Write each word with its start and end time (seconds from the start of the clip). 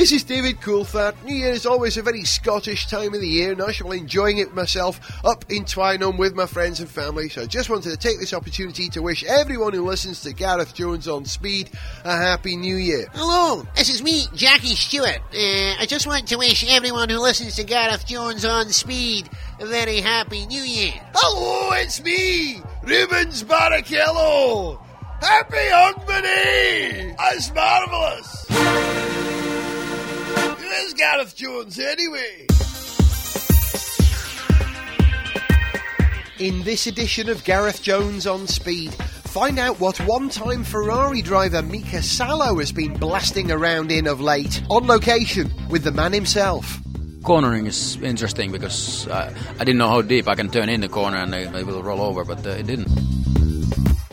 This 0.00 0.12
is 0.12 0.24
David 0.24 0.62
Coulthard. 0.62 1.14
New 1.24 1.34
Year 1.34 1.52
is 1.52 1.66
always 1.66 1.98
a 1.98 2.02
very 2.02 2.24
Scottish 2.24 2.86
time 2.86 3.12
of 3.12 3.20
the 3.20 3.28
year, 3.28 3.52
and 3.52 3.60
I 3.60 3.70
shall 3.70 3.90
be 3.90 3.98
enjoying 3.98 4.38
it 4.38 4.54
myself 4.54 4.98
up 5.26 5.44
in 5.50 5.64
Twynholm 5.66 6.16
with 6.16 6.34
my 6.34 6.46
friends 6.46 6.80
and 6.80 6.88
family. 6.88 7.28
So 7.28 7.42
I 7.42 7.44
just 7.44 7.68
wanted 7.68 7.90
to 7.90 7.98
take 7.98 8.18
this 8.18 8.32
opportunity 8.32 8.88
to 8.88 9.02
wish 9.02 9.24
everyone 9.24 9.74
who 9.74 9.84
listens 9.84 10.22
to 10.22 10.32
Gareth 10.32 10.74
Jones 10.74 11.06
on 11.06 11.26
Speed 11.26 11.72
a 12.04 12.16
happy 12.16 12.56
New 12.56 12.76
Year. 12.76 13.08
Hello, 13.12 13.66
this 13.76 13.90
is 13.90 14.02
me, 14.02 14.24
Jackie 14.34 14.74
Stewart. 14.74 15.20
Uh, 15.34 15.74
I 15.78 15.84
just 15.86 16.06
want 16.06 16.26
to 16.28 16.38
wish 16.38 16.64
everyone 16.74 17.10
who 17.10 17.18
listens 17.18 17.56
to 17.56 17.64
Gareth 17.64 18.06
Jones 18.06 18.46
on 18.46 18.70
Speed 18.70 19.28
a 19.60 19.66
very 19.66 20.00
happy 20.00 20.46
New 20.46 20.62
Year. 20.62 20.94
Hello, 21.14 21.72
it's 21.72 22.02
me, 22.02 22.62
Rubens 22.84 23.44
Barrichello. 23.44 24.80
Happy 25.20 25.56
Hogmanay! 25.56 27.18
That's 27.18 27.52
marvellous! 27.52 28.99
Who 30.70 30.76
is 30.76 30.94
Gareth 30.94 31.34
Jones 31.34 31.80
anyway? 31.80 32.46
In 36.38 36.62
this 36.62 36.86
edition 36.86 37.28
of 37.28 37.42
Gareth 37.42 37.82
Jones 37.82 38.24
on 38.24 38.46
Speed, 38.46 38.94
find 38.94 39.58
out 39.58 39.80
what 39.80 39.98
one-time 40.02 40.62
Ferrari 40.62 41.22
driver 41.22 41.60
Mika 41.60 42.02
Salo 42.02 42.60
has 42.60 42.70
been 42.70 42.92
blasting 42.92 43.50
around 43.50 43.90
in 43.90 44.06
of 44.06 44.20
late, 44.20 44.62
on 44.70 44.86
location 44.86 45.50
with 45.70 45.82
the 45.82 45.90
man 45.90 46.12
himself. 46.12 46.78
Cornering 47.24 47.66
is 47.66 47.96
interesting 47.96 48.52
because 48.52 49.08
uh, 49.08 49.34
I 49.58 49.64
didn't 49.64 49.78
know 49.78 49.88
how 49.88 50.02
deep 50.02 50.28
I 50.28 50.36
can 50.36 50.50
turn 50.50 50.68
in 50.68 50.82
the 50.82 50.88
corner 50.88 51.16
and 51.16 51.32
they, 51.32 51.46
they 51.46 51.64
will 51.64 51.82
roll 51.82 52.00
over, 52.00 52.24
but 52.24 52.46
uh, 52.46 52.50
it 52.50 52.68
didn't. 52.68 52.88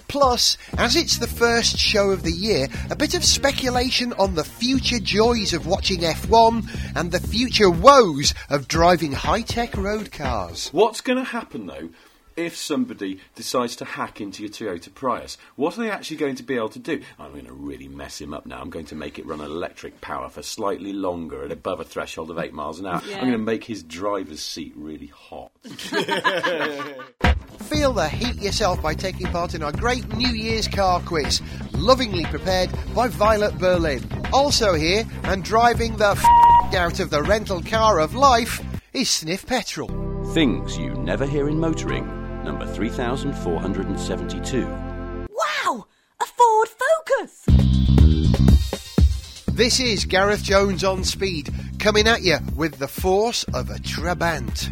Plus, 0.07 0.57
as 0.77 0.95
it's 0.95 1.17
the 1.17 1.27
first 1.27 1.77
show 1.77 2.11
of 2.11 2.23
the 2.23 2.31
year, 2.31 2.67
a 2.89 2.95
bit 2.95 3.13
of 3.13 3.25
speculation 3.25 4.13
on 4.13 4.35
the 4.35 4.43
future 4.43 4.99
joys 4.99 5.53
of 5.53 5.67
watching 5.67 5.99
F1 6.01 6.93
and 6.95 7.11
the 7.11 7.19
future 7.19 7.69
woes 7.69 8.33
of 8.49 8.67
driving 8.67 9.11
high 9.11 9.41
tech 9.41 9.75
road 9.75 10.11
cars. 10.11 10.69
What's 10.69 11.01
going 11.01 11.17
to 11.17 11.25
happen 11.25 11.65
though 11.67 11.89
if 12.37 12.55
somebody 12.55 13.19
decides 13.35 13.75
to 13.77 13.83
hack 13.83 14.21
into 14.21 14.43
your 14.43 14.51
Toyota 14.51 14.93
Prius? 14.93 15.37
What 15.55 15.77
are 15.77 15.81
they 15.81 15.91
actually 15.91 16.17
going 16.17 16.35
to 16.35 16.43
be 16.43 16.55
able 16.55 16.69
to 16.69 16.79
do? 16.79 17.01
I'm 17.19 17.31
going 17.31 17.47
to 17.47 17.53
really 17.53 17.87
mess 17.87 18.21
him 18.21 18.33
up 18.33 18.45
now. 18.45 18.61
I'm 18.61 18.69
going 18.69 18.85
to 18.85 18.95
make 18.95 19.19
it 19.19 19.25
run 19.25 19.41
on 19.41 19.47
electric 19.47 19.99
power 19.99 20.29
for 20.29 20.43
slightly 20.43 20.93
longer 20.93 21.43
at 21.43 21.51
above 21.51 21.79
a 21.79 21.83
threshold 21.83 22.31
of 22.31 22.37
8 22.37 22.53
miles 22.53 22.79
an 22.79 22.85
hour. 22.85 23.01
Yeah. 23.05 23.15
I'm 23.15 23.21
going 23.21 23.31
to 23.31 23.37
make 23.39 23.63
his 23.65 23.83
driver's 23.83 24.41
seat 24.41 24.73
really 24.77 25.07
hot. 25.07 25.51
Feel 27.63 27.93
the 27.93 28.07
heat 28.07 28.41
yourself 28.41 28.81
by 28.81 28.93
taking 28.93 29.27
part 29.27 29.53
in 29.53 29.61
our 29.61 29.71
great 29.71 30.07
New 30.15 30.29
Year's 30.29 30.67
car 30.67 31.01
quiz, 31.01 31.41
lovingly 31.73 32.23
prepared 32.25 32.69
by 32.95 33.07
Violet 33.07 33.57
Berlin. 33.57 34.03
Also 34.31 34.73
here, 34.73 35.03
and 35.23 35.43
driving 35.43 35.97
the 35.97 36.11
f- 36.11 36.23
out 36.75 36.99
of 36.99 37.09
the 37.09 37.21
rental 37.23 37.61
car 37.61 37.99
of 37.99 38.15
life, 38.15 38.61
is 38.93 39.09
Sniff 39.09 39.45
Petrol. 39.45 39.89
Things 40.33 40.77
you 40.77 40.93
never 40.95 41.25
hear 41.25 41.49
in 41.49 41.59
motoring, 41.59 42.05
number 42.43 42.65
3472. 42.65 44.65
Wow! 45.29 45.85
A 46.19 46.25
Ford 46.25 46.69
Focus! 46.69 47.45
This 49.51 49.79
is 49.79 50.05
Gareth 50.05 50.43
Jones 50.43 50.83
on 50.83 51.03
speed, 51.03 51.49
coming 51.79 52.07
at 52.07 52.23
you 52.23 52.37
with 52.55 52.77
the 52.77 52.87
force 52.87 53.43
of 53.53 53.69
a 53.69 53.79
Trabant. 53.79 54.69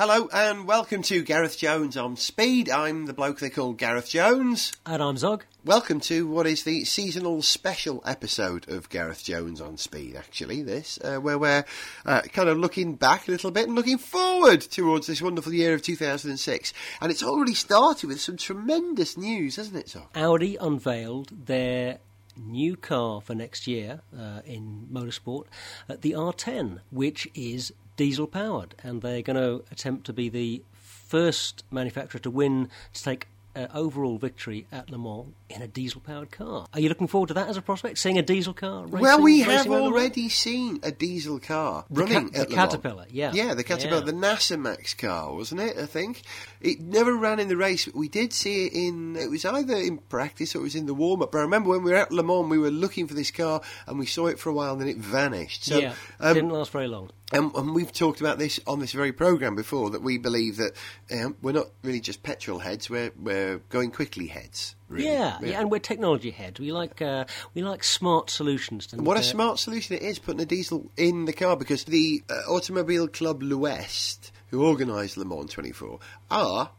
Hello 0.00 0.30
and 0.32 0.66
welcome 0.66 1.02
to 1.02 1.20
Gareth 1.20 1.58
Jones 1.58 1.94
on 1.94 2.16
Speed. 2.16 2.70
I'm 2.70 3.04
the 3.04 3.12
bloke 3.12 3.38
they 3.38 3.50
call 3.50 3.74
Gareth 3.74 4.08
Jones. 4.08 4.72
And 4.86 5.02
I'm 5.02 5.18
Zog. 5.18 5.44
Welcome 5.62 6.00
to 6.00 6.26
what 6.26 6.46
is 6.46 6.62
the 6.64 6.86
seasonal 6.86 7.42
special 7.42 8.02
episode 8.06 8.66
of 8.66 8.88
Gareth 8.88 9.22
Jones 9.22 9.60
on 9.60 9.76
Speed, 9.76 10.16
actually, 10.16 10.62
this, 10.62 10.98
uh, 11.04 11.18
where 11.18 11.38
we're 11.38 11.66
uh, 12.06 12.22
kind 12.32 12.48
of 12.48 12.56
looking 12.56 12.94
back 12.94 13.28
a 13.28 13.30
little 13.30 13.50
bit 13.50 13.66
and 13.66 13.76
looking 13.76 13.98
forward 13.98 14.62
towards 14.62 15.06
this 15.06 15.20
wonderful 15.20 15.52
year 15.52 15.74
of 15.74 15.82
2006. 15.82 16.72
And 17.02 17.12
it's 17.12 17.22
already 17.22 17.52
started 17.52 18.06
with 18.06 18.22
some 18.22 18.38
tremendous 18.38 19.18
news, 19.18 19.56
hasn't 19.56 19.76
it, 19.76 19.90
Zog? 19.90 20.08
Audi 20.14 20.56
unveiled 20.56 21.44
their 21.44 21.98
new 22.38 22.74
car 22.74 23.20
for 23.20 23.34
next 23.34 23.66
year 23.66 24.00
uh, 24.18 24.40
in 24.46 24.88
motorsport, 24.90 25.44
uh, 25.90 25.96
the 26.00 26.12
R10, 26.12 26.80
which 26.90 27.28
is 27.34 27.74
diesel 28.00 28.26
powered, 28.26 28.74
and 28.82 29.02
they're 29.02 29.20
going 29.20 29.36
to 29.36 29.62
attempt 29.70 30.06
to 30.06 30.12
be 30.14 30.30
the 30.30 30.62
first 30.72 31.64
manufacturer 31.70 32.20
to 32.20 32.30
win 32.30 32.70
to 32.94 33.02
take. 33.02 33.26
Uh, 33.56 33.66
overall 33.74 34.16
victory 34.16 34.64
at 34.70 34.90
Le 34.90 34.96
Mans 34.96 35.26
in 35.48 35.60
a 35.60 35.66
diesel-powered 35.66 36.30
car. 36.30 36.68
Are 36.72 36.78
you 36.78 36.88
looking 36.88 37.08
forward 37.08 37.26
to 37.28 37.34
that 37.34 37.48
as 37.48 37.56
a 37.56 37.60
prospect? 37.60 37.98
Seeing 37.98 38.16
a 38.16 38.22
diesel 38.22 38.54
car? 38.54 38.84
Racing, 38.84 39.00
well, 39.00 39.20
we 39.20 39.40
have 39.40 39.48
racing 39.48 39.72
around 39.72 39.80
the 39.82 39.90
road? 39.90 39.96
already 39.96 40.28
seen 40.28 40.78
a 40.84 40.92
diesel 40.92 41.40
car 41.40 41.84
The 41.90 42.00
running 42.00 42.30
Ca- 42.30 42.30
the 42.30 42.38
at 42.42 42.50
Le 42.50 42.56
Mans. 42.56 42.68
Caterpillar, 42.70 43.06
yeah. 43.10 43.32
Yeah, 43.34 43.54
the 43.54 43.64
Caterpillar, 43.64 44.02
Yeah. 44.02 44.12
the 44.12 44.12
Nasamax 44.12 44.96
car, 44.96 45.34
wasn't 45.34 45.62
it? 45.62 45.76
I 45.76 45.86
think 45.86 46.22
it 46.60 46.78
never 46.80 47.12
ran 47.16 47.40
in 47.40 47.48
the 47.48 47.56
race, 47.56 47.86
but 47.86 47.96
we 47.96 48.08
did 48.08 48.32
see 48.32 48.66
it 48.66 48.72
in. 48.72 49.16
It 49.16 49.28
was 49.28 49.44
either 49.44 49.74
in 49.74 49.98
practice 49.98 50.54
or 50.54 50.60
it 50.60 50.62
was 50.62 50.76
in 50.76 50.86
the 50.86 50.94
warm 50.94 51.20
up. 51.20 51.32
But 51.32 51.38
I 51.38 51.42
remember 51.42 51.70
when 51.70 51.82
we 51.82 51.90
were 51.90 51.96
at 51.96 52.12
Le 52.12 52.22
Mans, 52.22 52.48
we 52.48 52.56
were 52.56 52.70
looking 52.70 53.08
for 53.08 53.14
this 53.14 53.32
car 53.32 53.62
and 53.88 53.98
we 53.98 54.06
saw 54.06 54.28
it 54.28 54.38
for 54.38 54.48
a 54.50 54.52
while, 54.52 54.74
and 54.74 54.80
then 54.80 54.88
it 54.88 54.98
vanished. 54.98 55.64
So, 55.64 55.78
yeah, 55.78 55.94
um, 56.20 56.34
didn't 56.34 56.50
last 56.50 56.70
very 56.70 56.86
long. 56.86 57.10
And, 57.32 57.54
and 57.54 57.74
we've 57.74 57.92
talked 57.92 58.20
about 58.20 58.38
this 58.38 58.58
on 58.66 58.80
this 58.80 58.92
very 58.92 59.12
program 59.12 59.54
before 59.54 59.90
that 59.90 60.02
we 60.02 60.18
believe 60.18 60.56
that 60.56 60.72
um, 61.12 61.36
we're 61.42 61.52
not 61.52 61.68
really 61.82 62.00
just 62.00 62.22
petrol 62.22 62.58
heads; 62.58 62.90
we're 62.90 63.12
we're 63.18 63.58
going 63.68 63.90
quickly 63.90 64.26
heads. 64.26 64.74
Really. 64.88 65.06
Yeah, 65.06 65.38
yeah, 65.40 65.60
and 65.60 65.70
we're 65.70 65.78
technology 65.78 66.30
heads. 66.30 66.58
We 66.58 66.72
like 66.72 67.00
uh, 67.00 67.26
we 67.54 67.62
like 67.62 67.84
smart 67.84 68.30
solutions. 68.30 68.92
And, 68.92 69.06
What 69.06 69.16
a 69.16 69.20
uh, 69.20 69.22
smart 69.22 69.58
solution 69.58 69.96
it 69.96 70.02
is 70.02 70.18
putting 70.18 70.40
a 70.40 70.46
diesel 70.46 70.90
in 70.96 71.26
the 71.26 71.32
car 71.32 71.56
because 71.56 71.84
the 71.84 72.22
uh, 72.28 72.52
Automobile 72.52 73.06
Club 73.06 73.42
L'Ouest, 73.42 74.32
who 74.48 74.66
organised 74.66 75.16
Le 75.16 75.24
Mans 75.24 75.50
24, 75.50 76.00
are 76.30 76.70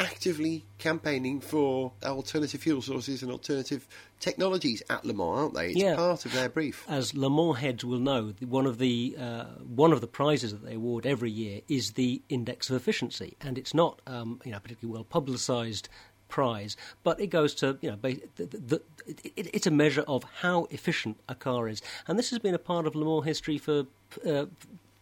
actively 0.00 0.64
campaigning 0.78 1.40
for 1.40 1.92
alternative 2.04 2.60
fuel 2.60 2.82
sources 2.82 3.22
and 3.22 3.30
alternative 3.30 3.86
technologies 4.18 4.82
at 4.90 5.04
Le 5.04 5.12
Mans, 5.14 5.38
aren't 5.38 5.54
they? 5.54 5.70
It's 5.70 5.78
Yeah. 5.80 5.96
part 5.96 6.24
of 6.26 6.32
their 6.32 6.48
brief. 6.48 6.84
as 6.88 7.14
Le 7.14 7.30
Mans 7.30 7.58
heads 7.58 7.84
will 7.84 7.98
know, 7.98 8.32
one 8.40 8.66
of 8.66 8.78
the 8.78 9.16
uh, 9.18 9.44
one 9.84 9.92
of 9.92 10.00
the 10.00 10.06
prizes 10.06 10.52
that 10.52 10.64
they 10.64 10.74
award 10.74 11.06
every 11.06 11.30
year 11.30 11.60
is 11.68 11.92
the 11.92 12.22
index 12.28 12.68
of 12.70 12.76
efficiency, 12.76 13.36
and 13.40 13.56
it's 13.58 13.74
not 13.74 14.00
um, 14.06 14.40
you 14.44 14.52
know 14.52 14.58
particularly 14.60 14.92
well 14.94 15.04
publicised 15.04 15.88
prize, 16.28 16.76
but 17.02 17.18
it 17.20 17.26
goes 17.28 17.54
to 17.56 17.76
you 17.80 17.90
know 17.90 17.98
the, 18.02 18.22
the, 18.36 18.46
the, 18.46 18.82
it, 19.06 19.32
it, 19.36 19.50
it's 19.54 19.66
a 19.66 19.70
measure 19.70 20.04
of 20.06 20.22
how 20.42 20.66
efficient 20.70 21.16
a 21.28 21.34
car 21.34 21.68
is, 21.68 21.82
and 22.06 22.18
this 22.18 22.30
has 22.30 22.38
been 22.38 22.54
a 22.54 22.58
part 22.58 22.86
of 22.86 22.94
Le 22.94 23.04
Mans 23.04 23.24
history 23.24 23.58
for 23.58 23.86
uh, 24.26 24.46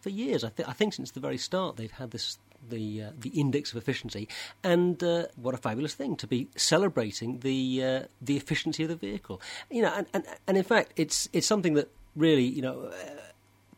for 0.01 0.09
years. 0.09 0.43
I, 0.43 0.49
th- 0.49 0.67
I 0.67 0.73
think 0.73 0.93
since 0.93 1.11
the 1.11 1.19
very 1.19 1.37
start 1.37 1.75
they've 1.77 1.91
had 1.91 2.11
this. 2.11 2.37
The 2.69 3.03
uh, 3.03 3.11
the 3.19 3.29
index 3.29 3.71
of 3.71 3.77
efficiency, 3.77 4.27
and 4.63 5.01
uh, 5.03 5.25
what 5.35 5.53
a 5.53 5.57
fabulous 5.57 5.93
thing 5.95 6.15
to 6.17 6.27
be 6.27 6.47
celebrating 6.55 7.39
the 7.39 7.83
uh, 7.83 8.03
the 8.21 8.37
efficiency 8.37 8.83
of 8.83 8.89
the 8.89 8.95
vehicle. 8.95 9.41
You 9.71 9.81
know, 9.83 9.93
and, 9.95 10.07
and 10.13 10.23
and 10.47 10.57
in 10.57 10.63
fact, 10.63 10.93
it's 10.95 11.27
it's 11.33 11.47
something 11.47 11.73
that 11.75 11.87
really 12.15 12.45
you 12.45 12.61
know 12.61 12.91
uh, 12.93 12.93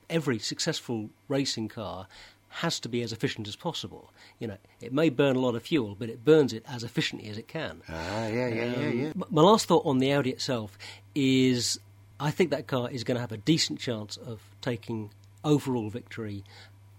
every 0.09 0.39
successful 0.39 1.09
racing 1.27 1.69
car 1.69 2.07
has 2.55 2.79
to 2.81 2.89
be 2.89 3.01
as 3.01 3.13
efficient 3.13 3.47
as 3.47 3.55
possible. 3.55 4.11
You 4.39 4.47
know, 4.47 4.57
it 4.81 4.91
may 4.91 5.09
burn 5.09 5.37
a 5.37 5.39
lot 5.39 5.55
of 5.55 5.63
fuel, 5.63 5.95
but 5.97 6.09
it 6.09 6.25
burns 6.25 6.51
it 6.51 6.65
as 6.67 6.83
efficiently 6.83 7.29
as 7.29 7.37
it 7.37 7.47
can. 7.47 7.81
Ah, 7.87 8.27
yeah, 8.27 8.47
yeah, 8.47 8.63
yeah, 8.65 8.75
Um, 8.89 8.99
yeah. 8.99 9.05
m- 9.15 9.23
My 9.29 9.41
last 9.41 9.67
thought 9.67 9.85
on 9.85 9.99
the 9.99 10.11
Audi 10.11 10.31
itself 10.31 10.77
is 11.15 11.79
I 12.19 12.29
think 12.29 12.49
that 12.51 12.67
car 12.67 12.89
is 12.91 13.03
going 13.05 13.15
to 13.15 13.21
have 13.21 13.31
a 13.31 13.37
decent 13.37 13.79
chance 13.79 14.17
of 14.17 14.41
taking 14.61 15.11
overall 15.43 15.89
victory, 15.89 16.43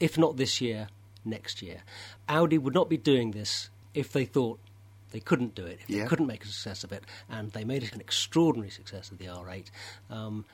if 0.00 0.16
not 0.16 0.36
this 0.36 0.60
year, 0.60 0.88
next 1.24 1.62
year. 1.62 1.82
Audi 2.28 2.58
would 2.58 2.74
not 2.74 2.88
be 2.88 2.96
doing 2.96 3.30
this 3.32 3.70
if 3.94 4.12
they 4.12 4.24
thought 4.24 4.58
they 5.10 5.20
couldn't 5.20 5.54
do 5.54 5.64
it, 5.66 5.78
if 5.82 5.90
Yeah. 5.90 6.02
they 6.02 6.08
couldn't 6.08 6.26
make 6.26 6.42
a 6.44 6.46
success 6.46 6.84
of 6.84 6.92
it, 6.92 7.04
and 7.28 7.50
they 7.52 7.64
made 7.64 7.82
it 7.82 7.92
an 7.92 8.00
extraordinary 8.00 8.70
success 8.70 9.10
of 9.10 9.18
the 9.18 9.26
R8. 9.28 9.66
Um, 10.10 10.44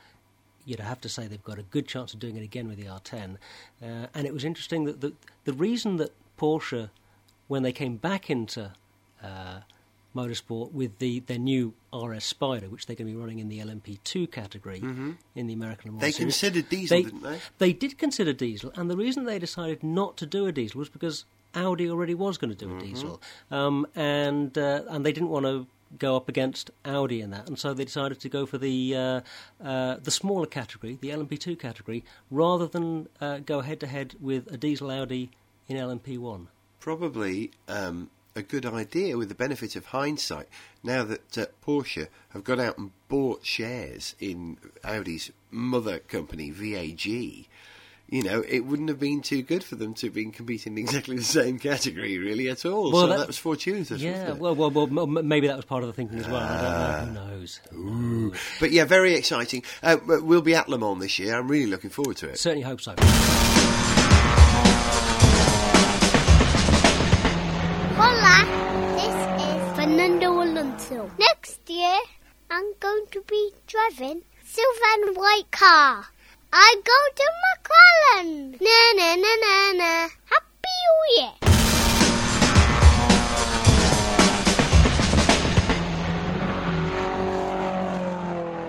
you'd 0.65 0.79
have 0.81 0.99
to 1.01 1.09
say 1.09 1.27
they've 1.27 1.43
got 1.43 1.57
a 1.57 1.63
good 1.63 1.87
chance 1.87 2.13
of 2.13 2.19
doing 2.19 2.35
it 2.35 2.43
again 2.43 2.67
with 2.67 2.77
the 2.77 2.85
R10. 2.87 3.37
Uh, 3.81 4.07
and 4.13 4.27
it 4.27 4.33
was 4.33 4.43
interesting 4.43 4.83
that 4.85 5.01
the, 5.01 5.13
the 5.45 5.53
reason 5.53 5.97
that 5.97 6.11
Porsche, 6.37 6.89
when 7.47 7.63
they 7.63 7.71
came 7.71 7.95
back 7.95 8.29
into 8.29 8.73
uh, 9.23 9.61
motorsport 10.15 10.71
with 10.71 10.97
the 10.99 11.19
their 11.21 11.37
new 11.37 11.73
RS 11.93 12.23
Spider, 12.25 12.67
which 12.69 12.85
they're 12.85 12.95
going 12.95 13.07
to 13.07 13.13
be 13.13 13.19
running 13.19 13.39
in 13.39 13.47
the 13.49 13.59
LMP2 13.59 14.31
category 14.31 14.79
in 14.79 15.47
the 15.47 15.53
American 15.53 15.91
Le 15.91 15.91
Mans 15.93 16.01
They 16.01 16.11
series, 16.11 16.33
considered 16.39 16.69
diesel, 16.69 17.01
didn't 17.03 17.23
they? 17.23 17.39
They 17.59 17.73
did 17.73 17.97
consider 17.97 18.33
diesel, 18.33 18.71
and 18.75 18.89
the 18.89 18.97
reason 18.97 19.25
they 19.25 19.39
decided 19.39 19.83
not 19.83 20.17
to 20.17 20.25
do 20.25 20.45
a 20.47 20.51
diesel 20.51 20.79
was 20.79 20.89
because 20.89 21.25
Audi 21.55 21.89
already 21.89 22.13
was 22.15 22.37
going 22.37 22.49
to 22.55 22.57
do 22.57 22.65
a 22.71 22.73
Mm-hmm. 22.75 22.87
diesel, 22.93 23.21
um, 23.51 23.87
and 23.95 24.57
uh, 24.57 24.83
and 24.89 25.05
they 25.05 25.11
didn't 25.11 25.29
want 25.29 25.45
to 25.45 25.67
go 25.97 26.15
up 26.15 26.29
against 26.29 26.69
Audi 26.85 27.19
in 27.21 27.31
that, 27.31 27.47
and 27.47 27.57
so 27.57 27.73
they 27.73 27.83
decided 27.85 28.19
to 28.19 28.29
go 28.29 28.45
for 28.45 28.59
the 28.59 28.95
uh, 28.95 29.21
uh, 29.63 29.97
the 30.03 30.11
smaller 30.11 30.45
category, 30.45 30.97
the 31.01 31.09
LMP2 31.09 31.57
category, 31.59 32.03
rather 32.29 32.67
than 32.67 33.07
uh, 33.21 33.39
go 33.39 33.61
head 33.61 33.79
to 33.79 33.87
head 33.87 34.13
with 34.21 34.51
a 34.51 34.57
diesel 34.57 34.91
Audi 34.91 35.31
in 35.67 35.77
LMP1. 35.77 36.47
Probably 36.79 37.51
um, 37.67 38.09
a 38.35 38.41
good 38.41 38.65
idea 38.65 39.17
with 39.17 39.29
the 39.29 39.35
benefit 39.35 39.75
of 39.75 39.87
hindsight 39.87 40.47
now 40.83 41.03
that 41.03 41.37
uh, 41.37 41.45
Porsche 41.65 42.07
have 42.29 42.43
gone 42.43 42.59
out 42.59 42.77
and 42.77 42.91
bought 43.07 43.45
shares 43.45 44.15
in 44.19 44.57
Audi's 44.83 45.31
mother 45.51 45.99
company, 45.99 46.51
VAG. 46.51 47.47
You 48.11 48.23
know, 48.23 48.43
it 48.47 48.61
wouldn't 48.61 48.89
have 48.89 48.99
been 48.99 49.21
too 49.21 49.43
good 49.43 49.63
for 49.63 49.75
them 49.75 49.93
to 49.95 50.07
have 50.07 50.15
been 50.15 50.31
competing 50.31 50.73
in 50.73 50.79
exactly 50.79 51.15
the 51.17 51.23
same 51.23 51.59
category, 51.59 52.17
really, 52.17 52.49
at 52.49 52.65
all. 52.65 52.91
Well, 52.91 53.01
so 53.03 53.07
that- 53.09 53.17
that, 53.19 53.27
was 53.27 53.37
fortuitous, 53.37 54.01
Yeah, 54.01 54.31
well, 54.33 54.55
well, 54.55 54.71
well, 54.71 55.05
maybe 55.05 55.45
that 55.47 55.55
was 55.55 55.65
part 55.65 55.83
of 55.83 55.87
the 55.87 55.93
thinking 55.93 56.17
as 56.17 56.27
well. 56.27 56.37
I 56.37 57.05
don't 57.05 57.13
know. 57.13 57.25
Who 57.71 58.29
knows? 58.31 58.39
But 58.59 58.71
yeah, 58.71 58.85
very 58.85 59.13
exciting. 59.13 59.63
Uh, 59.83 59.97
we'll 60.05 60.41
be 60.41 60.55
at 60.55 60.69
Le 60.69 60.79
Mans 60.79 60.99
this 60.99 61.19
year. 61.19 61.35
I'm 61.35 61.47
really 61.47 61.67
looking 61.69 61.91
forward 61.91 62.17
to 62.17 62.29
it. 62.29 62.39
Certainly 62.39 62.63
hope 62.63 62.81
so. 62.81 62.95
To 73.11 73.21
be 73.21 73.51
driving 73.67 74.21
silver 74.43 74.85
and 75.07 75.15
white 75.17 75.51
car. 75.51 76.07
I 76.51 76.75
go 76.83 76.99
to 77.15 77.23
McLaren. 77.45 78.59
Na 78.61 78.93
na 78.95 79.15
na 79.15 79.35
na 79.43 79.71
na. 79.73 80.09
Happy 80.25 80.73
New 80.83 80.97
Year. 81.23 81.33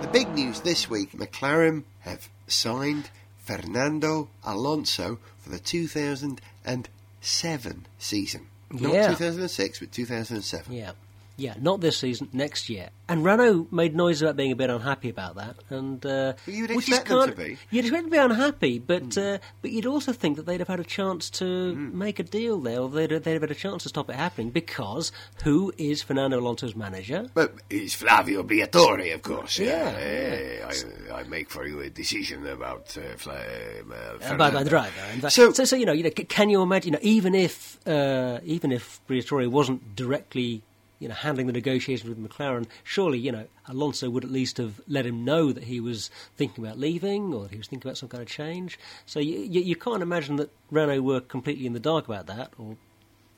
The 0.02 0.08
big 0.12 0.28
news 0.34 0.60
this 0.60 0.88
week 0.90 1.12
McLaren 1.12 1.84
have 2.00 2.28
signed 2.48 3.08
Fernando 3.44 4.28
Alonso 4.44 5.18
for 5.38 5.50
the 5.50 5.58
2007 5.58 7.86
season. 7.98 8.46
Not 8.72 8.92
Yeah. 8.92 9.08
2006, 9.08 9.78
but 9.80 9.90
2007. 9.92 10.72
Yeah. 10.72 10.92
Yeah, 11.40 11.54
not 11.60 11.80
this 11.80 11.96
season, 11.96 12.28
next 12.32 12.68
year. 12.68 12.90
And 13.08 13.24
Renault 13.24 13.66
made 13.72 13.94
noise 13.96 14.20
about 14.22 14.36
being 14.36 14.52
a 14.52 14.56
bit 14.56 14.70
unhappy 14.70 15.08
about 15.08 15.34
that, 15.36 15.56
and 15.70 16.04
uh, 16.06 16.34
you'd 16.46 16.70
expect 16.70 17.08
them 17.08 17.30
to 17.30 17.34
be. 17.34 17.56
You'd 17.70 17.86
expect 17.86 18.02
them 18.04 18.10
to 18.10 18.16
be 18.16 18.18
unhappy, 18.18 18.78
but 18.78 19.16
uh, 19.18 19.38
but 19.62 19.70
you'd 19.72 19.86
also 19.86 20.12
think 20.12 20.36
that 20.36 20.46
they'd 20.46 20.60
have 20.60 20.68
had 20.68 20.78
a 20.80 20.84
chance 20.84 21.30
to 21.30 21.72
Hmm. 21.74 21.98
make 21.98 22.18
a 22.20 22.22
deal 22.22 22.60
there, 22.60 22.80
or 22.80 22.88
they'd, 22.88 23.10
they'd 23.10 23.32
have 23.32 23.42
had 23.42 23.50
a 23.50 23.54
chance 23.54 23.82
to 23.84 23.88
stop 23.88 24.08
it 24.10 24.16
happening. 24.16 24.50
Because 24.50 25.10
who 25.42 25.72
is 25.78 26.02
Fernando 26.02 26.38
Alonso's 26.38 26.76
manager? 26.76 27.26
But 27.34 27.54
it's 27.68 27.94
Flavio 27.94 28.42
Briatore, 28.44 29.12
of 29.14 29.22
course. 29.22 29.58
Yeah, 29.58 29.96
Eh, 29.98 30.64
I, 31.10 31.20
I 31.20 31.22
make 31.24 31.50
for 31.50 31.66
you 31.66 31.80
a 31.80 31.90
decision 31.90 32.46
about 32.46 32.96
uh, 32.96 33.16
Fla- 33.16 33.34
uh, 33.34 34.34
About 34.34 34.52
the 34.52 34.64
driver. 34.70 35.00
And 35.12 35.32
So- 35.32 35.52
so, 35.52 35.64
so, 35.64 35.74
you 35.74 35.86
know, 35.86 35.92
you 35.92 36.04
know, 36.04 36.10
can 36.10 36.48
you 36.50 36.62
imagine? 36.62 36.92
You 36.92 36.98
know, 36.98 36.98
even 37.02 37.34
if 37.34 37.78
uh, 37.88 38.38
even 38.44 38.70
if 38.72 39.00
Briatore 39.08 39.48
wasn't 39.48 39.96
directly, 39.96 40.62
you 41.00 41.08
know, 41.08 41.14
handling 41.14 41.46
the 41.46 41.52
negotiations 41.52 42.08
with 42.08 42.22
McLaren, 42.22 42.66
surely, 42.84 43.18
you 43.18 43.32
know, 43.32 43.46
Alonso 43.66 44.08
would 44.08 44.22
at 44.22 44.30
least 44.30 44.58
have 44.58 44.80
let 44.86 45.06
him 45.06 45.24
know 45.24 45.50
that 45.50 45.64
he 45.64 45.80
was 45.80 46.10
thinking 46.36 46.64
about 46.64 46.78
leaving 46.78 47.32
or 47.32 47.42
that 47.44 47.50
he 47.50 47.56
was 47.56 47.66
thinking 47.66 47.88
about 47.88 47.96
some 47.96 48.08
kind 48.08 48.22
of 48.22 48.28
change. 48.28 48.78
So 49.06 49.18
you, 49.18 49.38
you, 49.38 49.62
you 49.62 49.76
can't 49.76 50.02
imagine 50.02 50.36
that 50.36 50.50
Renault 50.70 51.00
were 51.00 51.20
completely 51.20 51.66
in 51.66 51.72
the 51.72 51.80
dark 51.80 52.06
about 52.06 52.26
that, 52.26 52.52
or 52.58 52.76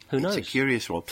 who 0.08 0.20
knows? 0.20 0.36
It's 0.36 0.48
a 0.48 0.50
curious 0.50 0.90
one. 0.90 1.04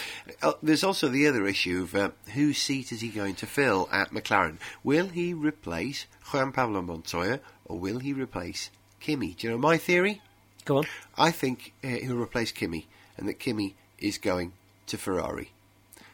Uh, 0.43 0.53
there's 0.63 0.85
also 0.85 1.09
the 1.09 1.27
other 1.29 1.47
issue 1.47 1.83
of 1.85 1.95
uh, 1.95 2.11
whose 2.35 2.59
seat 2.59 2.93
is 2.93 3.01
he 3.01 3.09
going 3.09 3.37
to 3.37 3.47
fill 3.47 3.89
at 3.93 4.11
McLaren? 4.11 4.59
Will 4.85 5.09
he 5.09 5.33
replace 5.33 6.07
Juan 6.33 6.53
Pablo 6.53 6.83
Montoya 6.83 7.41
or 7.65 7.79
will 7.79 8.01
he 8.01 8.13
replace 8.13 8.71
Kimi? 8.99 9.35
Do 9.39 9.47
you 9.47 9.53
know 9.53 9.59
my 9.59 9.79
theory? 9.79 10.21
Go 10.65 10.79
on. 10.79 10.87
I 11.17 11.31
think 11.31 11.73
uh, 11.83 11.89
he'll 11.89 12.21
replace 12.21 12.53
Kimi 12.53 12.89
and 13.17 13.29
that 13.29 13.39
Kimi 13.39 13.77
is 13.99 14.19
going 14.19 14.53
to 14.89 14.99
Ferrari. 14.99 15.53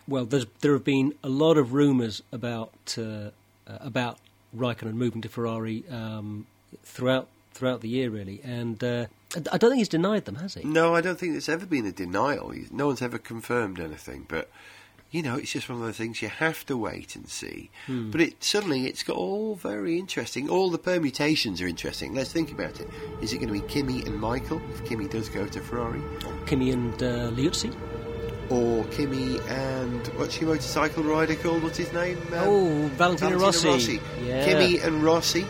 Well, 0.08 0.24
there's, 0.24 0.46
there 0.60 0.72
have 0.72 0.84
been 0.84 1.14
a 1.22 1.28
lot 1.28 1.56
of 1.56 1.72
rumours 1.72 2.22
about 2.32 2.72
uh, 2.96 3.02
uh, 3.02 3.30
about 3.66 4.18
Raikkonen 4.56 4.94
moving 4.94 5.22
to 5.22 5.28
Ferrari 5.28 5.84
um, 5.90 6.46
throughout 6.84 7.28
throughout 7.52 7.80
the 7.80 7.88
year, 7.88 8.10
really, 8.10 8.40
and 8.44 8.82
uh, 8.84 9.06
I 9.34 9.58
don't 9.58 9.70
think 9.70 9.78
he's 9.78 9.88
denied 9.88 10.26
them, 10.26 10.36
has 10.36 10.54
he? 10.54 10.62
No, 10.64 10.94
I 10.94 11.00
don't 11.00 11.18
think 11.18 11.32
there's 11.32 11.48
ever 11.48 11.66
been 11.66 11.86
a 11.86 11.92
denial. 11.92 12.52
No 12.70 12.86
one's 12.86 13.02
ever 13.02 13.18
confirmed 13.18 13.80
anything, 13.80 14.26
but 14.28 14.50
you 15.10 15.22
know, 15.22 15.36
it's 15.36 15.52
just 15.52 15.68
one 15.68 15.78
of 15.78 15.84
those 15.84 15.96
things 15.96 16.20
you 16.20 16.28
have 16.28 16.66
to 16.66 16.76
wait 16.76 17.16
and 17.16 17.28
see. 17.28 17.70
But 17.88 18.20
it 18.20 18.44
suddenly 18.44 18.86
it's 18.86 19.02
got 19.02 19.16
all 19.16 19.54
very 19.54 19.98
interesting. 19.98 20.50
All 20.50 20.70
the 20.70 20.78
permutations 20.78 21.60
are 21.62 21.66
interesting. 21.66 22.14
Let's 22.14 22.32
think 22.32 22.52
about 22.52 22.80
it. 22.80 22.88
Is 23.22 23.32
it 23.32 23.38
going 23.38 23.48
to 23.48 23.54
be 23.60 23.66
Kimi 23.66 24.02
and 24.02 24.20
Michael 24.20 24.60
if 24.70 24.84
Kimi 24.84 25.08
does 25.08 25.28
go 25.28 25.46
to 25.46 25.60
Ferrari, 25.60 26.02
Kimi 26.46 26.70
and 26.72 27.02
uh, 27.02 27.30
Liuzzi. 27.30 27.74
Or 28.50 28.84
Kimi 28.86 29.38
and 29.48 30.06
what's 30.18 30.40
your 30.40 30.50
motorcycle 30.50 31.02
rider 31.02 31.34
called? 31.34 31.62
What's 31.62 31.78
his 31.78 31.92
name? 31.92 32.18
Um, 32.32 32.34
Oh, 32.34 32.90
Valentino 32.94 33.38
Rossi. 33.38 34.00
Yeah. 34.22 34.44
Kimi 34.44 34.78
and 34.80 35.02
Rossi. 35.02 35.46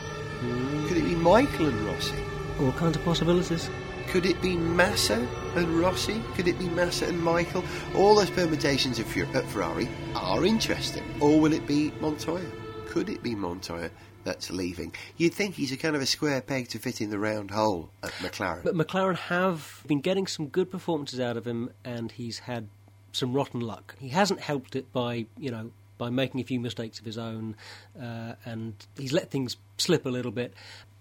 Could 0.89 0.99
it 0.99 1.05
be 1.05 1.15
Michael 1.15 1.67
and 1.67 1.81
Rossi? 1.87 2.17
All 2.61 2.73
kinds 2.73 2.97
of 2.97 3.05
possibilities. 3.05 3.69
Could 4.09 4.25
it 4.25 4.41
be 4.41 4.57
Massa 4.57 5.27
and 5.57 5.69
Rossi? 5.81 6.23
Could 6.35 6.47
it 6.49 6.59
be 6.59 6.69
Massa 6.69 7.07
and 7.07 7.21
Michael? 7.21 7.65
All 7.95 8.15
those 8.15 8.31
permutations 8.31 8.99
of 8.99 9.17
at 9.35 9.45
Ferrari 9.47 9.89
are 10.15 10.45
interesting. 10.47 11.03
Or 11.21 11.41
will 11.41 11.53
it 11.53 11.67
be 11.67 11.93
Montoya? 12.01 12.47
Could 12.87 13.09
it 13.11 13.23
be 13.23 13.35
Montoya 13.35 13.91
that's 14.25 14.51
leaving? 14.51 14.95
You'd 15.17 15.35
think 15.35 15.55
he's 15.55 15.73
a 15.73 15.77
kind 15.77 15.97
of 15.97 16.03
a 16.03 16.07
square 16.07 16.41
peg 16.41 16.69
to 16.69 16.79
fit 16.79 17.01
in 17.01 17.11
the 17.11 17.19
round 17.19 17.51
hole 17.51 17.91
at 18.03 18.13
McLaren. 18.13 18.63
But 18.63 18.75
McLaren 18.75 19.17
have 19.17 19.83
been 19.87 20.01
getting 20.01 20.27
some 20.27 20.49
good 20.49 20.71
performances 20.71 21.19
out 21.21 21.37
of 21.37 21.47
him, 21.47 21.71
and 21.85 22.13
he's 22.13 22.39
had 22.41 22.69
some 23.17 23.33
rotten 23.33 23.61
luck. 23.61 23.95
He 23.99 24.09
hasn't 24.09 24.41
helped 24.41 24.77
it 24.77 24.93
by, 24.93 25.27
you 25.39 25.51
know, 25.51 25.71
by 25.99 26.11
making 26.11 26.41
a 26.41 26.45
few 26.45 26.61
mistakes 26.61 26.99
of 26.99 27.05
his 27.05 27.19
own, 27.19 27.57
uh, 28.01 28.35
and 28.45 28.75
he's 28.99 29.13
let 29.13 29.31
things 29.31 29.57
slip 29.79 30.05
a 30.05 30.11
little 30.11 30.31
bit. 30.31 30.53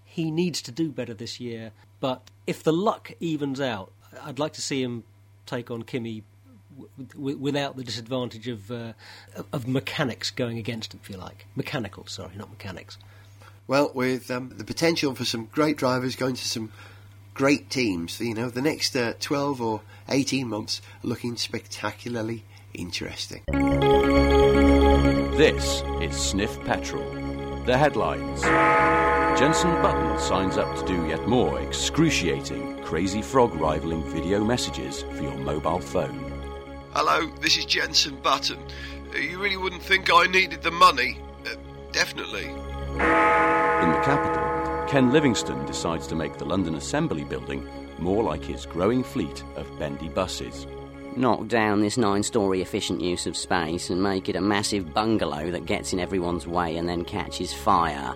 He 0.04 0.30
needs 0.30 0.62
to 0.62 0.72
do 0.72 0.90
better 0.90 1.14
this 1.14 1.38
year, 1.38 1.72
but 2.00 2.22
if 2.46 2.62
the 2.62 2.72
luck 2.72 3.12
evens 3.20 3.60
out, 3.60 3.92
I'd 4.22 4.38
like 4.38 4.54
to 4.54 4.62
see 4.62 4.82
him 4.82 5.04
take 5.44 5.70
on 5.70 5.82
Kimi 5.82 6.22
w- 7.14 7.36
without 7.36 7.76
the 7.76 7.84
disadvantage 7.84 8.48
of 8.48 8.70
uh, 8.70 8.92
of 9.52 9.68
mechanics 9.68 10.30
going 10.30 10.58
against 10.58 10.94
him, 10.94 11.00
if 11.02 11.10
you 11.10 11.16
like. 11.18 11.46
Mechanical, 11.54 12.06
sorry, 12.06 12.32
not 12.36 12.50
mechanics. 12.50 12.98
Well, 13.66 13.90
with 13.94 14.30
um, 14.30 14.52
the 14.56 14.64
potential 14.64 15.14
for 15.14 15.24
some 15.24 15.46
great 15.46 15.76
drivers 15.76 16.16
going 16.16 16.36
to 16.36 16.48
some 16.48 16.72
great 17.36 17.68
teams, 17.68 18.18
you 18.18 18.34
know, 18.34 18.48
the 18.48 18.62
next 18.62 18.96
uh, 18.96 19.12
12 19.20 19.60
or 19.60 19.82
18 20.08 20.48
months 20.48 20.80
are 21.04 21.08
looking 21.08 21.36
spectacularly 21.36 22.44
interesting. 22.72 23.42
This 25.36 25.82
is 26.00 26.16
Sniff 26.16 26.58
Petrol. 26.64 27.04
The 27.66 27.76
headlines. 27.76 28.40
Jensen 29.38 29.70
Button 29.82 30.18
signs 30.18 30.56
up 30.56 30.78
to 30.78 30.86
do 30.86 31.06
yet 31.08 31.28
more 31.28 31.60
excruciating, 31.60 32.82
crazy 32.82 33.20
frog 33.20 33.54
rivaling 33.54 34.02
video 34.10 34.42
messages 34.42 35.02
for 35.02 35.22
your 35.22 35.36
mobile 35.36 35.80
phone. 35.80 36.32
Hello, 36.94 37.28
this 37.42 37.58
is 37.58 37.66
Jensen 37.66 38.16
Button. 38.22 38.58
Uh, 39.14 39.18
you 39.18 39.38
really 39.38 39.58
wouldn't 39.58 39.82
think 39.82 40.08
I 40.10 40.26
needed 40.26 40.62
the 40.62 40.70
money? 40.70 41.18
Uh, 41.44 41.54
definitely. 41.92 42.46
In 42.46 43.92
the 43.92 44.00
capital, 44.02 44.45
Ken 44.88 45.12
Livingstone 45.12 45.66
decides 45.66 46.06
to 46.06 46.14
make 46.14 46.38
the 46.38 46.44
London 46.44 46.76
Assembly 46.76 47.24
building 47.24 47.68
more 47.98 48.22
like 48.22 48.44
his 48.44 48.66
growing 48.66 49.02
fleet 49.02 49.42
of 49.56 49.66
bendy 49.78 50.08
buses. 50.08 50.66
knock 51.16 51.48
down 51.48 51.80
this 51.80 51.96
nine 51.96 52.22
story 52.22 52.60
efficient 52.62 53.00
use 53.00 53.26
of 53.26 53.36
space 53.36 53.90
and 53.90 54.02
make 54.02 54.28
it 54.28 54.36
a 54.36 54.40
massive 54.40 54.92
bungalow 54.92 55.50
that 55.50 55.66
gets 55.66 55.92
in 55.92 55.98
everyone's 55.98 56.46
way 56.46 56.76
and 56.76 56.88
then 56.88 57.04
catches 57.04 57.52
fire. 57.52 58.14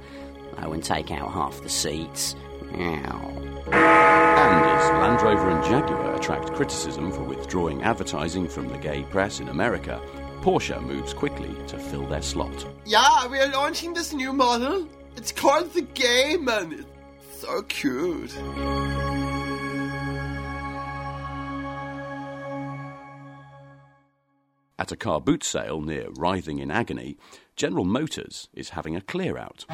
Oh, 0.58 0.72
and 0.72 0.84
take 0.84 1.10
out 1.10 1.32
half 1.32 1.62
the 1.62 1.68
seats. 1.68 2.36
Ow. 2.74 3.32
And 3.72 4.64
as 4.66 4.90
Land 4.90 5.22
Rover 5.22 5.50
and 5.50 5.64
Jaguar 5.64 6.14
attract 6.14 6.52
criticism 6.52 7.10
for 7.10 7.22
withdrawing 7.22 7.82
advertising 7.82 8.48
from 8.48 8.68
the 8.68 8.78
gay 8.78 9.02
press 9.04 9.40
in 9.40 9.48
America, 9.48 10.00
Porsche 10.42 10.80
moves 10.82 11.14
quickly 11.14 11.54
to 11.68 11.78
fill 11.78 12.06
their 12.06 12.22
slot. 12.22 12.66
Yeah, 12.84 13.26
we 13.28 13.38
are 13.38 13.48
launching 13.48 13.94
this 13.94 14.12
new 14.12 14.32
model. 14.32 14.86
It's 15.20 15.32
called 15.32 15.74
the 15.74 15.82
Gayman. 15.82 16.82
It's 17.18 17.40
so 17.42 17.60
cute. 17.64 18.34
At 24.78 24.90
a 24.90 24.96
car 24.96 25.20
boot 25.20 25.44
sale 25.44 25.82
near 25.82 26.08
Writhing 26.12 26.58
in 26.58 26.70
Agony, 26.70 27.18
General 27.54 27.84
Motors 27.84 28.48
is 28.54 28.70
having 28.70 28.96
a 28.96 29.02
clear 29.02 29.36
out. 29.36 29.66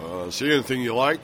Uh, 0.00 0.30
see 0.30 0.50
anything 0.50 0.80
you 0.80 0.94
like? 0.94 1.20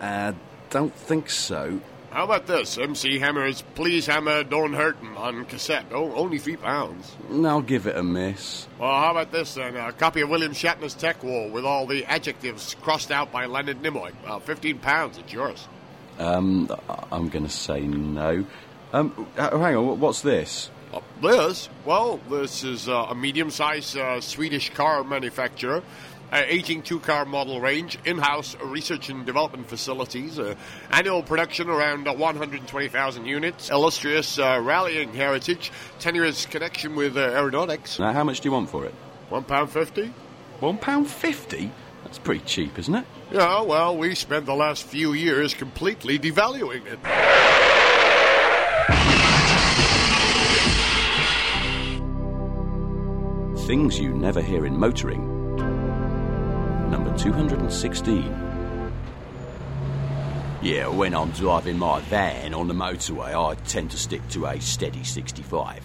Uh, 0.00 0.34
don't 0.70 0.94
think 0.94 1.28
so. 1.30 1.80
How 2.10 2.24
about 2.24 2.46
this? 2.48 2.76
MC 2.76 3.20
Hammer's 3.20 3.62
Please 3.76 4.06
Hammer, 4.06 4.42
Don't 4.42 4.72
Hurt 4.72 4.96
'em 5.00 5.16
on 5.16 5.44
cassette. 5.44 5.86
Oh, 5.92 6.12
only 6.14 6.38
three 6.38 6.56
pounds. 6.56 7.16
I'll 7.30 7.62
give 7.62 7.86
it 7.86 7.96
a 7.96 8.02
miss. 8.02 8.66
Well, 8.80 8.90
how 8.90 9.12
about 9.12 9.30
this 9.30 9.54
then? 9.54 9.76
A 9.76 9.92
copy 9.92 10.20
of 10.22 10.28
William 10.28 10.52
Shatner's 10.52 10.96
TekWar 10.96 11.50
with 11.52 11.64
all 11.64 11.86
the 11.86 12.04
adjectives 12.06 12.74
crossed 12.82 13.12
out 13.12 13.30
by 13.30 13.46
Leonard 13.46 13.80
Nimoy. 13.82 14.10
Uh, 14.26 14.40
15 14.40 14.78
pounds, 14.80 15.18
it's 15.18 15.32
yours. 15.32 15.68
Um, 16.18 16.68
I'm 17.12 17.28
going 17.28 17.44
to 17.44 17.50
say 17.50 17.80
no. 17.82 18.44
Um, 18.92 19.26
hang 19.36 19.76
on, 19.76 20.00
what's 20.00 20.20
this? 20.22 20.68
Uh, 20.92 20.98
this? 21.22 21.68
Well, 21.84 22.18
this 22.28 22.64
is 22.64 22.88
uh, 22.88 23.06
a 23.10 23.14
medium 23.14 23.50
sized 23.50 23.96
uh, 23.96 24.20
Swedish 24.20 24.74
car 24.74 25.04
manufacturer. 25.04 25.82
Uh, 26.32 26.42
18 26.46 26.82
two 26.82 27.00
car 27.00 27.24
model 27.24 27.60
range, 27.60 27.98
in 28.04 28.16
house 28.18 28.56
research 28.62 29.08
and 29.08 29.26
development 29.26 29.68
facilities, 29.68 30.38
uh, 30.38 30.54
annual 30.90 31.22
production 31.22 31.68
around 31.68 32.06
uh, 32.06 32.14
120,000 32.14 33.26
units, 33.26 33.68
illustrious 33.70 34.38
uh, 34.38 34.60
rallying 34.62 35.12
heritage, 35.12 35.72
tenuous 35.98 36.46
connection 36.46 36.94
with 36.94 37.16
uh, 37.16 37.20
aeronautics. 37.20 37.98
Now, 37.98 38.12
how 38.12 38.22
much 38.22 38.40
do 38.40 38.48
you 38.48 38.52
want 38.52 38.70
for 38.70 38.84
it? 38.84 38.94
£1.50? 39.30 40.12
One 40.60 40.76
pound 40.76 41.08
fifty? 41.08 41.72
That's 42.04 42.18
pretty 42.18 42.44
cheap, 42.44 42.78
isn't 42.78 42.94
it? 42.94 43.06
Yeah, 43.32 43.62
well, 43.62 43.96
we 43.96 44.14
spent 44.14 44.44
the 44.44 44.54
last 44.54 44.84
few 44.84 45.14
years 45.14 45.54
completely 45.54 46.18
devaluing 46.18 46.82
it. 46.86 46.98
Things 53.66 53.98
you 53.98 54.12
never 54.12 54.42
hear 54.42 54.66
in 54.66 54.76
motoring. 54.78 55.39
Number 57.10 57.24
216. 57.24 58.22
Yeah, 60.62 60.86
when 60.86 61.12
I'm 61.12 61.32
driving 61.32 61.76
my 61.76 62.00
van 62.02 62.54
on 62.54 62.68
the 62.68 62.74
motorway, 62.74 63.34
I 63.34 63.56
tend 63.64 63.90
to 63.90 63.98
stick 63.98 64.26
to 64.28 64.46
a 64.46 64.60
steady 64.60 65.02
65. 65.02 65.84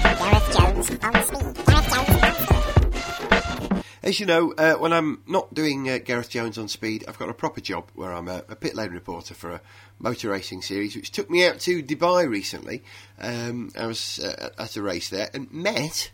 Gareth 0.00 0.56
Jones 0.56 0.76
on 0.78 0.84
speed. 0.86 1.00
Gareth 1.00 1.90
Jones 1.90 2.22
on 2.22 2.34
speed. 2.34 3.84
As 4.02 4.18
you 4.18 4.24
know, 4.24 4.54
uh, 4.56 4.76
when 4.76 4.94
I'm 4.94 5.22
not 5.26 5.52
doing 5.52 5.90
uh, 5.90 5.98
Gareth 5.98 6.30
Jones 6.30 6.56
on 6.56 6.68
speed, 6.68 7.04
I've 7.06 7.18
got 7.18 7.28
a 7.28 7.34
proper 7.34 7.60
job 7.60 7.90
where 7.94 8.14
I'm 8.14 8.28
a, 8.28 8.44
a 8.48 8.56
pit 8.56 8.74
lane 8.74 8.92
reporter 8.92 9.34
for 9.34 9.50
a 9.50 9.60
motor 9.98 10.30
racing 10.30 10.62
series, 10.62 10.96
which 10.96 11.10
took 11.10 11.28
me 11.28 11.46
out 11.46 11.60
to 11.60 11.82
Dubai 11.82 12.26
recently. 12.26 12.82
Um, 13.20 13.70
I 13.78 13.84
was 13.86 14.20
uh, 14.20 14.48
at 14.58 14.76
a 14.76 14.82
race 14.82 15.10
there 15.10 15.28
and 15.34 15.52
met 15.52 16.12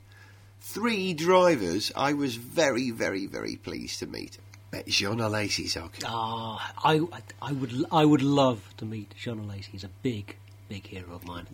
three 0.71 1.15
drivers 1.15 1.93
I 1.97 2.13
was 2.13 2.35
very, 2.37 2.91
very, 2.91 3.27
very 3.27 3.57
pleased 3.57 4.01
to 4.01 4.07
meet. 4.07 4.39
Met 4.73 4.87
Jean 4.89 5.19
Alesi, 5.19 5.69
Zog. 5.69 5.93
Ah, 6.05 6.73
I, 6.85 7.01
I 7.41 7.53
would, 7.53 7.73
I 7.93 8.05
would 8.05 8.23
love 8.23 8.61
to 8.79 8.85
meet 8.85 9.15
Jean 9.17 9.39
Alesi. 9.47 9.67
He's 9.67 9.85
a 9.85 9.91
big, 10.03 10.37
big 10.69 10.87
hero 10.87 11.15
of 11.15 11.25
mine. 11.25 11.47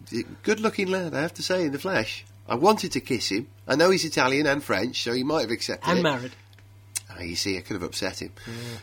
Good 0.43 0.61
looking 0.61 0.89
lad, 0.89 1.15
I 1.15 1.21
have 1.21 1.35
to 1.35 1.43
say, 1.43 1.65
in 1.67 1.73
the 1.73 1.79
flesh. 1.79 2.25
I 2.49 2.55
wanted 2.55 2.93
to 2.93 3.01
kiss 3.01 3.29
him. 3.29 3.49
I 3.69 3.77
know 3.77 3.91
he's 3.91 4.05
Italian 4.05 4.47
and 4.47 4.65
French, 4.65 5.03
so 5.03 5.13
he 5.13 5.23
might 5.25 5.43
have 5.43 5.51
accepted 5.51 5.89
And 5.91 5.99
it. 5.99 6.03
married. 6.03 6.33
Ah, 7.11 7.21
you 7.21 7.37
see, 7.37 7.59
I 7.59 7.61
could 7.61 7.75
have 7.75 7.83
upset 7.83 8.23
him. 8.23 8.33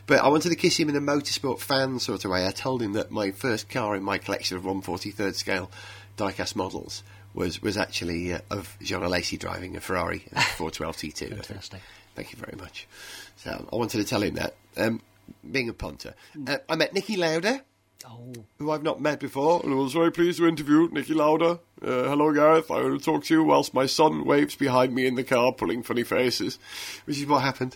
But 0.05 0.19
I 0.23 0.27
wanted 0.29 0.49
to 0.49 0.55
kiss 0.55 0.77
him 0.77 0.89
in 0.89 0.95
a 0.95 1.01
motorsport 1.01 1.59
fan 1.59 1.97
sort 1.99 2.23
of 2.23 2.31
way. 2.31 2.45
I 2.45 2.51
told 2.51 2.81
him 2.83 2.93
that 2.93 3.09
my 3.09 3.31
first 3.31 3.67
car 3.67 3.95
in 3.95 4.03
my 4.03 4.19
collection 4.19 4.55
of 4.57 4.63
143rd 4.63 5.33
scale 5.35 5.71
diecast 6.17 6.55
models 6.55 7.01
was, 7.39 7.61
was 7.61 7.77
actually 7.77 8.33
uh, 8.33 8.39
of 8.51 8.77
Jean 8.81 8.99
Alesi 8.99 9.39
driving 9.39 9.75
a 9.75 9.79
Ferrari 9.79 10.19
412 10.57 10.97
T2. 10.97 11.29
Fantastic. 11.29 11.81
Thank 12.13 12.33
you 12.33 12.37
very 12.37 12.57
much. 12.57 12.85
So 13.37 13.65
I 13.71 13.75
wanted 13.75 13.97
to 13.99 14.03
tell 14.03 14.21
him 14.21 14.35
that. 14.35 14.55
Um, 14.77 15.01
being 15.49 15.69
a 15.69 15.73
punter. 15.73 16.15
Uh, 16.47 16.57
I 16.67 16.75
met 16.75 16.93
Niki 16.93 17.15
Lauda, 17.17 17.63
Oh, 18.07 18.33
who 18.57 18.71
I've 18.71 18.83
not 18.83 19.01
met 19.01 19.19
before. 19.19 19.61
And 19.63 19.73
I 19.73 19.75
was 19.75 19.93
very 19.93 20.11
pleased 20.11 20.37
to 20.37 20.47
interview 20.47 20.89
Niki 20.89 21.13
Lauda. 21.13 21.59
Uh, 21.81 22.03
hello, 22.09 22.31
Gareth. 22.31 22.71
I 22.71 22.81
will 22.81 22.99
talk 22.99 23.25
to 23.25 23.33
you 23.33 23.43
whilst 23.43 23.73
my 23.73 23.87
son 23.87 24.23
waves 24.23 24.55
behind 24.55 24.95
me 24.95 25.05
in 25.05 25.15
the 25.15 25.23
car, 25.23 25.51
pulling 25.51 25.83
funny 25.83 26.03
faces. 26.03 26.59
Which 27.05 27.17
is 27.17 27.25
what 27.25 27.41
happened. 27.41 27.75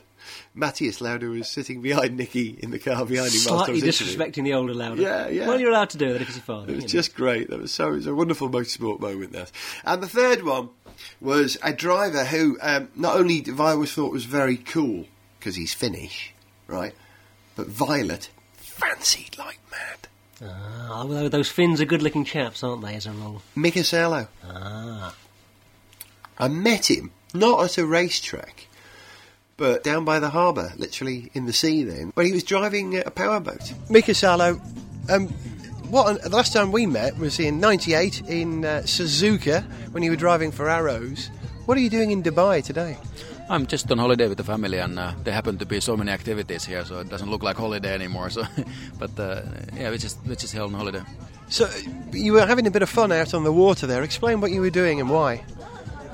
Matthias 0.53 1.01
Lauda 1.01 1.27
was 1.27 1.49
sitting 1.49 1.81
behind 1.81 2.17
Niki 2.17 2.57
in 2.59 2.71
the 2.71 2.79
car 2.79 3.05
behind 3.05 3.33
him 3.33 3.39
slightly 3.39 3.81
disrespecting 3.81 4.45
the 4.45 4.53
older 4.53 4.73
Lauda. 4.73 5.01
Yeah, 5.01 5.27
yeah. 5.27 5.47
Well, 5.47 5.59
you're 5.59 5.71
allowed 5.71 5.89
to 5.91 5.97
do 5.97 6.13
that 6.13 6.21
if 6.21 6.29
it's 6.29 6.37
your 6.37 6.43
father. 6.43 6.71
It 6.71 6.75
was 6.75 6.83
know. 6.85 6.87
just 6.89 7.15
great. 7.15 7.49
That 7.49 7.59
was 7.59 7.73
so. 7.73 7.89
It 7.89 7.95
was 7.95 8.07
a 8.07 8.15
wonderful 8.15 8.49
motorsport 8.49 9.01
moment. 9.01 9.33
That. 9.33 9.51
And 9.83 10.01
the 10.01 10.07
third 10.07 10.43
one 10.43 10.69
was 11.19 11.57
a 11.61 11.73
driver 11.73 12.23
who 12.23 12.57
um, 12.61 12.89
not 12.95 13.17
only 13.17 13.43
I 13.47 13.71
always 13.71 13.91
thought 13.91 14.13
was 14.13 14.25
very 14.25 14.57
cool 14.57 15.05
because 15.39 15.55
he's 15.55 15.73
Finnish, 15.73 16.33
right? 16.67 16.93
But 17.57 17.67
Violet 17.67 18.29
fancied 18.55 19.37
like 19.37 19.59
mad. 19.69 20.02
Ah, 20.45 21.05
well, 21.05 21.29
those 21.29 21.49
Finns 21.49 21.81
are 21.81 21.85
good-looking 21.85 22.25
chaps, 22.25 22.63
aren't 22.63 22.83
they? 22.83 22.95
As 22.95 23.05
a 23.05 23.11
rule. 23.11 23.41
Mika 23.55 23.83
Salo. 23.83 24.27
Ah, 24.45 25.15
I 26.37 26.47
met 26.47 26.89
him 26.89 27.11
not 27.33 27.63
at 27.63 27.77
a 27.77 27.85
racetrack, 27.85 28.67
but 29.57 29.83
down 29.83 30.05
by 30.05 30.19
the 30.19 30.29
harbour, 30.29 30.73
literally 30.77 31.31
in 31.33 31.45
the 31.45 31.53
sea. 31.53 31.83
Then, 31.83 32.11
when 32.15 32.25
he 32.25 32.31
was 32.31 32.43
driving 32.43 32.97
a 32.97 33.11
powerboat. 33.11 33.73
Mika 33.89 34.13
Salo, 34.13 34.59
um, 35.09 35.27
what 35.89 36.21
the 36.21 36.29
last 36.29 36.53
time 36.53 36.71
we 36.71 36.85
met 36.85 37.17
was 37.17 37.39
in 37.39 37.59
'98 37.59 38.21
in 38.27 38.65
uh, 38.65 38.81
Suzuka 38.85 39.63
when 39.91 40.03
you 40.03 40.11
were 40.11 40.17
driving 40.17 40.51
for 40.51 40.69
Arrows. 40.69 41.29
What 41.65 41.77
are 41.77 41.81
you 41.81 41.89
doing 41.89 42.11
in 42.11 42.21
Dubai 42.23 42.63
today? 42.63 42.97
I'm 43.49 43.67
just 43.67 43.91
on 43.91 43.97
holiday 43.97 44.27
with 44.27 44.37
the 44.37 44.43
family, 44.43 44.77
and 44.77 44.97
uh, 44.97 45.13
there 45.23 45.33
happen 45.33 45.57
to 45.57 45.65
be 45.65 45.79
so 45.81 45.97
many 45.97 46.11
activities 46.11 46.63
here, 46.63 46.85
so 46.85 46.99
it 46.99 47.09
doesn't 47.09 47.29
look 47.29 47.43
like 47.43 47.57
holiday 47.57 47.93
anymore. 47.93 48.29
So, 48.29 48.43
but 48.99 49.19
uh, 49.19 49.41
yeah, 49.75 49.91
we 49.91 49.97
just 49.97 50.17
we 50.25 50.35
just 50.35 50.53
here 50.53 50.63
on 50.63 50.73
holiday. 50.73 51.01
So 51.49 51.69
you 52.11 52.33
were 52.33 52.45
having 52.45 52.67
a 52.67 52.71
bit 52.71 52.81
of 52.81 52.89
fun 52.89 53.11
out 53.11 53.33
on 53.33 53.43
the 53.43 53.51
water 53.51 53.85
there. 53.85 54.01
Explain 54.03 54.41
what 54.41 54.51
you 54.51 54.61
were 54.61 54.69
doing 54.69 55.01
and 55.01 55.09
why. 55.09 55.43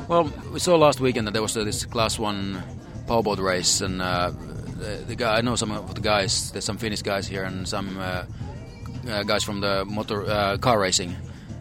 Well, 0.08 0.32
we 0.52 0.60
saw 0.60 0.76
last 0.76 1.00
weekend 1.00 1.28
that 1.28 1.34
there 1.34 1.42
was 1.42 1.56
uh, 1.56 1.64
this 1.64 1.86
Class 1.86 2.18
One 2.18 2.64
powerboat 3.08 3.40
race, 3.40 3.82
and 3.82 4.02
uh, 4.02 4.32
the, 4.78 5.04
the 5.08 5.16
guy 5.16 5.38
I 5.38 5.42
know 5.42 5.56
some 5.56 5.72
of 5.72 5.94
the 5.94 6.02
guys. 6.02 6.52
There's 6.52 6.66
some 6.66 6.78
Finnish 6.78 7.04
guys 7.04 7.28
here, 7.28 7.44
and 7.44 7.68
some 7.68 7.98
uh, 8.00 8.26
uh, 9.08 9.24
guys 9.24 9.44
from 9.44 9.62
the 9.62 9.86
motor 9.86 10.26
uh, 10.26 10.58
car 10.58 10.80
racing, 10.80 11.16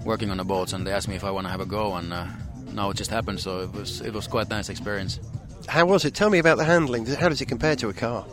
working 0.04 0.30
on 0.30 0.38
the 0.38 0.44
boats, 0.44 0.72
and 0.72 0.87
they 0.87 0.92
asked 0.92 1.08
me 1.08 1.16
if 1.16 1.25
I 1.25 1.30
want 1.30 1.46
to 1.46 1.50
have 1.50 1.60
a 1.60 1.66
go, 1.66 1.94
and 1.96 2.12
uh, 2.12 2.26
now 2.72 2.88
it 2.88 2.96
just 2.96 3.10
happened. 3.10 3.38
So 3.40 3.60
it 3.60 3.72
was 3.72 4.00
it 4.00 4.14
was 4.14 4.26
quite 4.26 4.46
a 4.46 4.50
nice 4.50 4.70
experience. 4.70 5.20
How 5.68 5.84
was 5.87 6.04
it? 6.04 6.14
Tell 6.14 6.30
me 6.30 6.38
about 6.38 6.58
the 6.58 6.64
handling. 6.64 7.06
How 7.06 7.28
does 7.28 7.40
it 7.40 7.46
compare 7.46 7.76
to 7.76 7.88
a 7.88 7.92
car? 7.92 8.25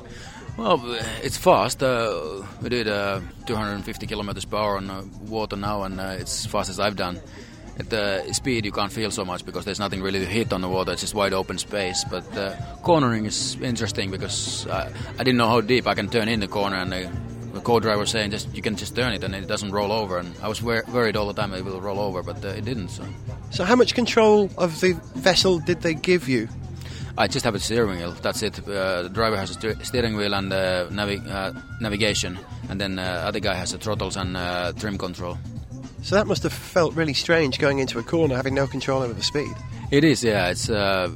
Well, 0.57 0.81
it's 1.21 1.37
fast. 1.37 1.83
Uh, 1.83 2.43
we 2.61 2.69
did 2.69 2.87
uh, 2.87 3.19
250 3.45 4.07
kilometers 4.07 4.45
per 4.45 4.57
hour 4.57 4.77
on 4.77 4.89
uh, 4.89 5.03
water 5.27 5.57
now, 5.57 5.83
and 5.83 5.99
uh, 5.99 6.15
it's 6.17 6.45
as 6.45 6.51
fast 6.51 6.69
as 6.69 6.79
I've 6.79 6.95
done. 6.95 7.19
At 7.77 7.89
the 7.89 8.31
speed, 8.31 8.63
you 8.63 8.71
can't 8.71 8.91
feel 8.91 9.11
so 9.11 9.25
much 9.25 9.45
because 9.45 9.65
there's 9.65 9.79
nothing 9.81 10.01
really 10.01 10.19
to 10.19 10.25
hit 10.25 10.53
on 10.53 10.61
the 10.61 10.69
water. 10.69 10.93
It's 10.93 11.01
just 11.01 11.13
wide 11.13 11.33
open 11.33 11.57
space. 11.57 12.05
But 12.05 12.25
uh, 12.37 12.55
cornering 12.83 13.25
is 13.25 13.57
interesting 13.61 14.11
because 14.11 14.65
uh, 14.67 14.89
I 15.19 15.23
didn't 15.25 15.37
know 15.37 15.49
how 15.49 15.59
deep 15.59 15.85
I 15.87 15.93
can 15.93 16.07
turn 16.07 16.29
in 16.29 16.39
the 16.39 16.47
corner, 16.47 16.77
and 16.77 16.89
the, 16.89 17.11
the 17.51 17.59
co-driver 17.59 17.99
was 17.99 18.11
saying 18.11 18.31
just 18.31 18.55
you 18.55 18.61
can 18.61 18.77
just 18.77 18.95
turn 18.95 19.11
it 19.11 19.25
and 19.25 19.35
it 19.35 19.45
doesn't 19.47 19.71
roll 19.71 19.91
over. 19.91 20.19
And 20.19 20.33
I 20.41 20.47
was 20.47 20.61
wor- 20.61 20.85
worried 20.93 21.17
all 21.17 21.27
the 21.27 21.33
time 21.33 21.53
it 21.53 21.65
will 21.65 21.81
roll 21.81 21.99
over, 21.99 22.23
but 22.23 22.45
uh, 22.45 22.49
it 22.49 22.63
didn't. 22.63 22.87
So 22.89 23.03
So, 23.51 23.65
how 23.65 23.75
much 23.75 23.93
control 23.93 24.49
of 24.57 24.79
the 24.79 24.93
vessel 25.15 25.59
did 25.59 25.81
they 25.81 25.95
give 25.95 26.29
you? 26.29 26.47
I 27.17 27.27
just 27.27 27.45
have 27.45 27.55
a 27.55 27.59
steering 27.59 27.97
wheel. 27.99 28.11
That's 28.21 28.43
it. 28.43 28.59
Uh, 28.59 29.03
the 29.03 29.09
driver 29.09 29.37
has 29.37 29.49
a 29.49 29.53
steer- 29.53 29.83
steering 29.83 30.17
wheel 30.17 30.33
and 30.33 30.51
uh, 30.51 30.87
navi- 30.89 31.25
uh, 31.29 31.53
navigation, 31.79 32.37
and 32.69 32.79
then 32.79 32.99
uh, 32.99 33.23
other 33.25 33.39
guy 33.39 33.53
has 33.53 33.71
the 33.71 33.77
throttles 33.77 34.17
and 34.17 34.35
uh, 34.35 34.73
trim 34.73 34.97
control. 34.97 35.37
So 36.03 36.15
that 36.15 36.27
must 36.27 36.43
have 36.43 36.53
felt 36.53 36.93
really 36.93 37.13
strange 37.13 37.57
going 37.57 37.79
into 37.79 37.99
a 37.99 38.03
corner, 38.03 38.35
having 38.35 38.53
no 38.53 38.67
control 38.67 39.01
over 39.01 39.13
the 39.13 39.23
speed. 39.23 39.53
It 39.91 40.03
is, 40.03 40.23
yeah. 40.23 40.49
It's 40.49 40.69
uh, 40.69 41.09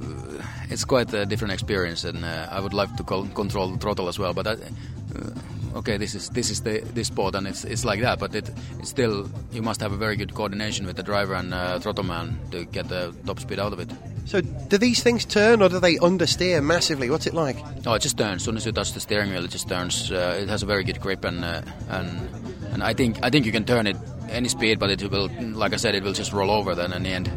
it's 0.69 0.85
quite 0.85 1.13
a 1.13 1.25
different 1.25 1.53
experience, 1.53 2.05
and 2.05 2.23
uh, 2.23 2.47
I 2.49 2.59
would 2.59 2.73
like 2.73 2.95
to 2.95 3.03
control 3.03 3.67
the 3.71 3.77
throttle 3.77 4.07
as 4.07 4.17
well. 4.17 4.33
But 4.33 4.47
I, 4.47 4.51
uh, 4.51 5.77
okay, 5.79 5.97
this 5.97 6.15
is 6.15 6.29
this 6.29 6.49
is 6.49 6.61
the 6.61 6.79
this 6.93 7.07
sport, 7.07 7.35
and 7.35 7.45
it's 7.47 7.65
it's 7.65 7.83
like 7.83 8.01
that. 8.01 8.19
But 8.19 8.33
it 8.35 8.49
it's 8.79 8.89
still 8.89 9.29
you 9.51 9.61
must 9.61 9.81
have 9.81 9.91
a 9.91 9.97
very 9.97 10.15
good 10.15 10.33
coordination 10.33 10.85
with 10.85 10.95
the 10.95 11.03
driver 11.03 11.33
and 11.33 11.53
uh, 11.53 11.79
throttle 11.79 12.05
man 12.05 12.39
to 12.51 12.65
get 12.65 12.87
the 12.87 13.13
top 13.25 13.39
speed 13.39 13.59
out 13.59 13.73
of 13.73 13.79
it. 13.79 13.89
So, 14.29 14.41
do 14.41 14.77
these 14.77 15.01
things 15.01 15.25
turn 15.25 15.63
or 15.63 15.69
do 15.69 15.79
they 15.79 15.95
understeer 15.95 16.63
massively? 16.63 17.09
What's 17.09 17.25
it 17.25 17.33
like? 17.33 17.57
Oh, 17.87 17.95
it 17.95 18.03
just 18.03 18.15
turns. 18.15 18.43
As 18.43 18.43
soon 18.43 18.57
as 18.57 18.65
you 18.67 18.71
touch 18.71 18.93
the 18.93 18.99
steering 18.99 19.31
wheel, 19.31 19.43
it 19.43 19.49
just 19.49 19.67
turns. 19.67 20.11
Uh, 20.11 20.37
it 20.39 20.47
has 20.49 20.61
a 20.61 20.67
very 20.67 20.83
good 20.83 21.01
grip, 21.01 21.25
and 21.25 21.43
uh, 21.43 21.63
and 21.89 22.29
and 22.71 22.83
I 22.83 22.93
think 22.93 23.17
I 23.23 23.31
think 23.31 23.47
you 23.47 23.51
can 23.51 23.65
turn 23.65 23.87
it 23.87 23.97
any 24.29 24.47
speed, 24.47 24.77
but 24.77 24.91
it 24.91 25.01
will, 25.09 25.29
like 25.55 25.73
I 25.73 25.77
said, 25.77 25.95
it 25.95 26.03
will 26.03 26.13
just 26.13 26.31
roll 26.31 26.51
over 26.51 26.75
then 26.75 26.93
in 26.93 27.01
the 27.01 27.09
end. 27.09 27.31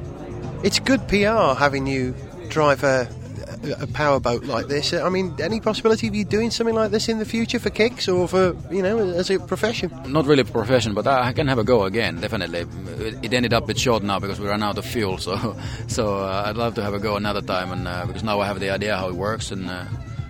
It's 0.63 0.81
good 0.81 1.09
PR 1.09 1.59
having 1.59 1.87
you 1.87 2.15
drive 2.51 2.85
a, 2.85 3.09
a 3.79 3.87
powerboat 3.87 4.45
like 4.45 4.67
this. 4.67 4.93
I 4.93 5.09
mean, 5.09 5.35
any 5.41 5.61
possibility 5.61 6.09
of 6.09 6.15
you 6.15 6.25
doing 6.25 6.51
something 6.51 6.75
like 6.75 6.91
this 6.91 7.09
in 7.09 7.19
the 7.19 7.25
future 7.25 7.59
for 7.59 7.71
kicks 7.71 8.09
or 8.09 8.27
for, 8.29 8.57
you 8.71 8.83
know, 8.83 8.99
as 8.99 9.31
a 9.31 9.39
profession? 9.39 9.91
Not 10.07 10.27
really 10.27 10.43
a 10.43 10.45
profession, 10.45 10.95
but 10.95 11.07
I, 11.07 11.33
can 11.33 11.47
have 11.49 11.59
a 11.59 11.65
go 11.65 11.85
again. 11.85 12.21
Definitely. 12.21 12.67
It, 13.05 13.25
it 13.25 13.33
ended 13.33 13.53
up 13.53 13.65
a 13.65 13.67
bit 13.69 13.79
short 13.79 14.03
now 14.03 14.19
because 14.19 14.41
we 14.41 14.49
ran 14.49 14.63
out 14.63 14.79
of 14.79 14.85
fuel. 14.85 15.19
So, 15.19 15.57
so 15.87 16.19
uh, 16.19 16.45
I'd 16.47 16.57
love 16.57 16.75
to 16.75 16.83
have 16.83 16.95
a 16.95 16.99
go 16.99 17.17
another 17.17 17.43
time, 17.43 17.73
and 17.73 17.87
uh, 17.87 18.07
because 18.07 18.23
now 18.23 18.41
I 18.41 18.47
have 18.47 18.61
the 18.61 18.71
idea 18.71 18.97
how 18.97 19.09
it 19.09 19.15
works, 19.15 19.51
and 19.51 19.69
uh, 19.69 19.85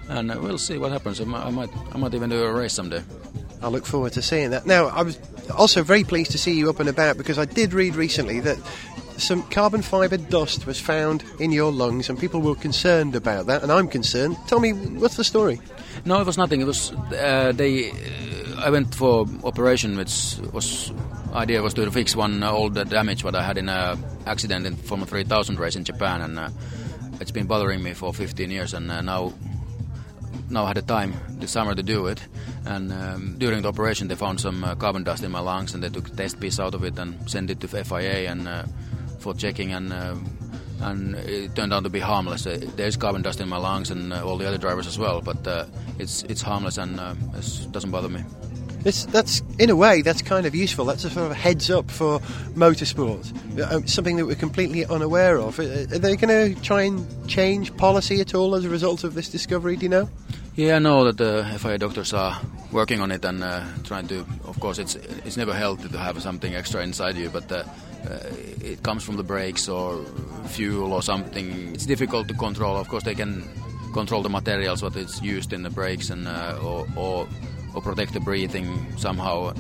and 0.09 0.31
uh, 0.31 0.39
we'll 0.41 0.59
see 0.59 0.79
what 0.79 0.93
happens. 0.93 1.21
I 1.21 1.25
might, 1.25 1.47
I 1.47 1.51
might 1.51 1.71
I 1.93 1.99
might 1.99 2.15
even 2.15 2.31
do 2.31 2.43
a 2.43 2.53
race 2.53 2.73
someday. 2.73 3.03
I 3.63 3.69
look 3.69 3.87
forward 3.87 4.13
to 4.15 4.23
seeing 4.23 4.51
that. 4.51 4.67
Now, 4.67 4.87
I 4.87 5.03
was 5.03 5.19
also 5.57 5.83
very 5.83 6.03
pleased 6.03 6.33
to 6.33 6.39
see 6.39 6.53
you 6.53 6.69
up 6.69 6.81
and 6.81 6.89
about 6.89 7.17
because 7.17 7.39
I 7.39 7.45
did 7.45 7.73
read 7.73 7.95
recently 7.95 8.41
that 8.41 8.59
some 9.23 9.43
carbon 9.45 9.83
fibre 9.83 10.17
dust 10.17 10.67
was 10.67 10.81
found 10.81 11.25
in 11.39 11.53
your 11.53 11.73
lungs 11.73 12.09
and 12.09 12.19
people 12.19 12.41
were 12.41 12.55
concerned 12.55 13.15
about 13.15 13.47
that, 13.47 13.63
and 13.63 13.71
I'm 13.71 13.89
concerned. 13.89 14.37
Tell 14.49 14.61
me, 14.61 14.73
what's 14.73 15.17
the 15.17 15.25
story? 15.25 15.61
No, 16.05 16.21
it 16.21 16.27
was 16.27 16.39
nothing. 16.39 16.61
It 16.61 16.67
was 16.67 16.93
uh, 16.93 17.53
they. 17.55 17.91
Uh, 17.91 17.95
I 18.59 18.71
went 18.71 18.95
for 18.95 19.27
operation, 19.45 19.97
which 19.97 20.37
was 20.53 20.93
idea 21.35 21.63
was 21.63 21.75
to 21.75 21.91
fix 21.91 22.15
one 22.15 22.43
old 22.43 22.77
uh, 22.77 22.85
damage 22.85 23.25
what 23.25 23.35
I 23.35 23.43
had 23.43 23.59
in 23.59 23.69
a 23.69 23.97
accident 24.27 24.67
in 24.67 24.77
Formula 24.77 25.07
3000 25.09 25.59
race 25.59 25.77
in 25.77 25.85
Japan, 25.85 26.21
and 26.21 26.39
uh, 26.39 26.49
it's 27.21 27.31
been 27.31 27.47
bothering 27.47 27.83
me 27.83 27.95
for 27.95 28.13
15 28.13 28.51
years, 28.51 28.75
and 28.75 28.91
uh, 28.91 29.01
now 29.01 29.33
now 30.51 30.65
I 30.65 30.69
had 30.69 30.77
the 30.77 30.83
time 30.83 31.15
this 31.29 31.51
summer 31.53 31.75
to 31.75 31.83
do 31.83 32.07
it. 32.07 32.21
And 32.65 32.93
um, 32.93 33.37
during 33.39 33.63
the 33.63 33.69
operation, 33.69 34.09
they 34.09 34.15
found 34.15 34.41
some 34.41 34.63
uh, 34.63 34.75
carbon 34.75 35.03
dust 35.03 35.25
in 35.25 35.31
my 35.31 35.41
lungs, 35.41 35.75
and 35.75 35.83
they 35.83 35.89
took 35.89 36.09
a 36.09 36.11
test 36.11 36.41
piece 36.41 36.61
out 36.61 36.75
of 36.75 36.85
it 36.85 36.99
and 36.99 37.29
sent 37.29 37.51
it 37.51 37.61
to 37.61 37.69
FIA 37.69 38.31
and 38.31 38.47
uh, 38.47 38.65
for 39.23 39.35
checking 39.35 39.73
and. 39.73 39.93
Uh, 39.93 40.15
and 40.85 41.15
it 41.15 41.55
turned 41.55 41.73
out 41.73 41.85
to 41.85 41.91
be 41.91 42.01
harmless. 42.01 42.45
Uh, 42.45 42.59
there's 42.75 42.97
carbon 42.97 43.23
dust 43.23 43.41
in 43.41 43.49
my 43.49 43.57
lungs 43.57 43.89
and 43.89 44.13
uh, 44.13 44.27
all 44.27 44.37
the 44.37 44.49
other 44.49 44.59
drivers 44.59 44.89
as 44.89 44.99
well, 44.99 45.21
but 45.21 45.47
uh, 45.47 45.65
it's 46.01 46.25
it's 46.25 46.43
harmless 46.43 46.77
and 46.77 46.99
it 47.37 47.71
doesn't 47.71 47.93
bother 47.93 48.09
me. 48.09 48.25
It's, 48.85 49.05
that's 49.07 49.43
in 49.61 49.71
a 49.71 49.77
way 49.77 50.03
that's 50.03 50.23
kind 50.23 50.45
of 50.45 50.55
useful. 50.57 50.85
That's 50.85 51.05
a 51.05 51.11
sort 51.11 51.31
of 51.31 51.37
heads 51.37 51.71
up 51.71 51.89
for 51.89 52.19
motorsport, 52.55 53.61
uh, 53.61 53.87
something 53.87 54.17
that 54.17 54.27
we're 54.27 54.35
completely 54.35 54.85
unaware 54.85 55.39
of. 55.39 55.59
Are 55.61 55.87
they 55.87 56.17
going 56.17 56.55
to 56.55 56.61
try 56.63 56.83
and 56.83 57.07
change 57.29 57.77
policy 57.77 58.21
at 58.21 58.35
all 58.35 58.57
as 58.57 58.65
a 58.65 58.69
result 58.69 59.05
of 59.05 59.15
this 59.15 59.29
discovery? 59.29 59.77
Do 59.77 59.85
you 59.85 59.89
know? 59.89 60.11
Yeah, 60.57 60.77
I 60.77 60.79
know 60.81 61.05
that 61.05 61.17
the 61.17 61.47
FIA 61.59 61.79
doctors 61.79 62.13
are 62.13 62.41
working 62.73 63.01
on 63.01 63.13
it 63.13 63.25
and 63.25 63.45
uh, 63.45 63.65
trying 63.85 64.09
to. 64.09 64.27
Of 64.45 64.59
course, 64.59 64.79
it's 64.79 64.97
it's 64.97 65.37
never 65.37 65.55
healthy 65.55 65.89
to 65.89 65.99
have 65.99 66.21
something 66.21 66.55
extra 66.55 66.83
inside 66.83 67.17
you, 67.17 67.31
but. 67.31 67.51
Uh, 67.51 67.65
it 68.05 68.83
comes 68.83 69.05
from 69.05 69.17
the 69.17 69.23
brakes 69.23 69.69
or 69.69 70.05
fuel 70.47 70.93
or 70.93 71.03
something. 71.03 71.75
It's 71.75 71.87
difficult 71.87 72.29
to 72.29 72.35
control. 72.35 72.77
Of 72.77 72.89
course, 72.89 73.05
they 73.05 73.15
can 73.15 73.49
control 73.93 74.23
the 74.23 74.29
materials 74.29 74.83
what 74.83 74.97
is 74.97 75.21
used 75.21 75.53
in 75.53 75.63
the 75.63 75.71
brakes 75.71 76.11
and 76.11 76.27
uh, 76.27 76.59
or, 76.63 76.87
or 76.97 77.29
or 77.75 77.83
protect 77.83 78.13
the 78.13 78.21
breathing 78.21 78.87
somehow. 78.97 79.53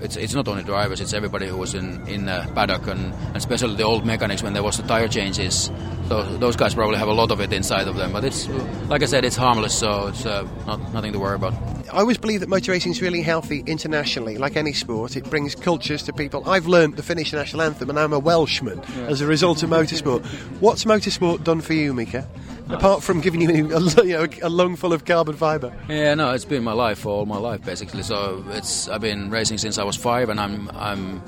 It's, 0.00 0.16
it's 0.16 0.34
not 0.34 0.46
only 0.48 0.62
drivers, 0.62 1.00
it's 1.00 1.12
everybody 1.12 1.46
who 1.46 1.56
was 1.56 1.74
in, 1.74 2.06
in 2.06 2.26
the 2.26 2.48
paddock 2.54 2.86
and, 2.86 3.12
and 3.14 3.36
especially 3.36 3.76
the 3.76 3.82
old 3.82 4.04
mechanics 4.04 4.42
when 4.42 4.52
there 4.52 4.62
was 4.62 4.76
the 4.76 4.82
tire 4.84 5.08
changes. 5.08 5.70
Those, 6.08 6.38
those 6.38 6.56
guys 6.56 6.74
probably 6.74 6.98
have 6.98 7.08
a 7.08 7.12
lot 7.12 7.30
of 7.30 7.40
it 7.40 7.52
inside 7.52 7.88
of 7.88 7.96
them. 7.96 8.12
But 8.12 8.24
it's, 8.24 8.48
like 8.88 9.02
I 9.02 9.06
said, 9.06 9.24
it's 9.24 9.36
harmless, 9.36 9.76
so 9.76 10.08
it's 10.08 10.24
uh, 10.24 10.46
not, 10.66 10.92
nothing 10.92 11.12
to 11.12 11.18
worry 11.18 11.34
about. 11.34 11.54
I 11.92 12.00
always 12.00 12.18
believe 12.18 12.40
that 12.40 12.48
motor 12.48 12.72
racing 12.72 12.92
is 12.92 13.00
really 13.00 13.22
healthy 13.22 13.62
internationally. 13.66 14.38
Like 14.38 14.56
any 14.56 14.72
sport, 14.72 15.16
it 15.16 15.28
brings 15.30 15.54
cultures 15.54 16.02
to 16.04 16.12
people. 16.12 16.48
I've 16.48 16.66
learned 16.66 16.96
the 16.96 17.02
Finnish 17.02 17.32
national 17.32 17.62
anthem, 17.62 17.90
and 17.90 17.98
I'm 17.98 18.12
a 18.12 18.18
Welshman 18.18 18.82
yeah. 18.96 19.06
as 19.06 19.20
a 19.20 19.26
result 19.26 19.62
of 19.62 19.70
motorsport. 19.70 20.24
What's 20.60 20.84
motorsport 20.84 21.44
done 21.44 21.60
for 21.60 21.72
you, 21.72 21.94
Mika? 21.94 22.28
Apart 22.68 23.02
from 23.02 23.20
giving 23.20 23.40
you 23.40 23.74
a, 23.74 24.04
you 24.04 24.12
know, 24.12 24.26
a 24.42 24.48
lung 24.48 24.76
full 24.76 24.92
of 24.92 25.04
carbon 25.04 25.36
fibre? 25.36 25.72
Yeah, 25.88 26.14
no, 26.14 26.32
it's 26.32 26.44
been 26.44 26.64
my 26.64 26.72
life 26.72 26.98
for 26.98 27.10
all 27.10 27.26
my 27.26 27.38
life 27.38 27.64
basically. 27.64 28.02
So 28.02 28.44
it's 28.50 28.88
I've 28.88 29.00
been 29.00 29.30
racing 29.30 29.58
since 29.58 29.78
I 29.78 29.84
was 29.84 29.96
five, 29.96 30.28
and 30.28 30.40
I'm 30.40 30.70
I'm 30.74 31.22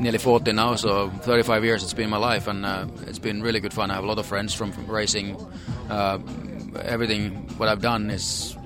nearly 0.00 0.18
40 0.18 0.52
now. 0.52 0.74
So 0.76 1.10
35 1.10 1.64
years 1.64 1.82
it's 1.82 1.94
been 1.94 2.10
my 2.10 2.16
life, 2.16 2.46
and 2.46 2.64
uh, 2.64 2.86
it's 3.06 3.18
been 3.18 3.42
really 3.42 3.60
good 3.60 3.72
fun. 3.72 3.90
I 3.90 3.94
have 3.94 4.04
a 4.04 4.06
lot 4.06 4.18
of 4.18 4.26
friends 4.26 4.54
from, 4.54 4.72
from 4.72 4.86
racing. 4.86 5.36
Uh, 5.88 6.18
everything 6.82 7.48
what 7.56 7.68
I've 7.68 7.82
done 7.82 8.10
is 8.10 8.56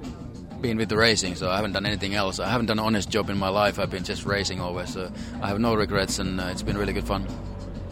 been 0.60 0.76
with 0.76 0.88
the 0.88 0.96
racing, 0.96 1.36
so 1.36 1.48
I 1.50 1.56
haven't 1.56 1.72
done 1.72 1.86
anything 1.86 2.14
else. 2.14 2.40
I 2.40 2.48
haven't 2.50 2.66
done 2.66 2.80
an 2.80 2.84
honest 2.84 3.10
job 3.10 3.30
in 3.30 3.38
my 3.38 3.48
life. 3.48 3.78
I've 3.78 3.90
been 3.90 4.02
just 4.02 4.24
racing 4.24 4.60
always. 4.60 4.92
So 4.92 5.12
I 5.40 5.48
have 5.48 5.60
no 5.60 5.74
regrets, 5.74 6.18
and 6.18 6.40
uh, 6.40 6.46
it's 6.46 6.62
been 6.62 6.76
really 6.76 6.92
good 6.92 7.06
fun 7.06 7.26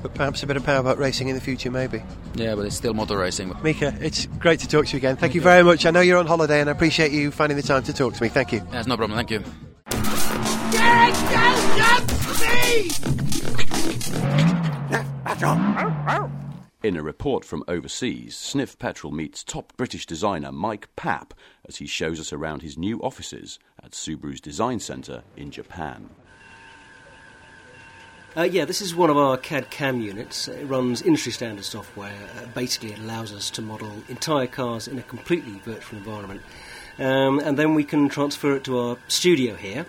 but 0.03 0.15
perhaps 0.15 0.43
a 0.43 0.47
bit 0.47 0.57
of 0.57 0.65
powerboat 0.65 0.99
racing 0.99 1.29
in 1.29 1.35
the 1.35 1.41
future, 1.41 1.71
maybe. 1.71 2.03
Yeah, 2.35 2.55
but 2.55 2.67
it's 2.67 2.76
still 2.76 2.95
motor 2.95 3.17
racing. 3.19 3.53
Mika, 3.62 3.95
it's 4.00 4.26
great 4.38 4.61
to 4.61 4.69
talk 4.69 4.87
to 4.87 4.93
you 4.93 4.99
again. 4.99 5.17
Thank 5.17 5.35
you 5.35 5.41
very 5.41 5.62
much. 5.62 5.87
I 5.87 5.91
know 5.91 6.00
you're 6.00 6.19
on 6.19 6.26
holiday, 6.26 6.61
and 6.61 6.69
I 6.69 6.73
appreciate 6.73 7.12
you 7.12 7.31
finding 7.31 7.57
the 7.57 7.62
time 7.62 7.83
to 7.85 7.93
talk 7.93 8.15
to 8.15 8.23
me. 8.23 8.29
Thank 8.29 8.53
you. 8.53 8.61
That's 8.71 8.87
no 8.87 8.97
problem. 8.97 9.17
Thank 9.17 9.31
you. 9.31 9.43
In 16.82 16.97
a 16.97 17.02
report 17.02 17.45
from 17.45 17.65
overseas, 17.67 18.37
Sniff 18.37 18.78
Petrol 18.78 19.13
meets 19.13 19.43
top 19.43 19.76
British 19.76 20.06
designer 20.06 20.52
Mike 20.52 20.89
Papp 20.97 21.32
as 21.69 21.78
he 21.78 21.87
shows 21.87 22.21
us 22.21 22.32
around 22.32 22.63
his 22.63 22.78
new 22.78 23.00
offices 23.00 23.59
at 23.82 23.91
Subaru's 23.91 24.41
design 24.41 24.78
centre 24.78 25.25
in 25.37 25.50
Japan. 25.50 26.09
Uh, 28.37 28.43
yeah, 28.43 28.67
this 28.67 28.83
is 28.83 28.95
one 28.95 29.09
of 29.09 29.17
our 29.17 29.39
CAD 29.39 29.71
CAM 29.71 29.99
units. 30.03 30.47
It 30.47 30.67
runs 30.67 31.01
industry 31.01 31.33
standard 31.33 31.65
software. 31.65 32.13
Uh, 32.37 32.45
basically, 32.55 32.93
it 32.93 32.99
allows 32.99 33.33
us 33.33 33.49
to 33.53 33.63
model 33.63 33.91
entire 34.11 34.47
cars 34.47 34.87
in 34.87 34.99
a 34.99 35.03
completely 35.03 35.59
virtual 35.65 35.99
environment. 35.99 36.43
Um, 36.99 37.39
and 37.39 37.59
then 37.59 37.75
we 37.75 37.83
can 37.83 38.11
transfer 38.11 38.55
it 38.55 38.65
to 38.65 38.79
our 38.79 38.99
studio 39.09 39.55
here. 39.55 39.87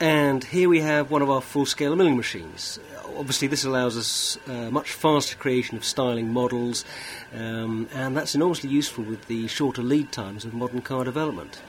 And 0.00 0.42
here 0.42 0.70
we 0.70 0.80
have 0.80 1.10
one 1.10 1.20
of 1.20 1.28
our 1.28 1.42
full 1.42 1.66
scale 1.66 1.94
milling 1.96 2.16
machines. 2.16 2.80
Obviously, 3.18 3.46
this 3.46 3.66
allows 3.66 3.98
us 3.98 4.38
uh, 4.46 4.70
much 4.70 4.92
faster 4.92 5.36
creation 5.36 5.76
of 5.76 5.84
styling 5.84 6.32
models, 6.32 6.86
um, 7.34 7.90
and 7.92 8.16
that's 8.16 8.34
enormously 8.34 8.70
useful 8.70 9.04
with 9.04 9.26
the 9.26 9.48
shorter 9.48 9.82
lead 9.82 10.12
times 10.12 10.46
of 10.46 10.54
modern 10.54 10.80
car 10.80 11.04
development. 11.04 11.60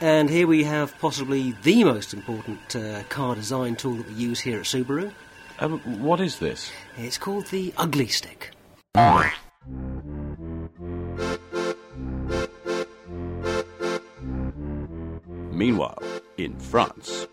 And 0.00 0.30
here 0.30 0.46
we 0.46 0.64
have 0.64 0.98
possibly 0.98 1.52
the 1.62 1.84
most 1.84 2.14
important 2.14 2.74
uh, 2.74 3.02
car 3.10 3.34
design 3.34 3.76
tool 3.76 3.96
that 3.96 4.08
we 4.08 4.14
use 4.14 4.40
here 4.40 4.58
at 4.60 4.64
Subaru. 4.64 5.12
Um, 5.58 5.78
what 6.02 6.20
is 6.20 6.38
this? 6.38 6.70
It's 6.96 7.18
called 7.18 7.46
the 7.48 7.74
Ugly 7.76 8.06
Stick. 8.06 8.52
Meanwhile, 15.52 15.98
in 16.38 16.58
France. 16.58 17.28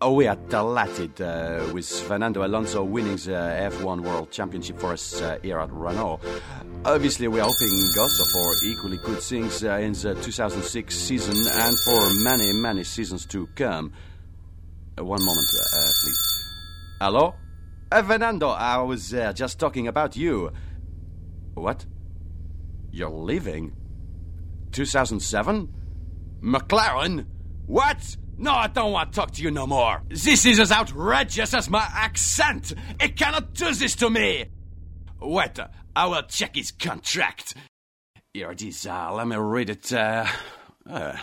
Oh, 0.00 0.12
we 0.12 0.28
are 0.28 0.36
delighted 0.36 1.20
uh, 1.20 1.66
with 1.72 1.88
Fernando 1.88 2.46
Alonso 2.46 2.84
winning 2.84 3.16
the 3.16 3.70
F1 3.72 4.02
World 4.02 4.30
Championship 4.30 4.78
for 4.78 4.92
us 4.92 5.20
uh, 5.20 5.38
here 5.42 5.58
at 5.58 5.72
Renault. 5.72 6.20
Obviously, 6.86 7.28
we're 7.28 7.42
hoping 7.42 7.92
also 7.98 8.24
for 8.24 8.52
equally 8.62 8.98
good 8.98 9.18
things 9.18 9.64
uh, 9.64 9.78
in 9.78 9.92
the 9.92 10.14
2006 10.20 10.94
season 10.94 11.34
and 11.34 11.78
for 11.78 12.12
many, 12.24 12.52
many 12.52 12.84
seasons 12.84 13.24
to 13.24 13.46
come. 13.54 13.90
Uh, 14.98 15.02
one 15.02 15.18
moment, 15.24 15.46
uh, 15.54 15.90
please. 16.02 16.44
Hello? 17.00 17.34
Uh, 17.90 18.02
Fernando, 18.02 18.48
I 18.48 18.76
was 18.82 19.14
just 19.34 19.58
talking 19.58 19.88
about 19.88 20.14
you. 20.14 20.52
What? 21.54 21.86
You're 22.90 23.08
leaving? 23.08 23.72
2007? 24.72 25.72
McLaren? 26.42 27.24
What? 27.66 28.16
No, 28.36 28.52
I 28.52 28.66
don't 28.66 28.92
want 28.92 29.10
to 29.10 29.16
talk 29.16 29.30
to 29.30 29.42
you 29.42 29.50
no 29.50 29.66
more. 29.66 30.02
This 30.10 30.44
is 30.44 30.60
as 30.60 30.70
outrageous 30.70 31.54
as 31.54 31.70
my 31.70 31.86
accent. 31.94 32.74
It 33.00 33.16
cannot 33.16 33.54
do 33.54 33.72
this 33.72 33.96
to 33.96 34.10
me. 34.10 34.50
Wait, 35.26 35.58
I 35.96 36.06
will 36.06 36.22
check 36.22 36.54
his 36.54 36.70
contract. 36.70 37.54
Here 38.34 38.50
it 38.50 38.60
is. 38.60 38.86
Uh, 38.86 39.12
let 39.12 39.26
me 39.26 39.36
read 39.36 39.70
it. 39.70 39.92
Uh, 39.92 40.26
uh, 40.88 41.16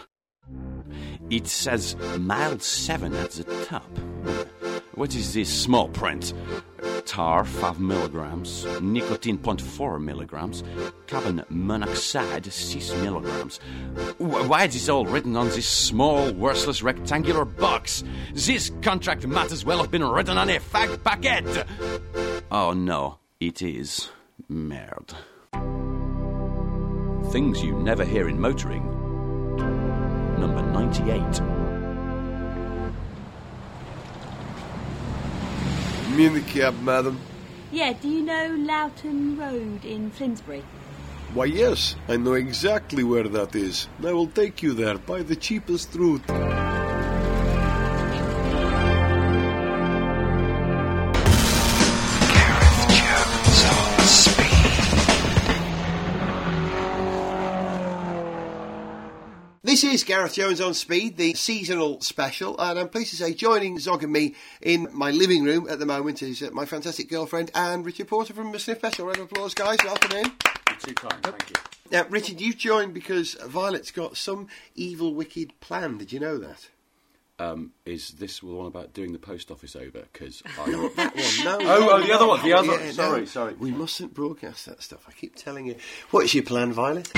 it 1.29 1.47
says 1.47 1.95
mild 2.17 2.63
7 2.63 3.13
at 3.13 3.31
the 3.31 3.43
top. 3.65 3.85
What 4.95 5.15
is 5.15 5.33
this 5.33 5.49
small 5.49 5.87
print? 5.89 6.33
Tar 7.05 7.45
5 7.45 7.79
milligrams, 7.79 8.65
nicotine 8.81 9.37
0.4 9.37 10.01
milligrams, 10.01 10.63
carbon 11.07 11.43
monoxide 11.49 12.51
6 12.51 12.93
milligrams. 12.95 13.59
Why 14.17 14.65
is 14.65 14.73
this 14.73 14.89
all 14.89 15.05
written 15.05 15.35
on 15.35 15.49
this 15.49 15.69
small, 15.69 16.31
worthless 16.33 16.81
rectangular 16.81 17.45
box? 17.45 18.03
This 18.33 18.71
contract 18.81 19.25
might 19.27 19.51
as 19.51 19.63
well 19.63 19.79
have 19.79 19.91
been 19.91 20.03
written 20.03 20.37
on 20.37 20.49
a 20.49 20.59
fag 20.59 21.03
packet. 21.03 21.67
Oh 22.51 22.73
no, 22.73 23.17
it 23.41 23.61
is. 23.63 24.09
Merde. 24.47 25.15
Things 27.31 27.63
you 27.63 27.73
never 27.73 28.05
hear 28.05 28.29
in 28.29 28.39
motoring. 28.39 28.85
Number 30.39 30.61
98. 30.61 31.41
Me 36.15 36.25
in 36.27 36.33
the 36.35 36.41
cab, 36.41 36.79
madam. 36.83 37.19
Yeah, 37.71 37.93
do 37.93 38.09
you 38.09 38.21
know 38.21 38.55
Loughton 38.59 39.37
Road 39.39 39.85
in 39.85 40.11
Finsbury? 40.11 40.63
Why, 41.33 41.45
yes, 41.45 41.95
I 42.07 42.17
know 42.17 42.33
exactly 42.33 43.03
where 43.03 43.27
that 43.27 43.55
is. 43.55 43.87
I 44.05 44.11
will 44.11 44.27
take 44.27 44.61
you 44.61 44.73
there 44.73 44.97
by 44.97 45.23
the 45.23 45.35
cheapest 45.35 45.95
route. 45.95 46.29
This 59.71 59.85
is 59.85 60.03
Gareth 60.03 60.33
Jones 60.33 60.59
on 60.59 60.73
Speed, 60.73 61.15
the 61.15 61.33
seasonal 61.33 62.01
special, 62.01 62.59
and 62.59 62.77
I'm 62.77 62.89
pleased 62.89 63.11
to 63.11 63.15
say 63.15 63.33
joining 63.33 63.79
Zog 63.79 64.03
and 64.03 64.11
me 64.11 64.35
in 64.61 64.89
my 64.91 65.11
living 65.11 65.45
room 65.45 65.65
at 65.69 65.79
the 65.79 65.85
moment 65.85 66.21
is 66.21 66.43
uh, 66.43 66.49
my 66.51 66.65
fantastic 66.65 67.09
girlfriend 67.09 67.51
and 67.55 67.85
Richard 67.85 68.09
Porter 68.09 68.33
from 68.33 68.51
Sniff 68.59 68.81
Petrol. 68.81 69.07
Round 69.07 69.19
of 69.19 69.31
applause, 69.31 69.53
guys. 69.53 69.77
Welcome 69.85 70.11
in. 70.17 70.25
You're 70.25 70.77
too 70.77 70.93
kind, 70.93 71.23
thank 71.23 71.49
you. 71.51 71.55
Now, 71.89 72.05
Richard, 72.09 72.41
you've 72.41 72.57
joined 72.57 72.93
because 72.93 73.35
Violet's 73.35 73.91
got 73.91 74.17
some 74.17 74.47
evil, 74.75 75.15
wicked 75.15 75.57
plan. 75.61 75.97
Did 75.97 76.11
you 76.11 76.19
know 76.19 76.37
that? 76.39 76.67
Um, 77.39 77.71
is 77.85 78.09
this 78.09 78.41
the 78.41 78.47
one 78.47 78.67
about 78.67 78.91
doing 78.91 79.13
the 79.13 79.19
post 79.19 79.51
office 79.51 79.77
over? 79.77 80.03
Because 80.11 80.43
That 80.57 80.67
one, 80.67 81.45
no. 81.45 81.57
Oh, 81.61 81.89
oh, 81.93 82.05
the 82.05 82.11
other 82.13 82.27
one, 82.27 82.43
the 82.43 82.51
other- 82.51 82.73
Yeah, 82.73 82.91
sorry, 82.91 83.19
no. 83.21 83.25
sorry. 83.25 83.53
We 83.53 83.71
mustn't 83.71 84.13
broadcast 84.13 84.65
that 84.65 84.83
stuff. 84.83 85.05
I 85.07 85.13
keep 85.13 85.37
telling 85.37 85.65
you. 85.65 85.77
What's 86.09 86.33
your 86.33 86.43
plan, 86.43 86.73
Violet? 86.73 87.09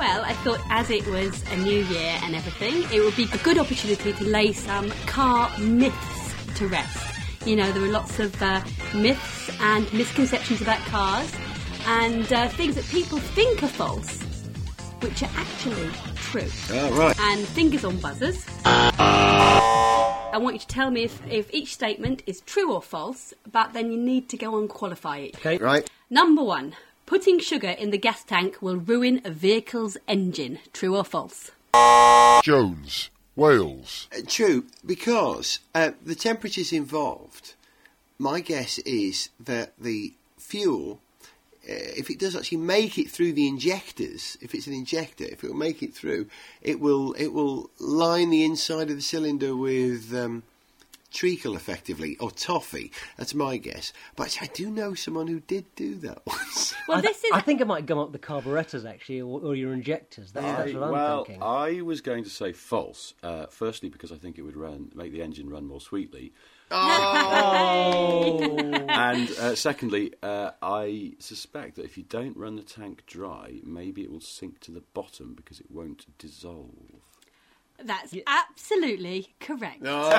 Well, 0.00 0.24
I 0.24 0.32
thought 0.32 0.60
as 0.70 0.88
it 0.88 1.06
was 1.08 1.44
a 1.52 1.56
new 1.58 1.84
year 1.84 2.18
and 2.22 2.34
everything, 2.34 2.90
it 2.90 3.04
would 3.04 3.14
be 3.16 3.24
a 3.34 3.36
good 3.44 3.58
opportunity 3.58 4.14
to 4.14 4.24
lay 4.24 4.50
some 4.54 4.88
car 5.04 5.50
myths 5.58 6.34
to 6.54 6.68
rest. 6.68 7.20
You 7.44 7.56
know, 7.56 7.70
there 7.70 7.84
are 7.84 7.92
lots 7.92 8.18
of 8.18 8.40
uh, 8.40 8.62
myths 8.94 9.50
and 9.60 9.92
misconceptions 9.92 10.62
about 10.62 10.78
cars 10.86 11.30
and 11.84 12.32
uh, 12.32 12.48
things 12.48 12.76
that 12.76 12.86
people 12.86 13.18
think 13.18 13.62
are 13.62 13.68
false, 13.68 14.22
which 15.02 15.22
are 15.22 15.30
actually 15.34 15.90
true. 16.14 16.48
Oh, 16.70 16.96
right. 16.98 17.20
And 17.20 17.46
fingers 17.48 17.84
on 17.84 17.98
buzzers. 17.98 18.42
I 18.64 20.38
want 20.38 20.54
you 20.54 20.60
to 20.60 20.66
tell 20.66 20.90
me 20.90 21.04
if, 21.04 21.20
if 21.28 21.52
each 21.52 21.74
statement 21.74 22.22
is 22.26 22.40
true 22.40 22.72
or 22.72 22.80
false, 22.80 23.34
but 23.52 23.74
then 23.74 23.92
you 23.92 23.98
need 23.98 24.30
to 24.30 24.38
go 24.38 24.58
and 24.58 24.66
qualify 24.66 25.18
it. 25.18 25.36
Okay. 25.36 25.58
Right. 25.58 25.86
Number 26.08 26.42
one, 26.42 26.74
putting 27.10 27.40
sugar 27.40 27.70
in 27.70 27.90
the 27.90 27.98
gas 27.98 28.22
tank 28.22 28.62
will 28.62 28.76
ruin 28.76 29.20
a 29.24 29.30
vehicle's 29.32 29.96
engine. 30.06 30.60
True 30.72 30.96
or 30.96 31.02
false? 31.02 31.50
Jones, 32.44 33.10
Wales. 33.34 34.06
Uh, 34.16 34.20
True, 34.28 34.66
because 34.86 35.58
uh, 35.74 35.90
the 36.04 36.14
temperatures 36.14 36.72
involved, 36.72 37.54
my 38.16 38.38
guess 38.38 38.78
is 38.78 39.30
that 39.40 39.72
the 39.76 40.14
fuel, 40.38 41.00
uh, 41.68 41.98
if 41.98 42.10
it 42.10 42.20
does 42.20 42.36
actually 42.36 42.58
make 42.58 42.96
it 42.96 43.10
through 43.10 43.32
the 43.32 43.48
injectors, 43.48 44.38
if 44.40 44.54
it's 44.54 44.68
an 44.68 44.72
injector, 44.72 45.24
if 45.24 45.42
it 45.42 45.48
will 45.48 45.56
make 45.56 45.82
it 45.82 45.92
through, 45.92 46.28
it 46.62 46.78
will 46.78 47.14
it 47.14 47.32
will 47.32 47.70
line 47.80 48.30
the 48.30 48.44
inside 48.44 48.88
of 48.88 48.94
the 48.94 49.02
cylinder 49.02 49.56
with 49.56 50.14
um, 50.14 50.44
treacle, 51.10 51.56
effectively, 51.56 52.16
or 52.18 52.30
toffee. 52.30 52.92
That's 53.16 53.34
my 53.34 53.56
guess. 53.56 53.92
But 54.16 54.38
I 54.40 54.46
do 54.46 54.70
know 54.70 54.94
someone 54.94 55.26
who 55.26 55.40
did 55.40 55.74
do 55.74 55.94
that 55.96 56.22
once. 56.26 56.74
Well, 56.88 56.98
I, 56.98 57.00
this 57.00 57.24
is. 57.24 57.30
I 57.32 57.40
think 57.40 57.60
it 57.60 57.66
might 57.66 57.86
come 57.86 57.98
up 57.98 58.12
the 58.12 58.18
carburetors 58.18 58.84
actually, 58.84 59.20
or, 59.20 59.40
or 59.40 59.54
your 59.54 59.72
injectors. 59.72 60.32
That's, 60.32 60.46
that's 60.46 60.74
what 60.74 60.82
I'm 60.82 60.92
well, 60.92 61.24
thinking. 61.24 61.42
I 61.42 61.82
was 61.82 62.00
going 62.00 62.24
to 62.24 62.30
say 62.30 62.52
false. 62.52 63.14
Uh, 63.22 63.46
firstly, 63.46 63.88
because 63.88 64.12
I 64.12 64.16
think 64.16 64.38
it 64.38 64.42
would 64.42 64.56
run 64.56 64.90
make 64.94 65.12
the 65.12 65.22
engine 65.22 65.48
run 65.48 65.66
more 65.66 65.80
sweetly, 65.80 66.32
oh, 66.70 68.38
and 68.88 69.30
uh, 69.30 69.54
secondly, 69.54 70.12
uh, 70.22 70.52
I 70.62 71.14
suspect 71.18 71.76
that 71.76 71.84
if 71.84 71.96
you 71.96 72.04
don't 72.04 72.36
run 72.36 72.56
the 72.56 72.62
tank 72.62 73.04
dry, 73.06 73.60
maybe 73.64 74.02
it 74.02 74.10
will 74.10 74.20
sink 74.20 74.60
to 74.60 74.70
the 74.70 74.82
bottom 74.94 75.34
because 75.34 75.60
it 75.60 75.70
won't 75.70 76.06
dissolve. 76.18 76.99
That's 77.82 78.14
absolutely 78.26 79.34
correct. 79.40 79.82
Oh, 79.84 80.10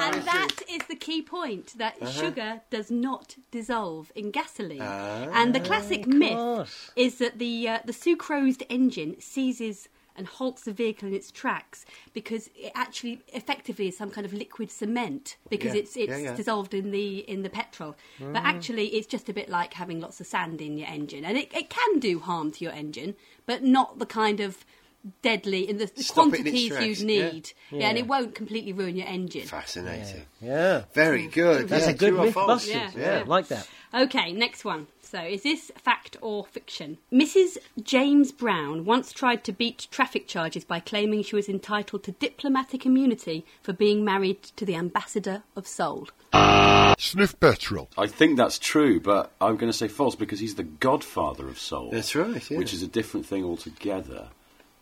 And 0.00 0.22
that 0.24 0.56
is 0.70 0.82
the 0.88 0.96
key 0.96 1.22
point 1.22 1.74
that 1.78 1.96
Uh-huh. 2.00 2.10
sugar 2.10 2.60
does 2.70 2.90
not 2.90 3.36
dissolve 3.50 4.12
in 4.14 4.30
gasoline. 4.30 4.80
Ah, 4.82 5.28
and 5.32 5.54
the 5.54 5.60
classic 5.60 6.06
myth 6.06 6.92
is 6.96 7.18
that 7.18 7.38
the 7.38 7.68
uh, 7.68 7.78
the 7.84 7.92
sucrosed 7.92 8.62
engine 8.68 9.16
seizes 9.20 9.88
and 10.16 10.26
halts 10.26 10.62
the 10.64 10.72
vehicle 10.72 11.06
in 11.08 11.14
its 11.14 11.30
tracks 11.30 11.84
because 12.12 12.50
it 12.56 12.72
actually 12.74 13.20
effectively 13.32 13.86
is 13.86 13.96
some 13.96 14.10
kind 14.10 14.26
of 14.26 14.32
liquid 14.32 14.68
cement 14.68 15.36
because 15.48 15.74
Yeah, 15.74 15.80
it's 15.82 15.96
it's 15.96 16.10
yeah, 16.10 16.30
yeah. 16.30 16.34
dissolved 16.34 16.74
in 16.74 16.90
the 16.90 17.18
in 17.18 17.42
the 17.42 17.50
petrol. 17.50 17.94
Mm. 18.20 18.32
But 18.32 18.42
actually 18.44 18.86
it's 18.96 19.06
just 19.06 19.28
a 19.28 19.32
bit 19.32 19.48
like 19.48 19.74
having 19.74 20.00
lots 20.00 20.20
of 20.20 20.26
sand 20.26 20.60
in 20.60 20.76
your 20.76 20.88
engine. 20.88 21.24
And 21.24 21.38
it, 21.38 21.52
it 21.54 21.70
can 21.70 22.00
do 22.00 22.18
harm 22.18 22.50
to 22.52 22.64
your 22.64 22.72
engine, 22.72 23.14
but 23.46 23.62
not 23.62 23.98
the 24.00 24.06
kind 24.06 24.40
of 24.40 24.64
deadly 25.22 25.68
in 25.68 25.78
the, 25.78 25.86
the 25.86 26.02
Stop 26.02 26.32
it 26.34 26.40
in 26.40 26.46
its 26.48 26.68
quantities 26.68 27.00
you'd 27.00 27.06
need. 27.06 27.52
yeah. 27.70 27.78
Yeah. 27.78 27.88
and 27.88 27.98
it 27.98 28.06
won't 28.06 28.34
completely 28.34 28.72
ruin 28.72 28.96
your 28.96 29.06
engine. 29.06 29.46
Fascinating. 29.46 30.22
yeah. 30.40 30.82
Very 30.92 31.26
good. 31.26 31.68
That's 31.68 31.86
yeah, 31.86 31.92
a 31.92 31.94
good 31.94 32.14
true 32.14 32.24
myth. 32.24 32.68
Yeah, 32.68 32.90
Yeah, 32.94 33.18
yeah. 33.18 33.24
like 33.26 33.48
that. 33.48 33.66
Okay, 33.94 34.32
next 34.32 34.64
one. 34.64 34.86
So, 35.00 35.22
is 35.22 35.42
this 35.42 35.72
fact 35.76 36.18
or 36.20 36.44
fiction? 36.44 36.98
Mrs. 37.10 37.56
James 37.82 38.30
Brown 38.30 38.84
once 38.84 39.10
tried 39.10 39.42
to 39.44 39.52
beat 39.52 39.86
traffic 39.90 40.28
charges 40.28 40.66
by 40.66 40.80
claiming 40.80 41.22
she 41.22 41.34
was 41.34 41.48
entitled 41.48 42.02
to 42.02 42.12
diplomatic 42.12 42.84
immunity 42.84 43.46
for 43.62 43.72
being 43.72 44.04
married 44.04 44.42
to 44.42 44.66
the 44.66 44.74
ambassador 44.76 45.44
of 45.56 45.66
Seoul. 45.66 46.08
Sniff 46.98 47.40
petrol. 47.40 47.88
I 47.96 48.06
think 48.06 48.36
that's 48.36 48.58
true, 48.58 49.00
but 49.00 49.32
I'm 49.40 49.56
going 49.56 49.72
to 49.72 49.76
say 49.78 49.88
false 49.88 50.14
because 50.14 50.40
he's 50.40 50.56
the 50.56 50.64
godfather 50.64 51.48
of 51.48 51.58
soul. 51.58 51.90
That's 51.90 52.14
right, 52.14 52.50
yeah. 52.50 52.58
Which 52.58 52.74
is 52.74 52.82
a 52.82 52.86
different 52.86 53.24
thing 53.24 53.44
altogether. 53.44 54.28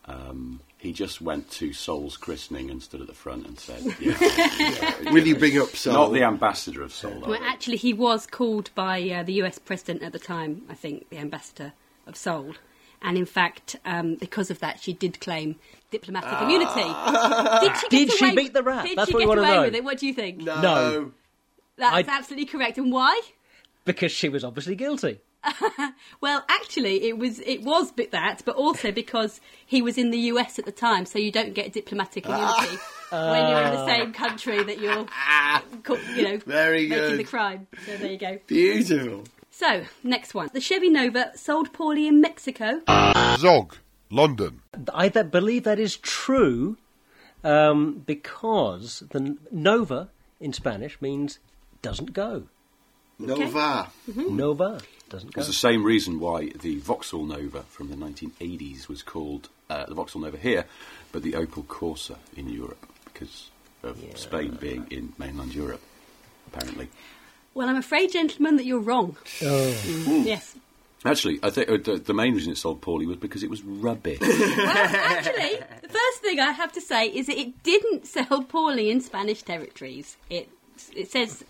Um, 0.09 0.61
he 0.79 0.93
just 0.93 1.21
went 1.21 1.51
to 1.53 1.73
Soul's 1.73 2.17
christening 2.17 2.71
and 2.71 2.81
stood 2.83 3.01
at 3.01 3.07
the 3.09 3.15
front 3.15 3.47
and 3.47 3.59
said, 3.59 3.83
yeah, 4.01 5.11
Will 5.13 5.27
you 5.27 5.37
bring 5.37 5.59
up 5.61 5.71
Soul? 5.71 5.93
Not 5.95 6.13
the 6.13 6.23
ambassador 6.23 6.83
of 6.83 6.93
Soul. 6.93 7.23
Well, 7.27 7.41
actually, 7.43 7.79
he 7.79 7.93
was 7.93 8.27
called 8.27 8.71
by 8.75 9.03
uh, 9.11 9.23
the 9.25 9.33
US 9.43 9.59
president 9.59 10.03
at 10.03 10.13
the 10.13 10.19
time, 10.21 10.63
I 10.69 10.75
think, 10.75 11.09
the 11.11 11.19
ambassador 11.19 11.73
of 12.07 12.17
Seoul. 12.17 12.55
And 13.03 13.19
in 13.19 13.27
fact, 13.27 13.77
um, 13.85 14.15
because 14.15 14.51
of 14.51 14.61
that, 14.61 14.81
she 14.81 14.93
did 14.93 15.21
claim 15.21 15.57
diplomatic 15.91 16.41
immunity. 16.41 16.81
Did 17.61 17.77
she, 17.77 17.89
get 17.89 17.91
Did 17.91 18.13
she 18.13 18.25
away- 18.27 18.35
beat 18.35 18.55
the 18.55 18.63
rap? 18.63 18.85
Did 18.87 18.97
That's 18.99 19.09
she 19.09 19.15
what 19.15 19.19
we 19.19 19.25
get 19.25 19.29
wanna 19.29 19.41
away 19.43 19.55
know. 19.55 19.63
with 19.63 19.75
it? 19.75 19.85
What 19.85 19.99
do 19.99 20.07
you 20.07 20.15
think? 20.15 20.39
No. 20.39 20.61
No. 20.63 21.13
That's 21.77 22.09
I- 22.09 22.13
absolutely 22.13 22.47
correct. 22.47 22.79
And 22.79 22.91
why? 22.91 23.21
Because 23.85 24.13
she 24.13 24.29
was 24.29 24.45
obviously 24.45 24.77
guilty. 24.77 25.21
Well, 26.21 26.45
actually, 26.49 27.05
it 27.09 27.19
was 27.19 27.41
it 27.41 27.63
was 27.63 27.93
bit 27.93 28.11
that, 28.11 28.43
but 28.45 28.57
also 28.57 28.91
because 28.91 29.41
he 29.65 29.83
was 29.83 29.99
in 29.99 30.11
the 30.11 30.19
US 30.33 30.59
at 30.59 30.65
the 30.65 30.73
time, 30.73 31.07
so 31.07 31.19
you 31.19 31.31
don't 31.31 31.55
get 31.55 31.73
diplomatic 31.73 32.27
immunity 32.27 32.79
ah. 33.13 33.31
when 33.31 33.49
you're 33.49 33.63
in 33.63 33.73
the 33.73 33.87
same 33.87 34.13
country 34.13 34.63
that 34.63 34.81
you're, 34.81 35.07
ah. 35.11 35.63
co- 35.83 35.99
you 36.15 36.23
know, 36.23 36.39
Very 36.39 36.89
making 36.89 37.11
good. 37.11 37.19
the 37.19 37.25
crime. 37.25 37.67
So 37.85 37.97
there 37.97 38.13
you 38.13 38.19
go. 38.19 38.39
Beautiful. 38.47 39.25
So 39.51 39.85
next 40.03 40.35
one, 40.35 40.51
the 40.53 40.61
Chevy 40.61 40.89
Nova 40.89 41.33
sold 41.37 41.73
poorly 41.73 42.07
in 42.07 42.21
Mexico. 42.21 42.81
Zog, 43.39 43.77
London. 44.11 44.63
I 44.93 45.09
th- 45.09 45.31
believe 45.31 45.65
that 45.65 45.79
is 45.79 45.97
true 45.97 46.77
um, 47.45 48.03
because 48.07 49.03
the 49.11 49.37
Nova 49.51 50.11
in 50.41 50.53
Spanish 50.53 51.01
means 51.01 51.39
doesn't 51.83 52.13
go. 52.13 52.45
Nova. 53.19 53.91
Mm-hmm. 54.11 54.37
Nova 54.37 54.81
doesn't 55.09 55.33
go. 55.33 55.41
It's 55.41 55.49
the 55.49 55.55
same 55.55 55.85
reason 55.85 56.21
why 56.21 56.51
the 56.51 56.79
Vauxhall 56.79 57.25
Nova 57.25 57.63
from 57.63 57.89
the 57.89 57.97
1980s 57.97 58.89
was 58.89 59.03
called 59.03 59.49
uh, 59.71 59.87
the 59.87 59.95
Vauxhall 59.95 60.23
Nova 60.23 60.37
here, 60.37 60.65
but 61.13 61.23
the 61.23 61.33
Opel 61.33 61.65
Corsa 61.65 62.17
in 62.37 62.49
Europe 62.49 62.87
because 63.05 63.51
of 63.83 63.99
Spain 64.15 64.57
being 64.61 64.87
in 64.91 65.13
mainland 65.19 65.55
Europe, 65.55 65.81
apparently. 66.49 66.89
Well, 67.55 67.69
I'm 67.69 67.77
afraid, 67.77 68.13
gentlemen, 68.13 68.57
that 68.57 68.67
you're 68.67 68.81
wrong. 68.81 69.17
Oh. 69.43 70.23
Yes. 70.27 70.57
Actually, 71.05 71.39
I 71.43 71.51
think 71.51 71.71
uh, 71.71 71.77
the, 71.83 71.99
the 71.99 72.15
main 72.15 72.35
reason 72.35 72.53
it 72.53 72.59
sold 72.59 72.81
poorly 72.81 73.07
was 73.07 73.17
because 73.17 73.43
it 73.43 73.51
was 73.51 73.63
rubbish. 73.63 74.19
Well, 74.21 74.77
actually, 74.77 75.61
the 75.83 75.89
first 75.89 76.23
thing 76.23 76.41
I 76.41 76.51
have 76.51 76.73
to 76.73 76.81
say 76.81 77.07
is 77.07 77.27
that 77.27 77.39
it 77.39 77.63
didn't 77.63 78.07
sell 78.07 78.43
poorly 78.43 78.91
in 78.91 79.01
Spanish 79.01 79.43
territories. 79.43 80.17
It 80.29 80.49
it 80.95 81.11
says 81.11 81.45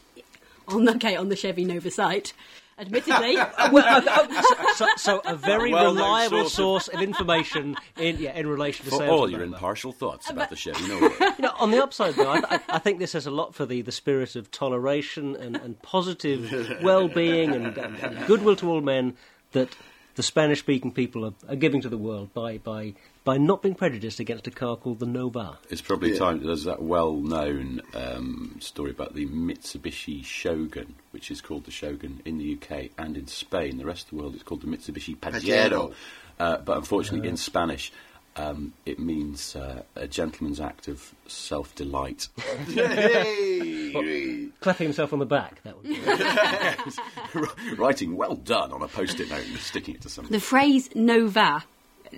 on 0.69 0.89
okay 0.89 1.17
on 1.17 1.29
the 1.29 1.37
Chevy 1.37 1.65
Nova 1.65 1.91
site. 1.91 2.35
Admittedly, 2.79 3.37
well, 3.73 4.03
uh, 4.07 4.43
so, 4.75 4.87
so 4.97 5.23
a 5.25 5.35
very 5.35 5.73
Well-known 5.73 5.97
reliable 5.97 6.41
source. 6.51 6.85
source 6.85 6.89
of 6.89 7.01
information 7.01 7.75
in 7.97 8.19
yeah 8.19 8.35
in 8.37 8.47
relation 8.47 8.85
to 8.85 8.91
For 8.91 8.99
sales. 8.99 9.11
all 9.21 9.31
your 9.31 9.41
Nova. 9.41 9.55
impartial 9.55 9.93
thoughts 9.93 10.29
about 10.29 10.51
the 10.51 10.57
Chevy 10.57 10.87
Nova. 10.87 11.09
You 11.39 11.43
know, 11.43 11.53
on 11.59 11.71
the 11.71 11.83
upside, 11.83 12.15
though, 12.17 12.33
I, 12.33 12.41
I, 12.51 12.61
I 12.69 12.79
think 12.79 12.99
this 12.99 13.15
has 13.15 13.27
a 13.27 13.31
lot 13.31 13.55
for 13.55 13.65
the, 13.65 13.81
the 13.81 13.93
spirit 13.93 14.37
of 14.37 14.51
toleration 14.51 15.37
and, 15.37 15.57
and 15.57 15.81
positive 15.81 16.79
well-being 16.83 17.55
and, 17.55 17.79
and, 17.79 17.97
and 17.99 18.27
goodwill 18.27 18.57
to 18.57 18.71
all 18.71 18.81
men 18.83 19.17
that 19.53 19.71
the 20.17 20.23
Spanish-speaking 20.23 20.93
people 20.93 21.25
are, 21.25 21.35
are 21.49 21.57
giving 21.57 21.81
to 21.81 21.89
the 21.89 21.99
world 21.99 22.33
by, 22.35 22.59
by 22.59 22.93
by 23.27 23.37
not 23.37 23.61
being 23.61 23.75
prejudiced 23.75 24.21
against 24.21 24.47
a 24.47 24.51
car 24.53 24.77
called 24.77 25.01
the 25.01 25.07
Nova. 25.07 25.59
It's 25.69 25.81
probably 25.83 26.13
Yeah. 26.13 26.19
time. 26.21 26.43
There's 26.47 26.63
that 26.65 26.81
well-known 26.81 27.83
um, 27.93 28.57
story 28.61 28.93
about 28.93 29.15
the 29.15 29.27
Mitsubishi 29.27 30.25
Shogun, 30.25 30.95
which 31.11 31.31
is 31.31 31.41
called 31.43 31.65
the 31.65 31.71
Shogun 31.73 32.23
in 32.25 32.39
the 32.39 32.55
UK 32.55 32.91
and 32.97 33.17
in 33.17 33.27
Spain. 33.27 33.79
The 33.79 33.85
rest 33.85 34.05
of 34.05 34.11
the 34.11 34.17
world, 34.17 34.35
it's 34.35 34.45
called 34.45 34.63
the 34.63 34.69
Mitsubishi 34.69 35.17
Pajero. 35.19 35.43
Pajero. 35.43 35.93
Uh, 36.39 36.59
but 36.59 36.77
unfortunately, 36.79 37.29
in 37.29 37.37
Spanish, 37.37 37.91
um, 38.37 38.75
it 38.85 38.99
means 39.01 39.57
uh, 39.57 39.83
a 39.97 40.07
gentleman's 40.07 40.61
act 40.61 40.87
of 40.89 41.13
self-delight. 41.27 42.29
Hey. 42.69 44.49
Clapping 44.61 44.87
himself 44.87 45.13
on 45.13 45.19
the 45.19 45.27
back. 45.27 45.63
That 45.65 45.77
would 45.77 45.85
be. 45.89 47.75
Writing 47.77 48.17
"well 48.17 48.35
done" 48.37 48.73
on 48.73 48.83
a 48.83 48.89
post-it 48.89 49.29
note 49.31 49.47
and 49.47 49.57
sticking 49.59 49.95
it 49.97 50.03
to 50.03 50.09
something. 50.09 50.33
the 50.33 50.41
phrase 50.41 50.91
"nova," 50.95 51.65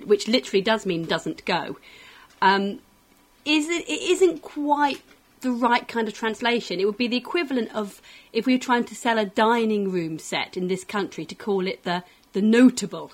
which 0.07 0.27
literally 0.27 0.61
does 0.61 0.85
mean 0.85 1.05
"doesn't 1.05 1.45
go," 1.45 1.77
um, 2.41 2.79
is 3.45 3.67
it, 3.69 3.87
it 3.89 4.01
isn't 4.11 4.41
quite 4.41 5.01
the 5.41 5.51
right 5.51 5.87
kind 5.87 6.07
of 6.07 6.13
translation. 6.13 6.79
It 6.79 6.85
would 6.85 6.97
be 6.97 7.07
the 7.07 7.17
equivalent 7.17 7.73
of 7.73 8.01
if 8.33 8.45
we 8.45 8.55
were 8.55 8.59
trying 8.59 8.83
to 8.85 8.95
sell 8.95 9.17
a 9.17 9.25
dining 9.25 9.91
room 9.91 10.19
set 10.19 10.57
in 10.57 10.67
this 10.67 10.83
country 10.83 11.25
to 11.25 11.35
call 11.35 11.65
it 11.67 11.83
the 11.83 12.03
the 12.33 12.41
notable. 12.41 13.11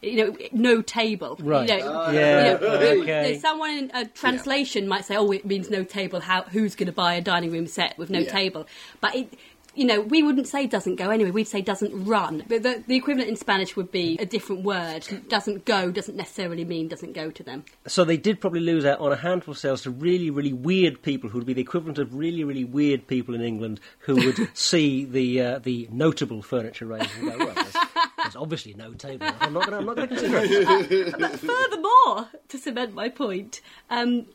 You 0.00 0.16
know, 0.16 0.36
no 0.50 0.82
table. 0.82 1.36
Right. 1.38 1.68
You 1.68 1.78
know, 1.78 2.10
Yeah, 2.10 2.54
you 2.54 2.58
know, 2.60 3.02
okay. 3.02 3.04
there's 3.04 3.40
someone 3.40 3.70
in 3.70 3.90
a 3.94 4.04
translation 4.04 4.88
might 4.88 5.04
say, 5.04 5.14
"Oh, 5.14 5.30
it 5.30 5.46
means 5.46 5.70
no 5.70 5.84
table." 5.84 6.18
How 6.18 6.42
who's 6.42 6.74
going 6.74 6.88
to 6.88 6.92
buy 6.92 7.14
a 7.14 7.20
dining 7.20 7.52
room 7.52 7.68
set 7.68 7.96
with 7.98 8.10
no 8.10 8.18
Yeah. 8.18 8.32
table? 8.32 8.66
But 9.00 9.14
it, 9.14 9.34
you 9.74 9.84
know, 9.84 10.00
we 10.00 10.22
wouldn't 10.22 10.46
say 10.46 10.66
doesn't 10.66 10.96
go 10.96 11.10
anyway. 11.10 11.30
We'd 11.30 11.48
say 11.48 11.62
doesn't 11.62 12.04
run. 12.04 12.44
But 12.48 12.62
the, 12.62 12.82
the 12.86 12.96
equivalent 12.96 13.28
in 13.30 13.36
Spanish 13.36 13.74
would 13.76 13.90
be 13.90 14.18
a 14.18 14.26
different 14.26 14.62
word. 14.62 15.06
Doesn't 15.28 15.64
go 15.64 15.90
doesn't 15.90 16.16
necessarily 16.16 16.64
mean 16.64 16.88
doesn't 16.88 17.12
go 17.12 17.30
to 17.30 17.42
them. 17.42 17.64
So 17.86 18.04
they 18.04 18.16
did 18.16 18.40
probably 18.40 18.60
lose 18.60 18.84
out 18.84 19.00
on 19.00 19.12
a 19.12 19.16
handful 19.16 19.52
of 19.52 19.58
sales 19.58 19.82
to 19.82 19.90
really, 19.90 20.30
really 20.30 20.52
weird 20.52 21.02
people 21.02 21.30
who 21.30 21.38
would 21.38 21.46
be 21.46 21.54
the 21.54 21.62
equivalent 21.62 21.98
of 21.98 22.14
really, 22.14 22.44
really 22.44 22.64
weird 22.64 23.06
people 23.06 23.34
in 23.34 23.40
England 23.40 23.80
who 24.00 24.16
would 24.16 24.48
see 24.56 25.04
the 25.04 25.40
uh, 25.40 25.58
the 25.58 25.88
notable 25.90 26.42
furniture 26.42 26.86
range 26.86 27.08
and 27.18 27.30
go, 27.30 27.38
well, 27.38 27.54
there's, 27.54 27.76
there's 28.18 28.36
obviously 28.36 28.74
no 28.74 28.92
table. 28.92 29.28
I'm 29.40 29.54
not 29.54 29.66
going 29.68 29.86
to 29.86 30.06
consider 30.06 30.38
it. 30.38 31.18
but 31.18 31.30
furthermore, 31.40 32.28
to 32.48 32.58
cement 32.58 32.94
my 32.94 33.08
point, 33.08 33.60
um, 33.88 34.26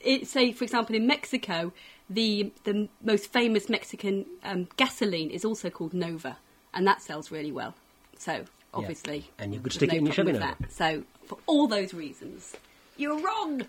it, 0.00 0.26
say 0.26 0.52
for 0.52 0.64
example 0.64 0.96
in 0.96 1.06
Mexico, 1.06 1.72
the 2.14 2.52
the 2.64 2.88
most 3.02 3.32
famous 3.32 3.68
Mexican 3.68 4.26
um, 4.44 4.68
gasoline 4.76 5.30
is 5.30 5.44
also 5.44 5.70
called 5.70 5.94
Nova, 5.94 6.38
and 6.74 6.86
that 6.86 7.02
sells 7.02 7.30
really 7.30 7.52
well. 7.52 7.74
So 8.18 8.44
obviously, 8.74 9.30
And 9.38 9.52
you 9.52 9.60
could 9.60 9.72
there's 9.72 9.76
stick 9.76 9.92
it 9.92 9.96
in 9.96 10.06
your 10.06 10.14
problem 10.14 10.34
Chevy 10.36 10.38
with 10.38 10.48
Nova. 10.48 10.62
that. 10.62 10.72
So 10.72 11.04
for 11.26 11.38
all 11.46 11.66
those 11.66 11.92
reasons, 11.94 12.54
you're 12.96 13.18
wrong. 13.18 13.62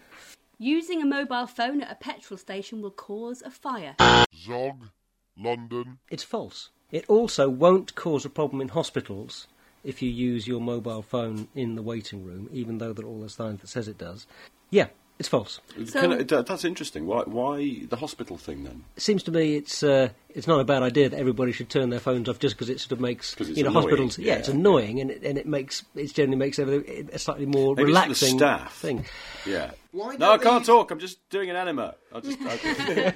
Using 0.60 1.02
a 1.02 1.06
mobile 1.06 1.48
phone 1.48 1.82
at 1.82 1.92
a 1.92 1.96
petrol 1.96 2.38
station 2.38 2.82
will 2.82 2.92
cause 2.92 3.42
a 3.42 3.50
fire. 3.50 3.96
Zog, 4.46 4.88
London. 5.38 5.98
It's 6.10 6.24
false. 6.24 6.70
It 6.92 7.06
also 7.10 7.50
won't 7.50 7.96
cause 7.96 8.24
a 8.24 8.30
problem 8.30 8.62
in 8.62 8.70
hospitals 8.70 9.48
if 9.84 10.02
you 10.02 10.10
use 10.10 10.48
your 10.48 10.62
mobile 10.62 11.02
phone 11.02 11.48
in 11.56 11.76
the 11.76 11.82
waiting 11.82 12.24
room, 12.24 12.48
even 12.54 12.78
though 12.78 12.94
there 12.94 13.06
are 13.06 13.10
all 13.10 13.20
those 13.22 13.34
signs 13.34 13.60
that 13.62 13.68
says 13.68 13.88
it 13.88 13.98
does. 13.98 14.28
Yeah, 14.70 14.88
it's 15.24 15.30
false. 15.30 15.62
So- 15.86 16.12
I- 16.12 16.24
that's 16.24 16.66
interesting. 16.66 17.06
Why, 17.08 17.22
why 17.24 17.80
the 17.90 17.96
hospital 17.96 18.38
thing 18.38 18.64
then? 18.66 18.84
It 18.98 19.02
seems 19.02 19.24
to 19.24 19.32
me 19.32 19.56
it's 19.56 19.82
uh, 19.84 20.10
it's 20.34 20.48
not 20.48 20.60
a 20.60 20.64
bad 20.64 20.84
idea 20.84 21.10
that 21.10 21.18
everybody 21.20 21.52
should 21.52 21.70
turn 21.70 21.90
their 21.90 22.00
phones 22.00 22.28
off 22.30 22.40
just 22.40 22.56
because 22.56 22.70
it 22.70 22.80
sort 22.80 22.92
of 22.94 23.00
makes 23.00 23.36
you 23.40 23.64
know 23.64 23.70
annoying, 23.70 23.74
hospitals. 23.74 24.18
Yeah, 24.20 24.34
yeah, 24.34 24.40
it's 24.40 24.48
annoying 24.50 25.00
and 25.02 25.12
it, 25.12 25.24
and 25.24 25.38
it 25.38 25.46
makes 25.48 25.84
it 25.96 26.14
generally 26.14 26.38
makes 26.38 26.60
everything 26.60 27.10
a 27.14 27.20
slightly 27.20 27.46
more 27.46 27.76
Maybe 27.76 27.92
it's 27.92 28.00
for 28.00 28.02
the 28.02 28.06
relaxing 28.06 28.38
staff. 28.40 28.74
thing. 28.76 29.06
Yeah. 29.46 29.72
Why 29.92 30.16
no, 30.16 30.32
I 30.32 30.38
can't 30.40 30.64
they- 30.66 30.72
talk. 30.72 30.90
I'm 30.90 30.98
just 31.00 31.28
doing 31.30 31.52
an 31.52 31.56
anima. 31.56 31.94
I'll 32.12 32.22
just. 32.22 32.40
I, 32.42 33.14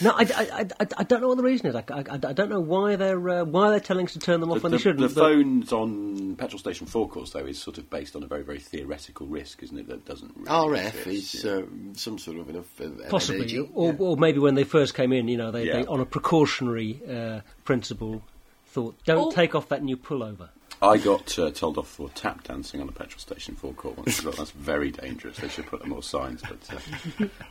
No, 0.00 0.10
I, 0.12 0.22
I, 0.22 0.66
I, 0.80 0.86
I 0.98 1.02
don't 1.02 1.20
know 1.20 1.26
what 1.28 1.36
the 1.36 1.42
reason 1.42 1.66
is. 1.66 1.74
I, 1.74 1.82
I, 1.88 2.04
I 2.12 2.32
don't 2.32 2.48
know 2.48 2.60
why 2.60 2.94
they're 2.94 3.28
uh, 3.28 3.44
why 3.44 3.70
they're 3.70 3.80
telling 3.80 4.06
us 4.06 4.12
to 4.12 4.20
turn 4.20 4.40
them 4.40 4.50
off 4.50 4.58
the, 4.58 4.62
when 4.62 4.70
the- 4.72 4.78
they 4.78 4.82
shouldn't. 4.82 5.08
the 5.08 5.20
phones 5.20 5.72
on 5.72 6.36
petrol 6.36 6.58
station 6.60 6.86
forecourts, 6.86 7.32
though, 7.32 7.44
is 7.46 7.58
sort 7.60 7.78
of 7.78 7.90
based 7.90 8.14
on 8.14 8.22
a 8.22 8.26
very, 8.28 8.42
very 8.42 8.60
theoretical 8.60 9.26
risk, 9.26 9.62
isn't 9.64 9.76
it? 9.76 9.88
That 9.88 10.04
doesn't. 10.04 10.32
Really 10.36 10.48
RF 10.48 10.86
exist, 11.06 11.34
is 11.34 11.44
yeah. 11.44 11.52
um, 11.52 11.92
some 11.96 12.18
sort 12.18 12.38
of 12.38 12.48
enough 12.48 12.78
of 12.78 13.08
Possibly, 13.08 13.40
energy. 13.40 13.68
or, 13.74 13.90
Yeah. 13.92 13.96
or 13.98 14.16
maybe 14.16 14.38
when 14.38 14.54
they 14.54 14.64
first 14.64 14.94
came 14.94 15.12
in, 15.12 15.26
you 15.26 15.36
know, 15.36 15.50
they, 15.50 15.64
they 15.68 15.84
on 15.86 15.98
a 15.98 16.06
precautionary 16.60 17.00
uh, 17.08 17.40
principle 17.64 18.22
thought, 18.66 18.96
don't 19.04 19.26
Or- 19.26 19.32
take 19.32 19.54
off 19.54 19.68
that 19.68 19.82
new 19.82 19.96
pullover. 19.96 20.48
I 20.82 20.96
got 20.96 21.38
uh, 21.38 21.50
told 21.50 21.76
off 21.76 21.88
for 21.88 22.08
tap 22.08 22.44
dancing 22.44 22.80
on 22.80 22.88
a 22.88 22.92
petrol 22.92 23.18
station 23.18 23.54
forecourt 23.54 23.98
once. 23.98 24.18
I 24.18 24.22
thought 24.22 24.38
that's 24.38 24.52
very 24.52 24.90
dangerous. 24.90 25.36
They 25.36 25.48
should 25.48 25.66
put 25.66 25.82
up 25.82 25.86
more 25.86 26.02
signs. 26.02 26.40
But 26.40 26.74
uh, 26.74 26.78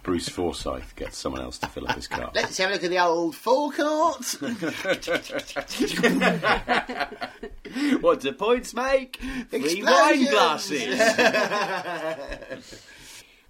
Bruce 0.02 0.28
Forsyth 0.28 0.96
gets 0.96 1.16
someone 1.16 1.44
else 1.44 1.60
to 1.60 1.68
fill 1.68 1.88
up 1.88 1.96
his 1.96 2.08
car. 2.08 2.32
Let's 2.34 2.58
have 2.58 2.72
a 2.72 2.74
look 2.74 2.84
at 2.84 2.90
the 2.90 2.98
old 2.98 3.36
forecourt. 3.36 4.26
what 8.02 8.22
do 8.22 8.34
points 8.34 8.74
make? 8.74 9.20
Three 9.52 9.84
wine 9.84 10.26
glasses. 10.26 11.00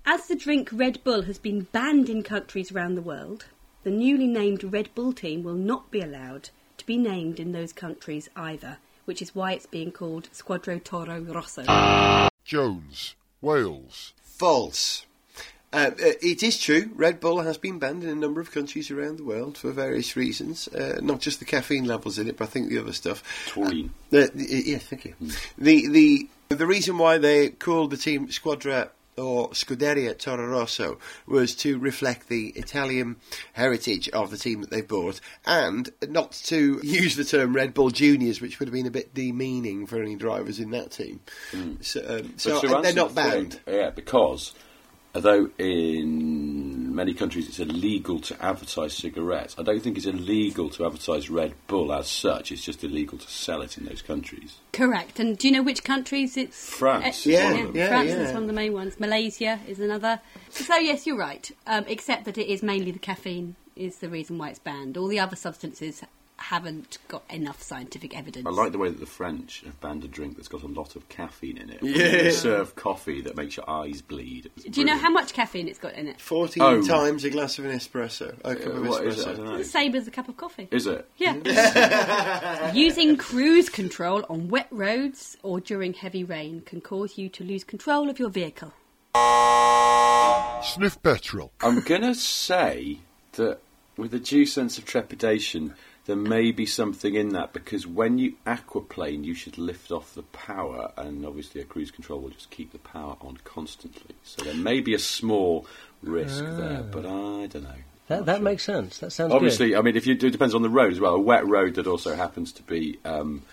As 0.05 0.27
the 0.27 0.35
drink 0.35 0.71
Red 0.73 1.01
Bull 1.05 1.21
has 1.21 1.37
been 1.37 1.67
banned 1.71 2.09
in 2.09 2.21
countries 2.21 2.69
around 2.69 2.95
the 2.95 3.01
world, 3.01 3.45
the 3.83 3.91
newly 3.91 4.27
named 4.27 4.63
Red 4.63 4.93
Bull 4.95 5.13
team 5.13 5.43
will 5.43 5.53
not 5.53 5.89
be 5.91 6.01
allowed 6.01 6.49
to 6.77 6.85
be 6.85 6.97
named 6.97 7.39
in 7.39 7.51
those 7.51 7.73
countries 7.73 8.29
either, 8.35 8.77
which 9.05 9.21
is 9.21 9.33
why 9.33 9.53
it's 9.53 9.65
being 9.65 9.91
called 9.91 10.29
Squadra 10.31 10.79
Toro 10.79 11.21
Rosso. 11.21 11.63
Jones, 12.43 13.15
Wales. 13.41 14.13
False. 14.21 15.05
Uh, 15.71 15.91
uh, 15.91 16.11
it 16.21 16.41
is 16.41 16.59
true. 16.59 16.89
Red 16.95 17.19
Bull 17.19 17.41
has 17.41 17.57
been 17.57 17.77
banned 17.77 18.03
in 18.03 18.09
a 18.09 18.15
number 18.15 18.41
of 18.41 18.51
countries 18.51 18.89
around 18.89 19.17
the 19.17 19.23
world 19.23 19.57
for 19.57 19.71
various 19.71 20.15
reasons. 20.15 20.67
Uh, 20.67 20.99
not 21.01 21.19
just 21.19 21.39
the 21.39 21.45
caffeine 21.45 21.85
levels 21.85 22.17
in 22.17 22.27
it, 22.27 22.37
but 22.37 22.45
I 22.45 22.47
think 22.47 22.69
the 22.69 22.79
other 22.79 22.93
stuff. 22.93 23.21
Taurine. 23.47 23.93
Uh, 24.11 24.27
y- 24.33 24.63
yeah, 24.65 24.77
thank 24.79 25.05
you. 25.05 25.13
The 25.59 25.87
the 25.87 26.27
the 26.49 26.65
reason 26.65 26.97
why 26.97 27.19
they 27.19 27.49
called 27.49 27.91
the 27.91 27.97
team 27.97 28.31
Squadra 28.31 28.89
or 29.19 29.49
Scuderia 29.49 30.17
Toro 30.17 30.47
Rosso 30.47 30.97
was 31.27 31.53
to 31.55 31.77
reflect 31.77 32.29
the 32.29 32.47
Italian 32.49 33.17
heritage 33.53 34.09
of 34.09 34.31
the 34.31 34.37
team 34.37 34.61
that 34.61 34.69
they've 34.69 34.87
bought, 34.87 35.19
and 35.45 35.89
not 36.07 36.31
to 36.45 36.79
use 36.83 37.15
the 37.15 37.25
term 37.25 37.55
Red 37.55 37.73
Bull 37.73 37.89
Juniors, 37.89 38.41
which 38.41 38.59
would 38.59 38.67
have 38.67 38.73
been 38.73 38.87
a 38.87 38.91
bit 38.91 39.13
demeaning 39.13 39.85
for 39.85 40.01
any 40.01 40.15
drivers 40.15 40.59
in 40.59 40.71
that 40.71 40.91
team. 40.91 41.19
So, 41.81 42.03
um, 42.07 42.33
so 42.37 42.59
they're 42.61 42.93
not 42.93 43.13
the 43.13 43.21
thing, 43.21 43.31
banned. 43.31 43.59
yeah, 43.67 43.89
because 43.89 44.53
although 45.15 45.49
in 45.57 46.93
many 46.95 47.13
countries 47.13 47.47
it's 47.47 47.59
illegal 47.59 48.19
to 48.19 48.43
advertise 48.43 48.93
cigarettes, 48.93 49.55
I 49.57 49.63
don't 49.63 49.81
think 49.81 49.97
it's 49.97 50.05
illegal 50.05 50.69
to 50.71 50.85
advertise 50.85 51.29
Red 51.29 51.53
Bull 51.67 51.91
as 51.93 52.07
such. 52.07 52.51
It's 52.51 52.63
just 52.63 52.83
illegal 52.83 53.17
to 53.17 53.27
sell 53.27 53.61
it 53.61 53.77
in 53.77 53.85
those 53.85 54.01
countries. 54.01 54.57
Correct. 54.73 55.19
And 55.19 55.37
do 55.37 55.47
you 55.47 55.53
know 55.53 55.63
which 55.63 55.83
countries 55.83 56.37
it's? 56.37 56.69
France 56.69 57.19
is 57.19 57.25
Yeah, 57.27 57.51
one 57.51 57.59
of 57.61 57.67
them. 57.67 57.75
yeah, 57.75 57.87
France 57.87 58.09
yeah. 58.09 58.21
is 58.21 58.33
one 58.33 58.43
of 58.43 58.47
the 58.47 58.53
main 58.53 58.73
ones. 58.73 58.99
Malaysia 58.99 59.59
is 59.67 59.79
another. 59.79 60.19
So 60.49 60.75
yes, 60.75 61.07
you're 61.07 61.17
right. 61.17 61.49
Um, 61.67 61.85
except 61.87 62.25
that 62.25 62.37
it 62.37 62.47
is 62.47 62.61
mainly 62.63 62.91
the 62.91 62.99
caffeine 62.99 63.55
is 63.75 63.97
the 63.97 64.09
reason 64.09 64.37
why 64.37 64.49
it's 64.49 64.59
banned. 64.59 64.97
All 64.97 65.07
the 65.07 65.19
other 65.19 65.35
substances 65.37 66.03
haven't 66.41 66.97
got 67.07 67.23
enough 67.29 67.61
scientific 67.61 68.17
evidence. 68.17 68.45
I 68.47 68.49
like 68.51 68.71
the 68.71 68.77
way 68.77 68.89
that 68.89 68.99
the 68.99 69.05
French 69.05 69.61
have 69.65 69.79
banned 69.81 70.03
a 70.03 70.07
drink 70.07 70.35
that's 70.35 70.47
got 70.47 70.63
a 70.63 70.67
lot 70.67 70.95
of 70.95 71.07
caffeine 71.09 71.57
in 71.57 71.69
it. 71.69 71.79
Yeah. 71.83 71.97
They 72.23 72.31
serve 72.31 72.75
coffee 72.75 73.21
that 73.21 73.35
makes 73.35 73.57
your 73.57 73.69
eyes 73.69 74.01
bleed. 74.01 74.49
It's 74.57 74.65
Do 74.65 74.81
you 74.81 74.85
know 74.87 74.97
how 74.97 75.09
much 75.09 75.33
caffeine 75.33 75.67
it's 75.67 75.79
got 75.79 75.93
in 75.93 76.07
it? 76.07 76.19
14 76.21 76.61
Oh. 76.63 76.81
times 76.81 77.23
a 77.23 77.29
glass 77.29 77.59
of 77.59 77.65
an 77.65 77.71
espresso. 77.71 78.35
A 78.43 78.55
cup 78.55 78.67
Uh, 78.67 78.71
of 78.77 78.87
what 78.87 79.03
espresso. 79.03 79.07
is 79.07 79.19
it? 79.19 79.27
I 79.27 79.33
don't 79.33 79.45
know. 79.45 79.57
The 79.57 79.63
same 79.63 79.95
as 79.95 80.07
a 80.07 80.11
cup 80.11 80.29
of 80.29 80.37
coffee. 80.37 80.67
Is 80.71 80.87
it? 80.87 81.07
Yeah. 81.17 82.71
Using 82.73 83.17
cruise 83.17 83.69
control 83.69 84.25
on 84.29 84.47
wet 84.49 84.67
roads 84.71 85.37
or 85.43 85.59
during 85.59 85.93
heavy 85.93 86.23
rain 86.23 86.61
can 86.65 86.81
cause 86.81 87.17
you 87.17 87.29
to 87.29 87.43
lose 87.43 87.63
control 87.63 88.09
of 88.09 88.19
your 88.19 88.29
vehicle. 88.29 88.73
Sniff 90.63 91.01
petrol. 91.01 91.51
I'm 91.61 91.81
gonna 91.81 92.13
say 92.15 92.99
that 93.33 93.59
with 93.97 94.13
a 94.13 94.19
due 94.19 94.45
sense 94.45 94.77
of 94.77 94.85
trepidation, 94.85 95.73
there 96.09 96.15
may 96.15 96.51
be 96.51 96.65
something 96.65 97.13
in 97.13 97.29
that 97.33 97.53
because 97.53 97.85
when 97.85 98.17
you 98.17 98.33
aquaplane, 98.43 99.23
you 99.23 99.35
should 99.35 99.59
lift 99.59 99.91
off 99.91 100.15
the 100.15 100.23
power, 100.23 100.91
and 100.97 101.23
obviously 101.23 101.61
a 101.61 101.63
cruise 101.63 101.91
control 101.91 102.19
will 102.19 102.31
just 102.31 102.49
keep 102.49 102.71
the 102.71 102.79
power 102.79 103.15
on 103.21 103.37
constantly. 103.43 104.15
So 104.23 104.43
there 104.43 104.55
may 104.55 104.79
be 104.79 104.95
a 104.95 104.99
small 104.99 105.67
risk 106.01 106.43
there, 106.43 106.81
but 106.81 107.05
I 107.05 107.45
don't 107.45 107.61
know. 107.61 107.75
That, 108.07 108.25
that 108.25 108.37
sure. 108.37 108.43
makes 108.43 108.63
sense. 108.63 108.97
That 108.97 109.11
sounds 109.11 109.31
Obviously, 109.31 109.69
good. 109.69 109.77
I 109.77 109.81
mean, 109.83 109.95
if 109.95 110.07
you 110.07 110.13
it 110.13 110.31
depends 110.31 110.55
on 110.55 110.63
the 110.63 110.69
road 110.69 110.91
as 110.91 110.99
well. 110.99 111.13
A 111.13 111.19
wet 111.19 111.45
road 111.45 111.75
that 111.75 111.85
also 111.85 112.15
happens 112.15 112.53
to 112.53 112.63
be 112.63 112.97
um, 113.05 113.43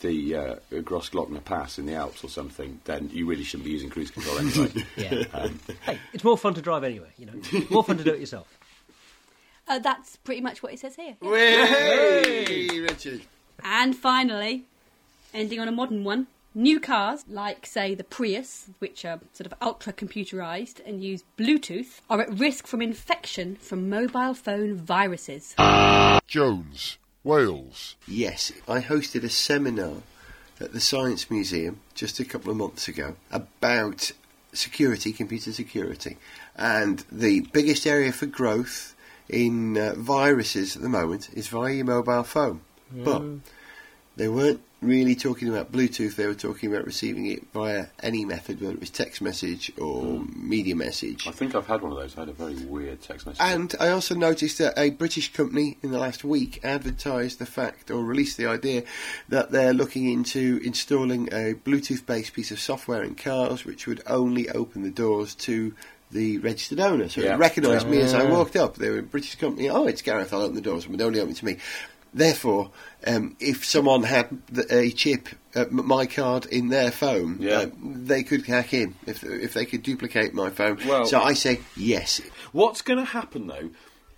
the 0.00 0.36
uh, 0.36 0.54
Grossglockner 0.70 1.44
Pass 1.44 1.76
in 1.76 1.86
the 1.86 1.94
Alps 1.94 2.22
or 2.22 2.28
something, 2.28 2.78
then 2.84 3.10
you 3.12 3.26
really 3.26 3.42
shouldn't 3.42 3.64
be 3.64 3.72
using 3.72 3.90
cruise 3.90 4.12
control 4.12 4.38
anyway. 4.38 4.84
Yeah. 4.96 5.24
um, 5.34 5.58
hey, 5.84 5.98
it's 6.12 6.22
more 6.22 6.38
fun 6.38 6.54
to 6.54 6.62
drive 6.62 6.84
anyway. 6.84 7.08
You 7.18 7.26
know, 7.26 7.64
more 7.68 7.82
fun 7.82 7.98
to 7.98 8.04
do 8.04 8.12
it 8.12 8.20
yourself. 8.20 8.46
Uh, 9.70 9.78
that's 9.78 10.16
pretty 10.16 10.40
much 10.40 10.64
what 10.64 10.72
it 10.72 10.80
says 10.80 10.96
here. 10.96 11.16
Hey, 11.22 12.80
Richard. 12.80 13.20
And 13.62 13.96
finally, 13.96 14.64
ending 15.32 15.60
on 15.60 15.68
a 15.68 15.72
modern 15.72 16.02
one, 16.02 16.26
new 16.56 16.80
cars, 16.80 17.24
like, 17.28 17.66
say, 17.66 17.94
the 17.94 18.02
Prius, 18.02 18.66
which 18.80 19.04
are 19.04 19.20
sort 19.32 19.46
of 19.46 19.54
ultra 19.62 19.92
computerized 19.92 20.84
and 20.84 21.04
use 21.04 21.22
Bluetooth, 21.38 22.00
are 22.10 22.20
at 22.20 22.36
risk 22.36 22.66
from 22.66 22.82
infection 22.82 23.54
from 23.54 23.88
mobile 23.88 24.34
phone 24.34 24.74
viruses. 24.74 25.54
Jones, 26.26 26.98
Wales. 27.22 27.94
Yes, 28.08 28.50
I 28.66 28.80
hosted 28.80 29.22
a 29.22 29.28
seminar 29.28 29.98
at 30.58 30.72
the 30.72 30.80
Science 30.80 31.30
Museum 31.30 31.78
just 31.94 32.18
a 32.18 32.24
couple 32.24 32.50
of 32.50 32.56
months 32.56 32.88
ago 32.88 33.14
about 33.30 34.10
security, 34.52 35.12
computer 35.12 35.52
security, 35.52 36.16
and 36.56 37.04
the 37.12 37.42
biggest 37.52 37.86
area 37.86 38.10
for 38.10 38.26
growth 38.26 38.96
in 39.30 39.78
uh, 39.78 39.94
viruses 39.96 40.76
at 40.76 40.82
the 40.82 40.88
moment 40.88 41.30
is 41.32 41.48
via 41.48 41.74
your 41.74 41.84
mobile 41.84 42.24
phone. 42.24 42.60
But 42.92 43.22
they 44.16 44.28
weren't 44.28 44.60
really 44.82 45.14
talking 45.14 45.48
about 45.48 45.70
Bluetooth. 45.70 46.16
They 46.16 46.26
were 46.26 46.34
talking 46.34 46.72
about 46.72 46.84
receiving 46.84 47.26
it 47.26 47.46
via 47.52 47.86
any 48.02 48.24
method, 48.24 48.60
whether 48.60 48.74
it 48.74 48.80
was 48.80 48.90
text 48.90 49.22
message 49.22 49.70
or 49.78 50.24
media 50.34 50.74
message. 50.74 51.26
I 51.28 51.30
think 51.30 51.54
I've 51.54 51.66
had 51.66 51.82
one 51.82 51.92
of 51.92 51.98
those. 51.98 52.16
I 52.16 52.20
had 52.20 52.28
a 52.30 52.32
very 52.32 52.56
weird 52.56 53.00
text 53.02 53.26
message. 53.26 53.40
And 53.40 53.74
I 53.78 53.88
also 53.90 54.14
noticed 54.14 54.58
that 54.58 54.78
a 54.78 54.90
British 54.90 55.32
company 55.32 55.78
in 55.82 55.90
the 55.90 55.98
last 55.98 56.24
week 56.24 56.60
advertised 56.64 57.38
the 57.38 57.46
fact 57.46 57.90
or 57.90 58.02
released 58.02 58.36
the 58.36 58.46
idea 58.46 58.84
that 59.28 59.52
they're 59.52 59.74
looking 59.74 60.10
into 60.10 60.60
installing 60.64 61.28
a 61.28 61.54
Bluetooth 61.54 62.04
based 62.04 62.32
piece 62.32 62.50
of 62.50 62.58
software 62.58 63.02
in 63.02 63.14
cars 63.14 63.64
which 63.64 63.86
would 63.86 64.02
only 64.06 64.48
open 64.50 64.82
the 64.82 64.90
doors 64.90 65.34
to 65.34 65.74
the 66.10 66.38
registered 66.38 66.80
owner. 66.80 67.08
So 67.08 67.20
Yeah. 67.20 67.34
it 67.34 67.38
recognised 67.38 67.86
me 67.88 68.00
as 68.00 68.14
I 68.14 68.24
walked 68.24 68.56
up. 68.56 68.76
They 68.76 68.90
were 68.90 68.98
a 68.98 69.02
British 69.02 69.36
company. 69.36 69.68
Oh, 69.70 69.86
it's 69.86 70.02
Gareth, 70.02 70.32
I'll 70.32 70.42
open 70.42 70.54
the 70.56 70.60
doors, 70.60 70.86
but 70.86 71.00
only 71.00 71.20
open 71.20 71.34
to 71.34 71.44
me. 71.44 71.56
Therefore, 72.12 72.72
um, 73.06 73.36
if 73.38 73.64
someone 73.64 74.02
had 74.02 74.36
the, 74.50 74.66
a 74.76 74.90
chip, 74.90 75.28
uh, 75.54 75.66
my 75.70 76.06
card 76.06 76.44
in 76.46 76.68
their 76.68 76.90
phone, 76.90 77.36
Yeah. 77.40 77.52
uh, 77.58 77.66
they 77.82 78.24
could 78.24 78.44
hack 78.46 78.74
in 78.74 78.96
if 79.06 79.22
if 79.22 79.54
they 79.54 79.64
could 79.64 79.84
duplicate 79.84 80.34
my 80.34 80.50
phone. 80.50 80.78
Well- 80.86 81.06
so 81.06 81.20
I 81.20 81.34
say 81.34 81.60
yes. 81.76 82.20
What's 82.50 82.82
going 82.82 82.98
to 82.98 83.04
happen 83.04 83.46
though 83.46 83.70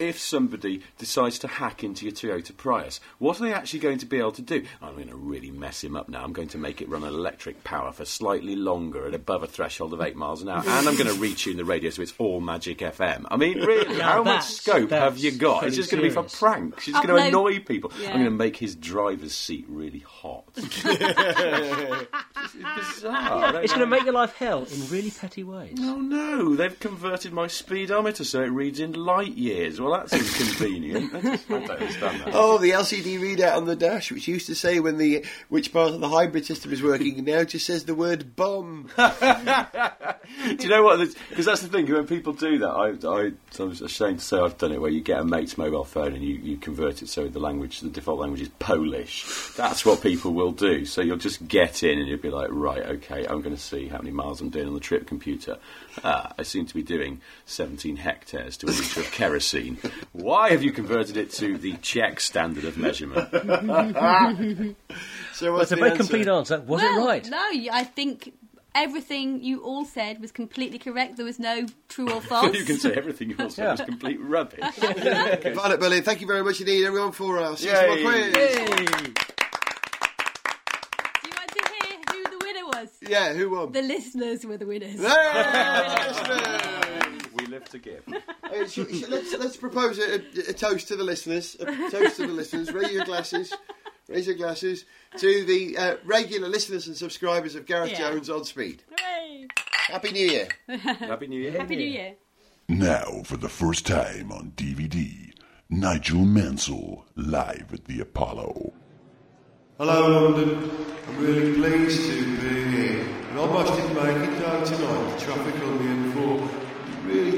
if 0.09 0.19
somebody 0.19 0.83
decides 0.99 1.39
to 1.41 1.49
hack 1.49 1.85
into 1.85 2.05
your 2.05 2.13
Toyota 2.15 2.57
Prius? 2.57 3.01
What 3.19 3.41
are 3.41 3.45
they 3.45 3.53
actually 3.53 3.81
going 3.81 3.99
to 3.99 4.07
be 4.07 4.19
able 4.19 4.33
to 4.33 4.43
do? 4.43 4.65
I'm 4.81 4.95
going 4.95 5.09
to 5.09 5.17
really 5.17 5.51
mess 5.51 5.83
him 5.83 5.97
up 5.97 6.09
now. 6.09 6.23
I'm 6.23 6.33
going 6.33 6.49
to 6.49 6.59
make 6.59 6.81
it 6.81 6.89
run 6.89 7.05
on 7.05 7.09
electric 7.13 7.65
power 7.65 7.93
for 7.93 8.05
slightly 8.05 8.57
longer 8.57 9.07
at 9.07 9.15
above 9.15 9.43
a 9.43 9.47
threshold 9.47 9.93
of 9.93 10.01
eight 10.01 10.17
miles 10.17 10.43
an 10.43 10.49
hour, 10.49 10.63
and 10.67 10.89
I'm 10.89 10.97
going 10.97 11.09
to 11.09 11.21
retune 11.21 11.57
the 11.57 11.65
radio 11.65 11.91
so 11.91 12.03
it's 12.03 12.15
all 12.19 12.41
Magic 12.41 12.79
FM. 12.79 13.27
I 13.31 13.37
mean, 13.37 13.59
really, 13.61 13.99
Now 13.99 14.13
how 14.13 14.23
much 14.25 14.45
scope 14.45 14.91
have 14.91 15.19
you 15.19 15.33
got? 15.33 15.65
It's 15.65 15.77
just 15.77 15.91
going 15.91 16.03
to 16.03 16.09
be 16.09 16.15
for 16.15 16.23
pranks. 16.25 16.89
It's 16.89 16.97
going 17.01 17.09
to 17.09 17.17
annoy 17.17 17.61
people. 17.61 17.93
Yeah. 18.01 18.09
I'm 18.09 18.15
going 18.15 18.25
to 18.25 18.31
make 18.31 18.57
his 18.57 18.75
driver's 18.75 19.35
seat 19.35 19.67
really 19.69 20.01
hot. 20.01 20.45
it's 20.57 20.83
bizarre. 22.55 23.63
It's 23.63 23.73
going 23.73 23.81
to 23.81 23.87
make 23.87 24.05
your 24.05 24.15
life 24.15 24.35
hell 24.37 24.65
in 24.65 24.89
really 24.89 25.11
petty 25.11 25.45
ways. 25.45 25.77
Oh 25.81 26.01
no, 26.01 26.55
they've 26.55 26.79
converted 26.79 27.33
my 27.33 27.47
speedometer 27.47 28.25
so 28.25 28.43
it 28.43 28.49
reads 28.49 28.81
in 28.81 28.93
light 28.93 29.37
years. 29.37 29.81
Well, 29.81 29.92
that's 29.93 30.13
inconvenient. 30.13 31.15
I, 31.15 31.21
just, 31.21 31.51
I 31.51 31.59
don't 31.59 31.71
understand 31.71 32.21
that. 32.21 32.31
Oh, 32.33 32.59
the 32.59 32.71
LCD 32.71 33.19
readout 33.19 33.57
on 33.57 33.67
the 33.67 33.77
dash, 33.77 34.11
which 34.13 34.29
used 34.29 34.47
to 34.47 34.55
say 34.55 34.81
when 34.81 34.99
the 34.99 35.25
which 35.49 35.73
part 35.73 35.93
of 35.93 36.01
the 36.01 36.09
hybrid 36.09 36.47
system 36.47 36.73
is 36.73 36.83
working, 36.83 37.25
now 37.25 37.45
just 37.45 37.67
says 37.67 37.85
the 37.85 37.95
word 37.95 38.37
bomb. 38.37 38.89
do 38.97 40.57
you 40.59 40.69
know 40.69 40.83
what? 40.83 41.09
Because 41.29 41.47
that's 41.47 41.63
the 41.63 41.69
thing. 41.69 41.91
When 41.91 42.07
people 42.07 42.33
do 42.33 42.59
that, 42.59 42.71
I, 42.71 42.89
I, 43.07 43.63
was 43.65 43.81
ashamed 43.81 44.21
to 44.21 44.25
say 44.25 44.39
I've 44.39 44.59
done 44.59 44.73
it. 44.73 44.81
Where 44.81 44.91
you 44.91 45.01
get 45.01 45.21
a 45.21 45.25
mate's 45.25 45.59
mobile 45.59 45.85
phone 45.85 46.15
and 46.15 46.23
you, 46.23 46.35
you 46.35 46.57
convert 46.57 47.03
it 47.03 47.09
so 47.09 47.29
the 47.29 47.39
language, 47.39 47.81
the 47.81 47.89
default 47.89 48.21
language 48.21 48.43
is 48.43 48.49
Polish. 48.59 49.53
That's 49.57 49.85
what 49.85 50.03
people 50.03 50.33
will 50.33 50.53
do. 50.53 50.85
So 50.85 51.01
you'll 51.01 51.17
just 51.17 51.47
get 51.47 51.83
in 51.83 51.99
and 51.99 52.09
you'll 52.09 52.19
be 52.19 52.31
like, 52.31 52.49
right, 52.51 52.83
okay, 52.83 53.27
I'm 53.27 53.43
going 53.43 53.55
to 53.55 53.61
see 53.61 53.89
how 53.89 53.99
many 53.99 54.11
miles 54.11 54.41
I'm 54.41 54.51
doing 54.51 54.69
on 54.69 54.75
the 54.75 54.81
trip 54.81 55.07
computer. 55.07 55.59
Ah, 56.05 56.33
I 56.39 56.43
seem 56.43 56.67
to 56.67 56.75
be 56.75 56.83
doing 56.83 57.21
17 57.47 57.97
hectares 57.97 58.57
to 58.59 58.67
a 58.67 58.71
litre 58.71 59.01
of 59.01 59.11
kerosene. 59.13 59.79
Why 60.13 60.51
have 60.51 60.63
you 60.63 60.73
converted 60.73 61.17
it 61.17 61.31
to 61.33 61.57
the 61.59 61.75
Czech 61.79 62.21
standard 62.21 62.65
of 62.65 62.77
measurement? 62.77 63.29
So 65.35 65.53
what's 65.53 65.71
That's 65.71 65.73
a 65.73 65.77
very 65.77 65.91
answer? 65.93 66.03
complete 66.03 66.29
answer. 66.29 66.61
Was 66.61 66.83
well, 66.83 67.03
it 67.03 67.07
right? 67.07 67.27
No, 67.29 67.39
I 67.73 67.85
think 67.85 68.33
everything 68.75 69.43
you 69.43 69.63
all 69.63 69.85
said 69.85 70.21
was 70.21 70.31
completely 70.33 70.79
correct. 70.79 71.17
There 71.17 71.25
was 71.25 71.39
no 71.39 71.67
true 71.89 72.11
or 72.13 72.21
false. 72.21 72.55
you 72.59 72.65
can 72.65 72.79
say 72.79 72.93
everything 72.93 73.31
you 73.31 73.37
want 73.37 73.51
to 73.51 73.57
say 73.57 73.67
was 73.67 73.81
complete 73.81 74.21
rubbish. 74.21 74.61
Violet 74.61 75.81
Berlin, 75.81 76.03
thank 76.03 76.21
you 76.21 76.27
very 76.27 76.45
much 76.45 76.61
indeed, 76.61 76.85
everyone, 76.85 77.13
for 77.13 77.39
uh, 77.39 77.51
our 77.51 77.57
six 77.57 77.73
Yay. 77.73 77.89
month 77.89 78.03
quiz. 78.03 78.33
Do 78.35 78.41
you 81.29 81.35
want 81.35 81.51
to 81.51 81.63
hear 81.73 81.99
who 82.11 82.23
the 82.25 82.39
winner 82.45 82.67
was? 82.67 82.89
Yeah, 83.09 83.33
who 83.33 83.51
won? 83.51 83.73
The 83.73 83.83
listeners 83.83 84.45
were 84.45 84.59
the 84.59 84.67
winners. 84.67 85.01
Hey! 85.01 86.73
we 86.73 86.82
live 87.53 87.69
to 87.71 87.79
give. 87.79 88.03
Uh, 88.09 88.67
sh- 88.67 88.81
sh- 88.93 89.05
let's, 89.09 89.33
let's 89.39 89.57
propose 89.57 89.99
a, 89.99 90.15
a 90.49 90.53
toast 90.53 90.89
to 90.89 90.97
the 90.97 91.05
listeners. 91.05 91.57
A 91.61 91.65
toast 91.91 92.17
to 92.17 92.27
the 92.27 92.33
listeners. 92.33 92.73
Raise 92.73 92.93
your 92.93 93.05
glasses. 93.05 93.53
Raise 94.09 94.27
your 94.27 94.37
glasses 94.37 94.85
to 95.19 95.45
the 95.45 95.77
uh, 95.79 95.97
regular 96.05 96.49
listeners 96.49 96.87
and 96.89 96.97
subscribers 96.97 97.55
of 97.55 97.67
Gareth 97.67 97.93
Yeah. 97.93 98.11
Jones 98.11 98.29
on 98.29 98.45
Speed. 98.45 98.83
Hooray. 98.91 99.47
Happy 99.89 100.11
New 100.13 100.27
Year. 100.27 100.49
Happy 100.69 101.27
New 101.29 101.41
Year. 101.41 101.53
Happy 101.53 101.77
New 101.77 101.85
Year. 101.87 102.15
Now, 102.69 103.23
for 103.25 103.37
the 103.37 103.49
first 103.49 103.87
time 103.87 104.31
on 104.33 104.53
DVD, 104.57 105.33
Nigel 105.71 106.25
Mansell 106.25 107.05
live 107.17 107.71
at 107.73 107.85
the 107.87 108.01
Apollo. 108.01 108.73
Hello, 109.79 110.09
London. 110.31 110.71
I'm 111.09 111.19
really 111.19 111.55
pleased 111.55 112.03
to 112.11 112.37
be 112.41 112.77
here. 112.77 113.07
And 113.31 113.39
almost 113.39 113.73
didn't 113.75 113.95
make 113.95 114.29
it 114.29 114.41
down 114.41 114.65
tonight. 114.65 115.19
The 115.19 115.25
traffic 115.25 115.55
on 115.63 115.79
the 115.79 116.19
M4 116.21 116.62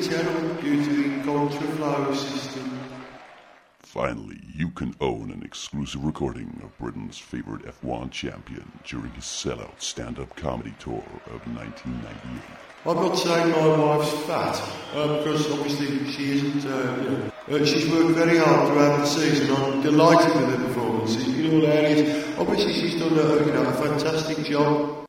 is 0.05 0.17
really 0.17 0.25
terrible 0.25 0.63
due 0.63 0.85
to 0.85 0.91
the 0.91 1.31
contraflow 1.31 2.15
system. 2.15 2.79
Finally, 3.81 4.41
you 4.53 4.71
can 4.71 4.95
own 5.01 5.31
an 5.31 5.43
exclusive 5.45 6.05
recording 6.05 6.61
of 6.65 6.77
Britain's 6.79 7.19
favorite 7.19 7.63
F1 7.63 8.11
champion 8.11 8.71
during 8.85 9.13
his 9.13 9.25
sellout 9.25 9.81
stand-up 9.81 10.35
comedy 10.35 10.75
tour 10.81 11.05
of 11.27 11.41
1998. 11.55 12.43
I'm 12.87 12.97
not 12.97 13.15
saying 13.15 13.51
my 13.51 13.97
wife's 13.97 14.13
fat, 14.27 14.61
uh, 14.95 15.19
because 15.19 15.51
obviously 15.53 16.11
she 16.11 16.33
isn't, 16.33 16.71
uh, 16.71 17.03
you 17.03 17.11
know. 17.11 17.31
Uh, 17.51 17.65
she's 17.65 17.89
worked 17.91 18.11
very 18.11 18.39
hard 18.39 18.69
throughout 18.69 18.99
the 18.99 19.07
season. 19.07 19.55
I'm 19.55 19.81
delighted 19.81 20.35
with 20.35 20.59
her 20.59 20.67
performance 20.67 21.17
in 21.27 21.55
all 21.55 21.67
areas. 21.67 22.39
Obviously 22.39 22.73
she's 22.75 22.99
done 23.01 23.13
a, 23.13 23.47
you 23.47 23.53
know, 23.53 23.63
a 23.63 23.73
fantastic 23.73 24.45
job. 24.45 25.04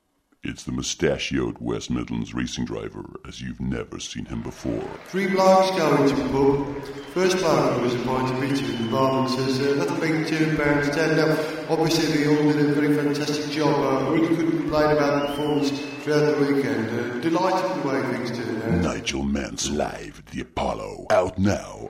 It's 0.48 0.64
the 0.64 0.72
mustachioed 0.72 1.58
West 1.60 1.90
Midlands 1.90 2.36
racing 2.36 2.66
driver 2.66 3.04
as 3.28 3.42
you've 3.42 3.60
never 3.60 4.00
seen 4.00 4.26
him 4.26 4.44
before. 4.44 4.88
Three 5.08 5.26
blocks 5.26 5.76
go 5.76 6.04
into 6.04 6.24
a 6.24 6.30
pub. 6.30 6.84
First 7.16 7.38
was 7.38 7.96
a 7.96 7.98
pint 8.04 8.32
of 8.32 8.40
bitter 8.40 8.64
in 8.64 8.86
the 8.86 8.92
bar 8.92 9.26
and 9.26 9.30
says, 9.32 9.60
uh, 9.60 9.74
that'll 9.74 10.00
be 10.00 10.24
two 10.30 10.56
pounds 10.56 10.90
ten. 10.92 11.18
Now, 11.18 11.32
obviously 11.68 12.16
they 12.16 12.28
all 12.28 12.54
did 12.54 12.70
a 12.70 12.74
very 12.74 12.96
fantastic 12.96 13.50
job. 13.50 13.74
I 13.76 14.14
really 14.14 14.36
couldn't 14.36 14.60
complain 14.60 14.92
about 14.92 15.22
the 15.22 15.28
performance 15.34 15.72
throughout 16.04 16.38
the 16.38 16.46
weekend. 16.46 16.90
Uh, 16.90 17.20
delighted 17.22 17.72
with 17.72 17.82
the 17.82 17.90
way 17.90 18.02
things 18.16 18.38
turned 18.38 18.64
out. 18.64 18.82
Nigel 18.84 19.24
Mansell 19.24 19.78
live 19.78 20.20
at 20.20 20.28
the 20.28 20.42
Apollo. 20.42 21.08
Out 21.10 21.40
now. 21.40 21.90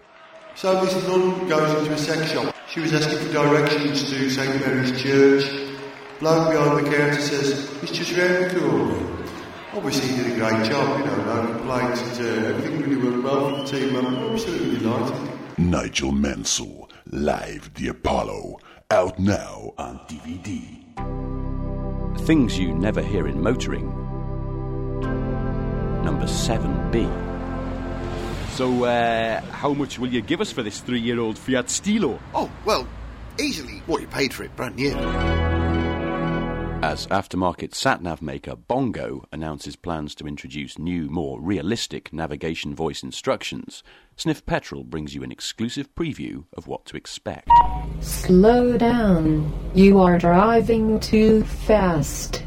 So 0.55 0.85
this 0.85 0.95
nun 1.05 1.49
goes 1.49 1.77
into 1.81 1.93
a 1.93 1.97
sex 1.97 2.31
shop. 2.31 2.55
She 2.69 2.79
was 2.79 2.93
asking 2.93 3.19
for 3.19 3.33
directions 3.33 4.09
to 4.09 4.29
St 4.29 4.65
Mary's 4.65 5.01
Church. 5.01 5.64
Bloke 6.19 6.51
behind 6.51 6.85
the 6.85 6.91
counter 6.95 7.19
says, 7.21 7.69
it's 7.83 7.91
just 7.91 8.17
round 8.17 8.51
the 8.51 8.59
corner. 8.59 8.95
Obviously 9.73 10.07
he 10.07 10.23
did 10.23 10.31
a 10.31 10.35
great 10.35 10.65
job, 10.71 10.99
you 10.99 11.05
know, 11.05 11.17
no 11.25 11.57
complaints. 11.57 12.01
And, 12.01 12.25
uh, 12.25 12.47
everything 12.47 12.81
really 12.81 12.95
went 13.09 13.23
well 13.23 13.49
for 13.49 13.71
the 13.71 13.79
team. 13.79 13.95
I'm 13.97 14.15
absolutely 14.31 14.77
delighted. 14.79 15.29
Nigel 15.57 16.11
Mansell 16.13 16.89
live 17.11 17.73
the 17.73 17.89
Apollo. 17.89 18.59
Out 18.91 19.19
now 19.19 19.73
on 19.77 19.99
DVD. 20.07 20.81
Things 22.25 22.57
you 22.57 22.73
never 22.73 23.01
hear 23.01 23.27
in 23.27 23.41
motoring. 23.41 23.87
Number 26.03 26.27
7B. 26.27 27.09
So, 28.51 28.85
uh, 28.85 29.41
how 29.41 29.73
much 29.73 29.99
will 29.99 30.07
you 30.07 30.21
give 30.21 30.39
us 30.39 30.51
for 30.51 30.63
this 30.63 30.79
three 30.79 31.01
year 31.01 31.19
old 31.19 31.37
Fiat 31.37 31.69
Stilo? 31.69 32.19
Oh, 32.33 32.49
well, 32.63 32.87
easily 33.37 33.81
what 33.85 34.01
you 34.01 34.07
paid 34.07 34.33
for 34.33 34.43
it, 34.43 34.55
brand 34.55 34.77
new. 34.77 34.95
As 36.85 37.07
aftermarket 37.07 37.71
satnav 37.71 38.21
maker 38.21 38.55
Bongo 38.55 39.25
announces 39.31 39.75
plans 39.75 40.13
to 40.13 40.27
introduce 40.27 40.77
new, 40.77 41.09
more 41.09 41.41
realistic 41.41 42.13
navigation 42.13 42.75
voice 42.75 43.01
instructions, 43.01 43.81
Sniff 44.17 44.45
Petrol 44.45 44.83
brings 44.83 45.15
you 45.15 45.23
an 45.23 45.31
exclusive 45.31 45.95
preview 45.95 46.45
of 46.53 46.67
what 46.67 46.85
to 46.85 46.95
expect. 46.95 47.49
Slow 48.01 48.77
down. 48.77 49.51
You 49.73 49.99
are 49.99 50.19
driving 50.19 50.99
too 50.99 51.43
fast. 51.43 52.43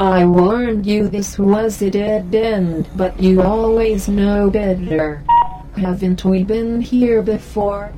I 0.00 0.24
warned 0.24 0.86
you 0.86 1.08
this 1.08 1.38
was 1.38 1.82
a 1.82 1.90
dead 1.90 2.34
end, 2.34 2.88
but 2.96 3.22
you 3.22 3.42
always 3.42 4.08
know 4.08 4.48
better. 4.48 5.22
Haven't 5.76 6.24
we 6.24 6.44
been 6.44 6.80
here 6.80 7.20
before? 7.20 7.88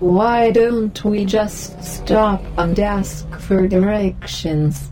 Why 0.00 0.50
don't 0.50 1.04
we 1.04 1.26
just 1.26 1.84
stop 1.84 2.42
and 2.56 2.80
ask 2.80 3.28
for 3.38 3.68
directions? 3.68 4.91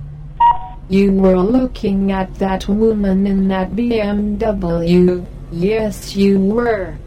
You 0.91 1.13
were 1.13 1.39
looking 1.39 2.11
at 2.11 2.35
that 2.41 2.67
woman 2.67 3.25
in 3.25 3.47
that 3.47 3.71
BMW. 3.77 5.25
Yes, 5.53 6.17
you 6.17 6.41
were. 6.41 6.99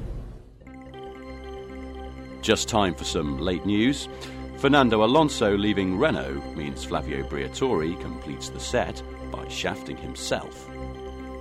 Just 2.41 2.69
time 2.69 2.95
for 2.95 3.03
some 3.03 3.39
late 3.39 3.65
news. 3.65 4.07
Fernando 4.55 5.03
Alonso 5.03 5.57
leaving 5.57 5.99
Renault 5.99 6.41
means 6.55 6.85
Flavio 6.85 7.23
Briatore 7.23 7.99
completes 7.99 8.47
the 8.47 8.59
set 8.61 9.03
by 9.29 9.45
shafting 9.49 9.97
himself. 9.97 10.69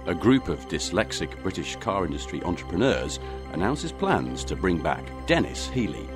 A 0.07 0.15
group 0.15 0.49
of 0.49 0.67
dyslexic 0.67 1.41
British 1.45 1.77
car 1.77 2.05
industry 2.05 2.43
entrepreneurs 2.43 3.21
announces 3.53 3.93
plans 3.93 4.43
to 4.47 4.57
bring 4.57 4.79
back 4.79 5.05
Denis 5.29 5.69
Healey. 5.69 6.09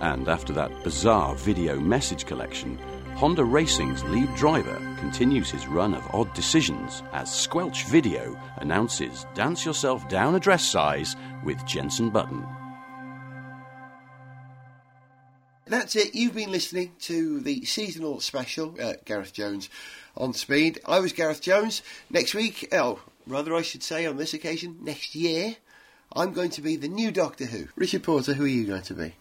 And 0.00 0.28
after 0.28 0.52
that 0.54 0.82
bizarre 0.82 1.36
video 1.36 1.78
message 1.78 2.26
collection, 2.26 2.76
Honda 3.16 3.44
Racing's 3.44 4.02
lead 4.04 4.34
driver 4.34 4.80
continues 4.98 5.50
his 5.50 5.68
run 5.68 5.94
of 5.94 6.06
odd 6.12 6.32
decisions 6.34 7.02
as 7.12 7.32
Squelch 7.32 7.84
Video 7.84 8.36
announces 8.56 9.26
Dance 9.34 9.64
Yourself 9.64 10.08
Down 10.08 10.34
a 10.34 10.40
Dress 10.40 10.64
Size 10.64 11.14
with 11.44 11.64
Jensen 11.64 12.10
Button. 12.10 12.44
That's 15.66 15.94
it. 15.94 16.14
You've 16.14 16.34
been 16.34 16.50
listening 16.50 16.92
to 17.02 17.40
the 17.40 17.64
seasonal 17.64 18.20
special, 18.20 18.74
uh, 18.80 18.94
Gareth 19.04 19.32
Jones 19.32 19.70
on 20.16 20.34
Speed. 20.34 20.80
I 20.84 20.98
was 20.98 21.12
Gareth 21.12 21.40
Jones. 21.40 21.82
Next 22.10 22.34
week, 22.34 22.68
oh, 22.72 23.00
rather 23.26 23.54
I 23.54 23.62
should 23.62 23.84
say 23.84 24.04
on 24.04 24.16
this 24.16 24.34
occasion, 24.34 24.78
next 24.80 25.14
year, 25.14 25.56
I'm 26.14 26.32
going 26.32 26.50
to 26.50 26.60
be 26.60 26.76
the 26.76 26.88
new 26.88 27.10
Doctor 27.12 27.46
Who. 27.46 27.68
Richard 27.76 28.02
Porter, 28.02 28.34
who 28.34 28.44
are 28.44 28.48
you 28.48 28.66
going 28.66 28.82
to 28.82 28.94
be? 28.94 29.14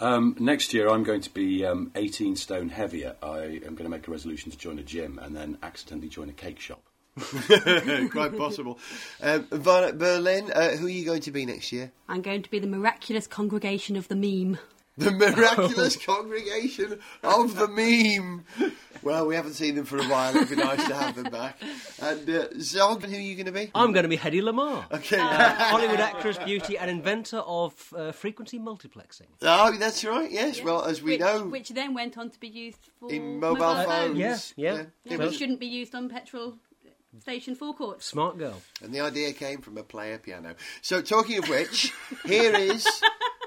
Um, 0.00 0.36
next 0.38 0.72
year, 0.72 0.88
I'm 0.88 1.02
going 1.02 1.20
to 1.22 1.30
be 1.32 1.64
um, 1.64 1.90
18 1.94 2.36
stone 2.36 2.68
heavier. 2.68 3.16
I 3.22 3.40
am 3.40 3.74
going 3.74 3.84
to 3.84 3.88
make 3.88 4.06
a 4.06 4.10
resolution 4.10 4.50
to 4.50 4.58
join 4.58 4.78
a 4.78 4.82
gym 4.82 5.18
and 5.20 5.34
then 5.34 5.58
accidentally 5.62 6.08
join 6.08 6.28
a 6.28 6.32
cake 6.32 6.60
shop. 6.60 6.82
Quite 7.18 8.36
possible. 8.38 8.78
Um, 9.20 9.46
Violet 9.50 9.98
Berlin, 9.98 10.52
uh, 10.52 10.70
who 10.76 10.86
are 10.86 10.90
you 10.90 11.04
going 11.04 11.22
to 11.22 11.32
be 11.32 11.44
next 11.44 11.72
year? 11.72 11.90
I'm 12.08 12.22
going 12.22 12.42
to 12.42 12.50
be 12.50 12.60
the 12.60 12.68
miraculous 12.68 13.26
congregation 13.26 13.96
of 13.96 14.06
the 14.06 14.14
meme. 14.14 14.58
The 14.98 15.12
miraculous 15.12 15.96
congregation 16.04 16.98
of 17.22 17.54
the 17.54 17.68
meme. 17.68 18.44
Well, 19.02 19.26
we 19.26 19.36
haven't 19.36 19.54
seen 19.54 19.76
them 19.76 19.84
for 19.84 19.96
a 19.98 20.04
while. 20.04 20.34
It'd 20.34 20.50
be 20.50 20.56
nice 20.56 20.84
to 20.88 20.94
have 20.94 21.14
them 21.14 21.30
back. 21.30 21.56
And 22.02 22.28
uh, 22.28 22.48
Zog, 22.58 23.04
who 23.04 23.16
are 23.16 23.20
you 23.20 23.36
going 23.36 23.46
to 23.46 23.52
be? 23.52 23.70
I'm 23.76 23.92
going 23.92 24.02
to 24.02 24.08
be 24.08 24.18
Hedy 24.18 24.42
Lamarr. 24.42 24.90
Okay. 24.92 25.20
Uh, 25.20 25.54
Hollywood 25.54 26.00
actress, 26.00 26.36
beauty, 26.38 26.76
and 26.76 26.90
inventor 26.90 27.38
of 27.38 27.94
uh, 27.96 28.10
frequency 28.10 28.58
multiplexing. 28.58 29.28
Oh, 29.42 29.70
that's 29.78 30.04
right. 30.04 30.30
Yes. 30.30 30.62
Well, 30.62 30.84
as 30.84 31.00
we 31.00 31.12
which, 31.12 31.20
know, 31.20 31.44
which 31.46 31.68
then 31.68 31.94
went 31.94 32.18
on 32.18 32.30
to 32.30 32.40
be 32.40 32.48
used 32.48 32.90
for 32.98 33.12
in 33.12 33.38
mobile, 33.38 33.76
phones. 33.84 34.18
Yeah, 34.18 34.36
yeah. 34.56 34.74
Yeah. 34.74 34.82
Yeah, 35.04 35.14
It 35.14 35.20
which 35.20 35.38
shouldn't 35.38 35.60
be 35.60 35.66
used 35.66 35.94
on 35.94 36.08
petrol 36.08 36.58
station 37.20 37.54
forecourts. 37.54 38.04
Smart 38.04 38.36
girl. 38.36 38.60
And 38.82 38.92
the 38.92 39.00
idea 39.00 39.32
came 39.32 39.60
from 39.60 39.78
a 39.78 39.82
player 39.84 40.18
piano. 40.18 40.54
So, 40.82 41.02
talking 41.02 41.38
of 41.38 41.48
which, 41.48 41.92
here 42.24 42.54
is. 42.54 42.86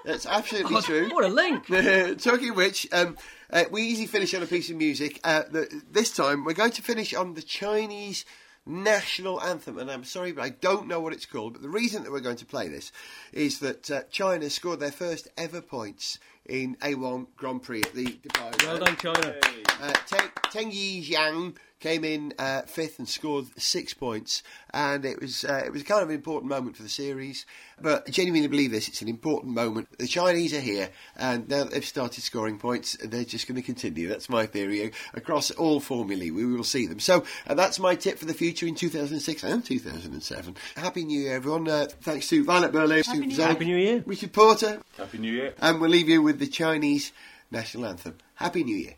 That's 0.06 0.26
absolutely 0.26 0.82
true. 0.82 1.10
What 1.10 1.26
a 1.26 1.28
link! 1.28 1.68
talking 2.22 2.50
of 2.50 2.56
which, 2.56 2.88
um, 2.92 3.18
uh, 3.52 3.66
we 3.72 3.84
easily 3.84 4.08
finish 4.08 4.34
on 4.34 4.42
a 4.42 4.48
piece 4.48 4.70
of 4.70 4.76
music. 4.76 5.20
Uh, 5.24 5.44
the, 5.50 5.82
this 5.92 6.12
time, 6.16 6.44
we're 6.44 6.54
going 6.54 6.72
to 6.72 6.82
finish 6.82 7.14
on 7.14 7.34
the 7.36 7.42
Chinese 7.42 8.26
national 8.66 9.42
anthem. 9.42 9.78
And 9.78 9.92
I'm 9.92 10.04
sorry, 10.04 10.32
but 10.32 10.44
I 10.44 10.50
don't 10.50 10.88
know 10.88 11.00
what 11.00 11.14
it's 11.14 11.26
called. 11.26 11.54
But 11.54 11.62
the 11.62 11.70
reason 11.70 12.04
that 12.04 12.12
we're 12.12 12.20
going 12.20 12.38
to 12.38 12.46
play 12.46 12.68
this 12.68 12.92
is 13.32 13.60
that 13.60 13.92
uh, 13.92 14.04
China 14.12 14.50
scored 14.50 14.80
their 14.80 14.92
first 14.92 15.28
ever 15.38 15.62
points 15.62 16.20
in 16.48 16.76
A1 16.78 17.28
Grand 17.36 17.62
Prix 17.64 17.82
at 17.82 17.94
the 17.94 18.06
Dubai. 18.06 18.66
Well 18.66 18.80
done, 18.80 18.98
China. 18.98 19.36
Uh, 19.82 19.94
Teng, 20.08 20.32
Tengyi 20.52 21.04
Jiang 21.08 21.56
came 21.80 22.04
in 22.04 22.32
uh, 22.38 22.62
fifth 22.62 23.00
and 23.00 23.10
scored 23.10 23.46
six 23.60 23.94
points, 23.94 24.44
and 24.72 25.04
it 25.04 25.20
was 25.20 25.44
uh, 25.44 25.64
it 25.66 25.72
was 25.72 25.82
kind 25.84 26.04
of 26.04 26.10
an 26.10 26.16
important 26.16 26.50
moment 26.50 26.78
for 26.78 26.84
the 26.84 26.90
series. 26.90 27.46
But 27.82 28.04
I 28.08 28.12
genuinely 28.12 28.48
believe 28.48 28.70
this; 28.70 28.88
it's 28.88 29.02
an 29.02 29.08
important 29.08 29.56
moment. 29.56 29.88
The 29.98 30.06
Chinese 30.06 30.54
are 30.54 30.60
here, 30.60 30.92
and 31.18 31.50
now 31.50 31.64
that 31.64 31.72
they've 31.72 31.84
started 31.84 32.22
scoring 32.22 32.60
points, 32.60 32.96
they're 33.04 33.24
just 33.24 33.48
going 33.48 33.56
to 33.56 33.64
continue. 33.64 34.08
That's 34.08 34.30
my 34.30 34.46
theory 34.46 34.92
across 35.16 35.50
all 35.50 35.80
formulae. 35.80 36.30
We 36.30 36.46
will 36.46 36.64
see 36.64 36.86
them. 36.86 37.00
So 37.00 37.24
uh, 37.48 37.56
that's 37.56 37.80
my 37.80 37.96
tip 37.96 38.20
for 38.20 38.26
the 38.26 38.36
future 38.36 38.68
in 38.68 38.76
2006 38.76 39.44
and 39.44 39.66
2007. 39.66 40.56
Happy 40.76 41.04
New 41.04 41.22
Year, 41.22 41.36
everyone! 41.36 41.68
Uh, 41.68 41.88
thanks 42.02 42.30
to 42.30 42.44
Violet 42.44 42.72
Berlin, 42.72 43.04
Happy 43.04 43.20
New 43.20 43.36
Year. 43.36 43.48
Happy 43.48 43.66
New 43.66 43.78
Year. 43.78 44.04
Richard 44.06 44.34
Porter, 44.34 44.80
Happy 44.98 45.18
New 45.18 45.34
Year. 45.34 45.56
and 45.60 45.82
we'll 45.82 45.90
leave 45.90 46.10
you 46.10 46.22
with 46.22 46.31
the 46.40 46.48
Chinese 46.48 47.12
national 47.50 47.86
anthem. 47.86 48.18
Happy 48.36 48.64
New 48.64 48.78
Year. 48.78 48.98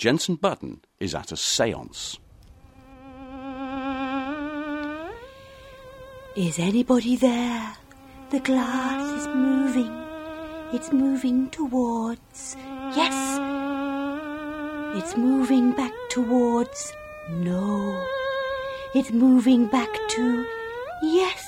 Jensen 0.00 0.36
Button 0.36 0.80
is 0.98 1.14
at 1.14 1.30
a 1.30 1.36
seance. 1.36 2.18
Is 6.34 6.58
anybody 6.58 7.16
there? 7.16 7.76
The 8.30 8.40
glass 8.40 9.20
is 9.20 9.28
moving. 9.28 9.94
It's 10.72 10.90
moving 10.90 11.50
towards. 11.50 12.56
Yes! 12.96 13.38
It's 14.96 15.18
moving 15.18 15.72
back 15.72 15.92
towards. 16.08 16.94
No. 17.28 18.02
It's 18.94 19.10
moving 19.10 19.66
back 19.66 19.92
to. 20.12 20.46
Yes! 21.02 21.44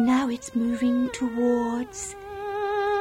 Now 0.00 0.28
it's 0.28 0.54
moving 0.54 1.08
towards. 1.12 2.14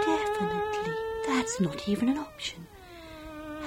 Definitely. 0.06 0.94
That's 1.28 1.60
not 1.60 1.90
even 1.90 2.08
an 2.08 2.20
option. 2.20 2.66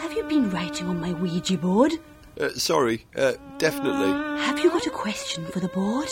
Have 0.00 0.14
you 0.14 0.24
been 0.24 0.48
writing 0.50 0.88
on 0.88 0.98
my 0.98 1.12
Ouija 1.12 1.58
board? 1.58 1.92
Uh, 2.40 2.48
sorry, 2.50 3.04
uh, 3.16 3.34
definitely. 3.58 4.10
Have 4.40 4.58
you 4.58 4.70
got 4.70 4.86
a 4.86 4.90
question 4.90 5.44
for 5.44 5.60
the 5.60 5.68
board? 5.68 6.08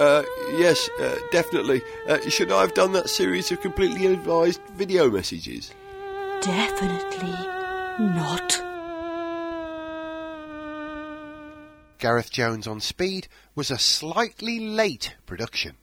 Uh, 0.00 0.22
yes, 0.52 0.88
uh, 0.98 1.16
definitely. 1.30 1.82
Uh, 2.08 2.20
should 2.30 2.50
I 2.50 2.62
have 2.62 2.72
done 2.72 2.92
that 2.92 3.10
series 3.10 3.52
of 3.52 3.60
completely 3.60 4.06
advised 4.06 4.62
video 4.76 5.10
messages? 5.10 5.74
Definitely 6.40 7.34
not. 7.98 8.62
Gareth 11.98 12.30
Jones 12.30 12.66
on 12.66 12.80
Speed 12.80 13.28
was 13.54 13.70
a 13.70 13.78
slightly 13.78 14.58
late 14.58 15.16
production. 15.26 15.76